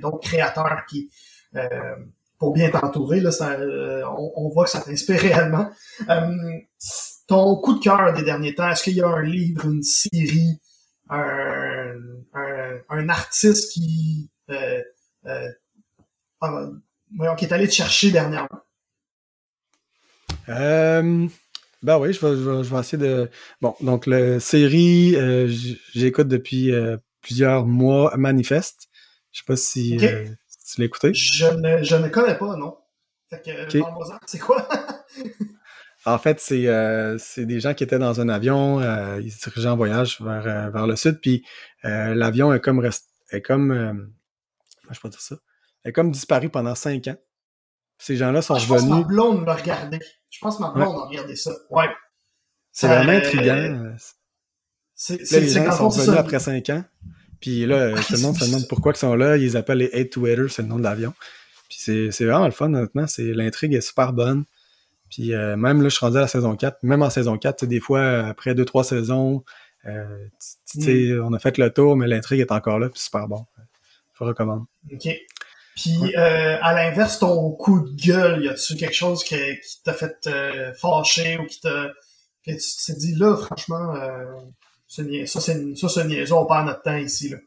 d'autres 0.00 0.20
créateurs 0.20 0.84
qui 0.88 1.10
euh, 1.56 1.96
pour 2.40 2.54
bien 2.54 2.70
t'entourer. 2.70 3.20
Là, 3.20 3.30
ça, 3.30 3.52
euh, 3.52 4.02
on, 4.34 4.48
voit 4.48 4.64
que 4.64 4.70
ça 4.70 4.80
t'inspire 4.80 5.20
réellement. 5.20 5.70
Euh, 6.08 6.32
ton 7.28 7.54
coup 7.60 7.78
de 7.78 7.84
cœur 7.84 8.12
des 8.14 8.24
derniers 8.24 8.54
temps, 8.56 8.68
est-ce 8.68 8.82
qu'il 8.82 8.96
y 8.96 9.02
a 9.02 9.06
un 9.06 9.22
livre, 9.22 9.66
une 9.66 9.82
série, 9.84 10.58
un, 11.10 11.94
un, 12.88 13.08
artiste 13.08 13.70
qui, 13.72 14.30
euh, 14.50 14.80
voyons, 17.14 17.36
qui 17.36 17.44
est 17.44 17.52
allé 17.52 17.68
te 17.68 17.74
chercher 17.74 18.10
dernièrement? 18.10 18.48
Ben 20.48 21.98
oui, 21.98 22.12
je 22.12 22.26
vais, 22.26 22.36
je, 22.36 22.74
vais, 22.74 22.80
essayer 22.80 22.98
de. 22.98 23.30
Bon, 23.60 23.74
donc 23.80 24.06
la 24.06 24.40
série, 24.40 25.14
j'écoute 25.94 26.28
depuis 26.28 26.72
plusieurs 27.20 27.66
mois 27.66 28.16
Manifeste. 28.16 28.88
Je 29.30 29.40
sais 29.40 29.44
pas 29.46 29.56
si, 29.56 29.96
tu 30.74 30.80
l'as 30.80 30.86
écouté? 30.86 31.14
Je 31.14 31.46
ne, 31.46 31.82
je 31.82 31.96
ne 31.96 32.08
connais 32.08 32.36
pas, 32.36 32.56
non. 32.56 32.76
Fait 33.30 33.42
que, 33.42 33.80
c'est 34.26 34.38
quoi? 34.38 34.68
En 36.06 36.18
fait, 36.18 36.42
euh, 36.50 37.16
c'est 37.18 37.44
des 37.44 37.60
gens 37.60 37.74
qui 37.74 37.84
étaient 37.84 37.98
dans 37.98 38.20
un 38.20 38.28
avion, 38.30 38.80
euh, 38.80 39.20
ils 39.20 39.30
se 39.30 39.48
dirigeaient 39.48 39.68
en 39.68 39.76
voyage 39.76 40.20
vers, 40.20 40.46
euh, 40.46 40.70
vers 40.70 40.86
le 40.86 40.96
sud, 40.96 41.20
puis 41.20 41.44
l'avion 41.82 42.54
est 42.54 42.60
comme 42.60 42.78
rest... 42.78 43.10
est 43.30 43.42
comme 43.42 44.10
je 44.90 44.98
peux 44.98 45.08
dire 45.08 45.20
ça, 45.20 45.36
est 45.84 45.92
comme 45.92 46.10
disparu 46.10 46.48
pendant 46.48 46.74
cinq 46.74 47.06
ans. 47.08 47.16
Ces 47.98 48.16
gens-là 48.16 48.40
sont 48.40 48.54
ah, 48.54 48.58
je 48.58 48.72
revenus. 48.72 48.88
Je 48.88 48.88
pense 48.88 49.02
que 49.02 49.02
ma 49.02 49.08
blonde 49.08 49.46
l'a 49.46 49.54
regardé. 49.54 49.98
Je 50.30 50.38
pense 50.40 50.56
que 50.56 50.62
ma 50.62 50.70
blonde 50.70 50.96
a 50.96 51.06
regardé 51.06 51.36
ça. 51.36 51.52
Ouais. 51.68 51.88
C'est 52.72 52.88
vraiment 52.88 53.12
intriguant. 53.12 53.94
C'est 54.94 55.20
les 55.30 55.48
gens 55.48 55.70
sont 55.70 55.88
revenus 55.90 56.18
après 56.18 56.38
cinq 56.38 56.70
ans. 56.70 56.82
Puis 57.40 57.66
là, 57.66 57.94
ah, 57.96 58.00
tout 58.06 58.14
le 58.14 58.20
monde 58.20 58.36
se 58.36 58.44
demande 58.44 58.68
pourquoi 58.68 58.92
ils 58.92 58.98
sont 58.98 59.14
là. 59.14 59.36
Ils 59.36 59.42
les 59.42 59.56
appellent 59.56 59.78
les 59.78 59.90
8 59.92 60.10
to 60.10 60.26
c'est 60.48 60.62
le 60.62 60.68
nom 60.68 60.78
de 60.78 60.82
l'avion. 60.82 61.14
Puis 61.68 62.10
c'est 62.12 62.24
vraiment 62.24 62.46
le 62.46 62.52
fun, 62.52 62.72
honnêtement. 62.72 63.06
L'intrigue 63.18 63.74
est 63.74 63.80
super 63.80 64.12
bonne. 64.12 64.44
Puis 65.10 65.34
euh, 65.34 65.56
même 65.56 65.82
là, 65.82 65.88
je 65.88 65.96
suis 65.96 66.04
rendu 66.04 66.18
à 66.18 66.22
la 66.22 66.28
saison 66.28 66.54
4. 66.54 66.82
Même 66.82 67.02
en 67.02 67.10
saison 67.10 67.36
4, 67.36 67.66
des 67.66 67.80
fois, 67.80 68.26
après 68.26 68.54
2-3 68.54 68.84
saisons, 68.84 69.44
euh, 69.86 70.26
mm. 70.74 71.20
on 71.22 71.32
a 71.32 71.38
fait 71.38 71.58
le 71.58 71.70
tour, 71.72 71.96
mais 71.96 72.06
l'intrigue 72.06 72.40
est 72.40 72.52
encore 72.52 72.78
là, 72.78 72.88
puis 72.88 73.00
super 73.00 73.26
bon. 73.26 73.44
Je 74.18 74.24
recommande. 74.24 74.64
OK. 74.92 75.08
Puis 75.76 76.14
euh, 76.16 76.58
à 76.60 76.74
l'inverse, 76.74 77.18
ton 77.18 77.52
coup 77.52 77.88
de 77.88 77.96
gueule, 77.96 78.44
y 78.44 78.48
a-tu 78.48 78.76
quelque 78.76 78.94
chose 78.94 79.24
qui, 79.24 79.36
t'a 79.84 79.94
fait 79.94 80.28
fâcher 80.78 81.38
ou 81.38 81.46
qui 81.46 81.60
t'a. 81.60 81.88
que 82.46 82.52
tu 82.52 82.86
t'es 82.86 82.98
dit 82.98 83.14
là, 83.14 83.36
franchement, 83.36 83.94
ça, 84.90 85.40
c'est 85.40 85.76
ça, 85.76 85.88
c'est 85.88 86.04
niaiseux, 86.04 86.34
on 86.34 86.46
perd 86.46 86.66
notre 86.66 86.82
temps 86.82 86.96
ici, 86.96 87.28
là. 87.28 87.38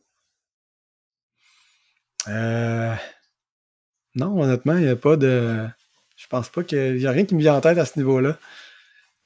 Euh... 2.30 2.96
Non, 4.16 4.42
honnêtement, 4.42 4.78
il 4.78 4.84
n'y 4.84 4.90
a 4.90 4.96
pas 4.96 5.18
de. 5.18 5.68
Je 6.16 6.28
pense 6.28 6.48
pas 6.48 6.64
qu'il 6.64 7.02
y 7.02 7.08
a 7.08 7.12
rien 7.12 7.26
qui 7.26 7.36
me 7.36 7.42
vient 7.42 7.56
en 7.56 7.62
tête 7.62 7.78
à 7.78 7.86
ce 7.86 7.98
niveau-là. 7.98 8.38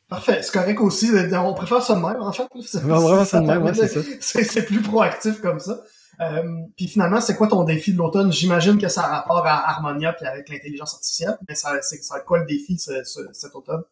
Parfait, 0.09 0.41
c'est 0.41 0.53
correct 0.53 0.79
aussi. 0.79 1.11
On 1.33 1.53
préfère 1.53 1.83
ça 1.83 1.93
de 1.93 1.99
même, 1.99 2.21
en 2.21 2.31
fait. 2.31 2.43
On 2.43 2.59
préfère 3.05 3.25
ça 3.25 3.41
de 3.41 3.45
même, 3.45 3.73
c'est 3.75 3.87
ça. 3.87 4.43
C'est 4.43 4.65
plus 4.65 4.81
proactif 4.81 5.41
comme 5.41 5.59
ça. 5.59 5.83
Euh, 6.19 6.43
puis 6.75 6.87
finalement, 6.87 7.21
c'est 7.21 7.35
quoi 7.35 7.47
ton 7.47 7.63
défi 7.65 7.91
de 7.93 7.97
l'automne? 7.97 8.31
J'imagine 8.31 8.79
que 8.79 8.87
ça 8.87 9.03
a 9.03 9.19
rapport 9.19 9.45
à 9.45 9.69
Harmonia 9.69 10.13
puis 10.13 10.25
avec 10.25 10.49
l'intelligence 10.49 10.95
artificielle, 10.95 11.37
mais 11.47 11.53
ça, 11.53 11.79
c'est, 11.81 12.01
ça 12.01 12.21
quoi 12.21 12.39
le 12.39 12.45
défi 12.45 12.79
cet 12.79 13.53
automne? 13.53 13.83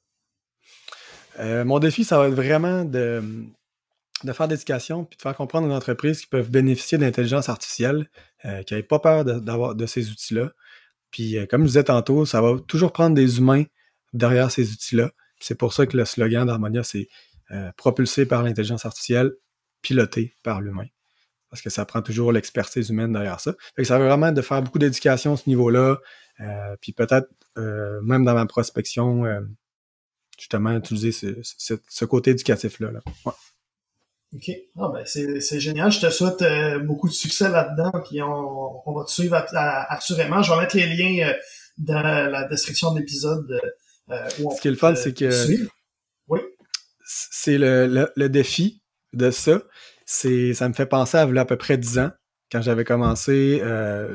Euh, 1.40 1.66
mon 1.66 1.78
défi, 1.80 2.04
ça 2.04 2.18
va 2.18 2.28
être 2.30 2.34
vraiment 2.34 2.86
de, 2.86 3.22
de 4.26 4.34
faire 4.34 4.48
d'éducation 4.48 5.06
puis 5.06 5.18
de 5.18 5.22
faire 5.22 5.36
comprendre 5.36 5.68
aux 5.68 5.74
entreprises 5.74 6.22
qui 6.22 6.28
peuvent 6.28 6.50
bénéficier 6.50 6.98
d'intelligence 6.98 7.50
artificielle, 7.50 8.10
euh, 8.46 8.64
qui 8.64 8.74
n'avaient 8.74 8.84
pas 8.84 9.00
peur 9.00 9.26
d'avoir 9.26 9.76
de, 9.76 9.86
ces 9.86 10.10
outils-là, 10.10 10.52
puis, 11.16 11.38
euh, 11.38 11.46
comme 11.46 11.62
je 11.62 11.68
disais 11.68 11.86
tantôt, 11.86 12.26
ça 12.26 12.42
va 12.42 12.60
toujours 12.68 12.92
prendre 12.92 13.16
des 13.16 13.38
humains 13.38 13.64
derrière 14.12 14.52
ces 14.52 14.74
outils-là. 14.74 15.12
C'est 15.40 15.56
pour 15.56 15.72
ça 15.72 15.86
que 15.86 15.96
le 15.96 16.04
slogan 16.04 16.46
d'Harmonia, 16.46 16.84
c'est 16.84 17.08
euh, 17.52 17.72
propulsé 17.78 18.26
par 18.26 18.44
l'intelligence 18.44 18.86
artificielle, 18.86 19.32
piloté 19.82 20.36
par 20.44 20.60
l'humain. 20.60 20.88
Parce 21.50 21.62
que 21.62 21.70
ça 21.70 21.86
prend 21.86 22.02
toujours 22.02 22.34
l'expertise 22.34 22.90
humaine 22.90 23.14
derrière 23.14 23.40
ça. 23.40 23.54
Fait 23.78 23.86
ça 23.86 23.98
va 23.98 24.08
vraiment 24.08 24.34
de 24.34 24.42
faire 24.42 24.62
beaucoup 24.62 24.78
d'éducation 24.78 25.36
à 25.36 25.38
ce 25.38 25.48
niveau-là. 25.48 26.00
Euh, 26.42 26.76
puis 26.82 26.92
peut-être, 26.92 27.30
même 27.56 28.26
dans 28.26 28.34
ma 28.34 28.46
prospection, 28.46 29.24
justement, 30.38 30.76
utiliser 30.76 31.14
ce, 31.14 32.04
côté 32.04 32.32
éducatif-là. 32.32 32.92
Là. 32.92 33.00
OK. 34.36 34.52
Ah, 34.78 34.92
ben, 34.94 35.04
c'est 35.06 35.60
génial. 35.60 35.92
Je 35.92 36.02
te 36.02 36.10
souhaite 36.10 36.42
euh, 36.42 36.80
beaucoup 36.80 37.08
de 37.08 37.14
succès 37.14 37.50
là-dedans. 37.50 37.92
Puis 38.08 38.22
on, 38.22 38.94
va 38.94 39.06
te 39.06 39.12
suivre 39.12 39.36
assurément. 39.54 40.42
Je 40.42 40.52
vais 40.52 40.60
mettre 40.60 40.76
les 40.76 40.88
liens 40.88 41.30
euh, 41.30 41.34
dans 41.78 42.02
la 42.02 42.44
description 42.48 42.94
de 42.94 43.00
l'épisode. 43.00 43.60
Euh, 44.12 44.30
Ce 44.30 44.62
qui 44.62 44.68
est 44.68 44.72
le 44.72 44.78
fun, 44.78 44.96
c'est 44.96 45.14
que 45.14 45.30
oui. 46.28 46.40
c'est 47.06 47.58
le, 47.58 48.10
le, 48.16 48.30
défi 48.30 48.82
de 49.14 49.32
ça. 49.32 49.62
C'est 50.06 50.54
ça 50.54 50.68
me 50.68 50.74
fait 50.74 50.86
penser 50.86 51.18
à, 51.18 51.22
à 51.22 51.46
peu 51.46 51.56
près 51.56 51.78
10 51.78 52.00
ans. 52.00 52.12
Quand 52.52 52.62
j'avais 52.62 52.84
commencé, 52.84 53.62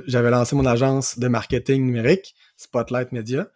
j'avais 0.06 0.30
lancé 0.30 0.54
mon 0.54 0.66
agence 0.66 1.18
de 1.18 1.28
marketing 1.28 1.84
numérique, 1.84 2.34
Spotlight 2.56 3.12
Media. 3.12 3.48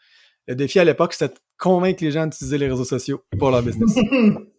Le 0.48 0.54
défi 0.54 0.78
à 0.78 0.84
l'époque, 0.84 1.12
c'était 1.12 1.34
de 1.34 1.38
convaincre 1.58 2.02
les 2.02 2.10
gens 2.10 2.26
d'utiliser 2.26 2.58
les 2.58 2.68
réseaux 2.68 2.84
sociaux 2.84 3.22
pour 3.38 3.50
leur 3.50 3.62
business. 3.62 3.94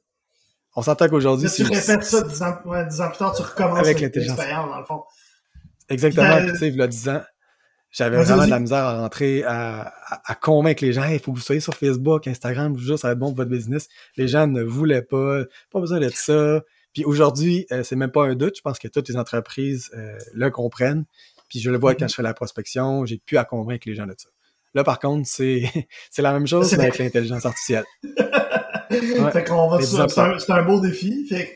On 0.76 0.82
s'entend 0.82 1.08
qu'aujourd'hui. 1.08 1.50
Si 1.50 1.64
tu 1.64 1.72
répètes 1.72 2.04
ça 2.04 2.22
dix 2.22 2.42
ans, 2.42 2.54
plus 2.54 3.18
tard, 3.18 3.34
tu 3.36 3.42
recommences 3.42 3.80
avec 3.80 4.02
l'intelligence. 4.02 4.38
dans 4.38 4.80
le 4.80 4.86
fond. 4.86 5.04
Exactement. 5.90 6.42
Tu 6.52 6.58
sais, 6.58 6.68
il 6.70 6.76
y 6.76 6.82
a 6.82 6.88
10 6.88 7.10
ans, 7.10 7.22
j'avais 7.92 8.22
vraiment 8.22 8.46
de 8.46 8.50
la 8.50 8.60
misère 8.60 8.84
à 8.84 9.00
rentrer, 9.00 9.44
à, 9.44 9.94
à, 10.26 10.36
convaincre 10.36 10.84
les 10.84 10.94
gens, 10.94 11.06
il 11.06 11.20
faut 11.20 11.32
que 11.32 11.38
vous 11.38 11.44
soyez 11.44 11.62
sur 11.62 11.76
Facebook, 11.76 12.28
Instagram, 12.28 12.78
ça 12.98 13.08
va 13.08 13.12
être 13.14 13.20
bon 13.20 13.28
pour 13.28 13.38
votre 13.38 13.52
business. 13.52 13.88
Les 14.18 14.28
gens 14.28 14.48
ne 14.48 14.64
voulaient 14.64 15.02
pas, 15.02 15.44
pas 15.72 15.80
besoin 15.80 16.00
d'être 16.00 16.18
ça. 16.18 16.62
Puis 16.94 17.06
aujourd'hui, 17.06 17.66
euh, 17.72 17.84
c'est 17.84 17.96
même 17.96 18.12
pas 18.12 18.26
un 18.26 18.36
doute. 18.36 18.58
Je 18.58 18.62
pense 18.62 18.80
que 18.80 18.88
toutes 18.88 19.10
les 19.10 19.18
entreprises 19.18 19.92
euh, 19.96 20.18
le 20.34 20.50
comprennent. 20.50 21.06
Puis 21.50 21.60
je 21.60 21.70
le 21.70 21.78
vois 21.78 21.94
quand 21.94 22.06
mm-hmm. 22.06 22.10
je 22.10 22.16
fais 22.16 22.24
la 22.24 22.34
prospection, 22.34 23.06
j'ai 23.06 23.18
pu 23.18 23.38
à 23.38 23.46
convaincre 23.46 23.88
les 23.88 23.96
gens 23.96 24.08
de 24.08 24.16
ça. 24.18 24.30
Là, 24.76 24.84
par 24.84 25.00
contre, 25.00 25.28
c'est 25.28 25.64
la 26.18 26.34
même 26.34 26.46
chose 26.46 26.74
avec 26.74 26.98
l'intelligence 27.00 27.46
artificielle. 27.46 27.86
fait 29.32 29.46
qu'on 29.46 29.70
va 29.70 29.82
c'est 29.82 30.52
un, 30.52 30.64
beau 30.64 30.82
défi. 30.82 31.26
Fait 31.28 31.56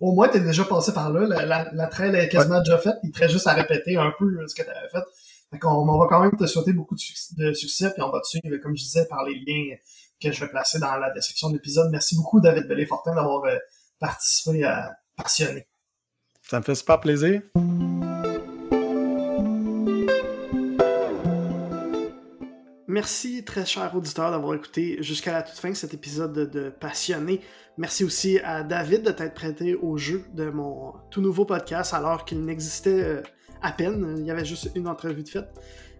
au 0.00 0.12
moins, 0.12 0.28
t'es 0.28 0.40
déjà 0.40 0.64
passé 0.64 0.92
par 0.92 1.10
là. 1.10 1.26
La, 1.44 1.70
la, 1.72 1.86
trail 1.86 2.14
est 2.14 2.28
quasiment 2.28 2.60
déjà 2.60 2.78
faite. 2.78 2.96
Il 3.02 3.12
te 3.12 3.18
reste 3.18 3.32
juste 3.32 3.46
à 3.46 3.54
répéter 3.54 3.96
un 3.96 4.12
peu 4.18 4.26
euh, 4.26 4.46
ce 4.46 4.54
que 4.54 4.62
tu 4.62 4.68
avais 4.68 4.88
fait. 4.92 5.02
Fait 5.50 5.58
qu'on 5.58 5.70
on 5.70 5.98
va 5.98 6.06
quand 6.06 6.20
même 6.20 6.36
te 6.36 6.46
souhaiter 6.46 6.72
beaucoup 6.72 6.94
de, 6.94 7.52
succès, 7.54 7.92
puis 7.92 8.02
on 8.02 8.10
va 8.10 8.20
te 8.20 8.28
suivre, 8.28 8.56
comme 8.58 8.76
je 8.76 8.84
disais, 8.84 9.06
par 9.06 9.24
les 9.24 9.34
liens 9.34 9.76
que 10.22 10.30
je 10.30 10.40
vais 10.40 10.50
placer 10.50 10.78
dans 10.78 10.96
la 10.96 11.10
description 11.10 11.48
de 11.48 11.54
l'épisode. 11.54 11.90
Merci 11.90 12.14
beaucoup, 12.14 12.40
David 12.40 12.68
Bellé-Fortin, 12.68 13.14
d'avoir 13.14 13.44
euh, 13.46 13.56
participé 13.98 14.64
à 14.64 14.92
Passionné. 15.16 15.66
Ça 16.48 16.58
me 16.58 16.64
fait 16.64 16.74
super 16.74 17.00
plaisir. 17.00 17.42
Merci, 22.90 23.44
très 23.44 23.64
cher 23.64 23.94
auditeur, 23.94 24.32
d'avoir 24.32 24.52
écouté 24.56 25.00
jusqu'à 25.00 25.32
la 25.32 25.44
toute 25.44 25.60
fin 25.60 25.72
cet 25.74 25.94
épisode 25.94 26.32
de, 26.32 26.70
Passionné. 26.70 27.40
Merci 27.78 28.02
aussi 28.02 28.40
à 28.40 28.64
David 28.64 29.02
de 29.02 29.12
t'être 29.12 29.34
prêté 29.34 29.76
au 29.76 29.96
jeu 29.96 30.24
de 30.34 30.50
mon 30.50 30.94
tout 31.08 31.20
nouveau 31.20 31.44
podcast 31.44 31.94
alors 31.94 32.24
qu'il 32.24 32.44
n'existait 32.44 33.04
euh, 33.04 33.22
à 33.62 33.70
peine. 33.70 34.16
Il 34.18 34.26
y 34.26 34.30
avait 34.32 34.44
juste 34.44 34.72
une 34.74 34.88
entrevue 34.88 35.22
de 35.22 35.28
fait. 35.28 35.46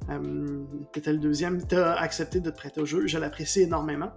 Euh, 0.08 0.64
T'étais 0.92 1.12
le 1.12 1.18
deuxième. 1.18 1.64
T'as 1.64 1.94
accepté 1.94 2.40
de 2.40 2.50
te 2.50 2.56
prêter 2.56 2.80
au 2.80 2.86
jeu. 2.86 3.06
Je 3.06 3.18
l'apprécie 3.18 3.60
énormément. 3.60 4.10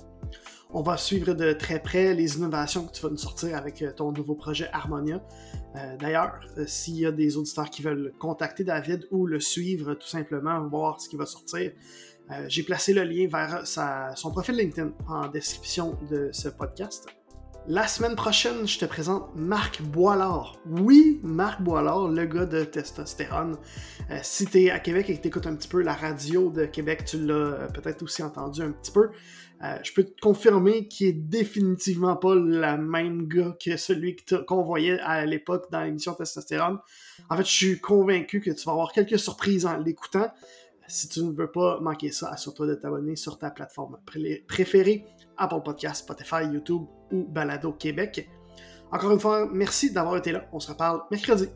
On 0.71 0.81
va 0.81 0.97
suivre 0.97 1.35
de 1.35 1.53
très 1.53 1.79
près 1.79 2.15
les 2.15 2.37
innovations 2.37 2.87
que 2.87 2.91
tu 2.91 3.03
vas 3.03 3.09
nous 3.09 3.17
sortir 3.17 3.55
avec 3.55 3.83
euh, 3.83 3.91
ton 3.91 4.11
nouveau 4.11 4.33
projet 4.33 4.67
Harmonia. 4.73 5.23
Euh, 5.75 5.97
d'ailleurs, 5.97 6.39
s'il 6.65 6.97
y 6.97 7.05
a 7.05 7.11
des 7.11 7.37
auditeurs 7.37 7.69
qui 7.69 7.83
veulent 7.83 8.13
contacter 8.17 8.63
David 8.63 9.07
ou 9.11 9.27
le 9.27 9.39
suivre 9.39 9.93
tout 9.93 10.07
simplement, 10.07 10.67
voir 10.67 10.99
ce 10.99 11.09
qui 11.09 11.15
va 11.15 11.27
sortir, 11.27 11.71
euh, 12.31 12.45
j'ai 12.47 12.63
placé 12.63 12.93
le 12.93 13.03
lien 13.03 13.27
vers 13.27 13.67
son 14.17 14.31
profil 14.31 14.55
LinkedIn 14.55 14.93
en 15.07 15.27
description 15.27 15.97
de 16.09 16.29
ce 16.31 16.47
podcast. 16.49 17.07
La 17.67 17.87
semaine 17.87 18.15
prochaine, 18.15 18.67
je 18.67 18.77
te 18.77 18.85
présente 18.85 19.29
Marc 19.35 19.81
Boilard. 19.81 20.57
Oui, 20.65 21.21
Marc 21.23 21.61
Boilard, 21.61 22.09
le 22.09 22.25
gars 22.25 22.45
de 22.45 22.63
testostérone. 22.65 23.57
Euh, 24.11 24.19
si 24.21 24.45
tu 24.45 24.63
es 24.63 24.69
à 24.69 24.79
Québec 24.79 25.09
et 25.09 25.15
que 25.15 25.21
tu 25.21 25.29
écoutes 25.29 25.47
un 25.47 25.55
petit 25.55 25.69
peu 25.69 25.81
la 25.81 25.93
radio 25.93 26.49
de 26.49 26.65
Québec, 26.65 27.05
tu 27.05 27.25
l'as 27.25 27.33
euh, 27.33 27.67
peut-être 27.67 28.03
aussi 28.03 28.21
entendu 28.21 28.61
un 28.61 28.71
petit 28.71 28.91
peu. 28.91 29.09
Je 29.81 29.93
peux 29.93 30.03
te 30.03 30.19
confirmer 30.19 30.89
qu'il 30.89 31.07
est 31.07 31.13
définitivement 31.13 32.17
pas 32.17 32.35
le 32.35 32.77
même 32.77 33.29
gars 33.29 33.55
que 33.63 33.77
celui 33.77 34.17
qu'on 34.45 34.61
voyait 34.61 34.99
à 34.99 35.25
l'époque 35.25 35.71
dans 35.71 35.81
l'émission 35.83 36.13
Testostérone. 36.13 36.79
En 37.29 37.37
fait, 37.37 37.45
je 37.45 37.51
suis 37.51 37.79
convaincu 37.79 38.41
que 38.41 38.51
tu 38.51 38.65
vas 38.65 38.73
avoir 38.73 38.91
quelques 38.91 39.17
surprises 39.17 39.65
en 39.65 39.77
l'écoutant. 39.77 40.29
Si 40.87 41.07
tu 41.07 41.23
ne 41.23 41.31
veux 41.31 41.51
pas 41.51 41.79
manquer 41.79 42.11
ça, 42.11 42.29
assure-toi 42.29 42.67
de 42.67 42.75
t'abonner 42.75 43.15
sur 43.15 43.37
ta 43.37 43.51
plateforme 43.51 43.97
préférée, 44.47 45.05
Apple 45.37 45.61
Podcast, 45.63 46.03
Spotify, 46.03 46.45
YouTube 46.51 46.83
ou 47.11 47.23
Balado 47.23 47.73
Québec. 47.73 48.29
Encore 48.91 49.11
une 49.11 49.19
fois, 49.19 49.49
merci 49.51 49.91
d'avoir 49.91 50.17
été 50.17 50.31
là. 50.31 50.45
On 50.51 50.59
se 50.59 50.69
reparle 50.69 51.01
mercredi. 51.09 51.47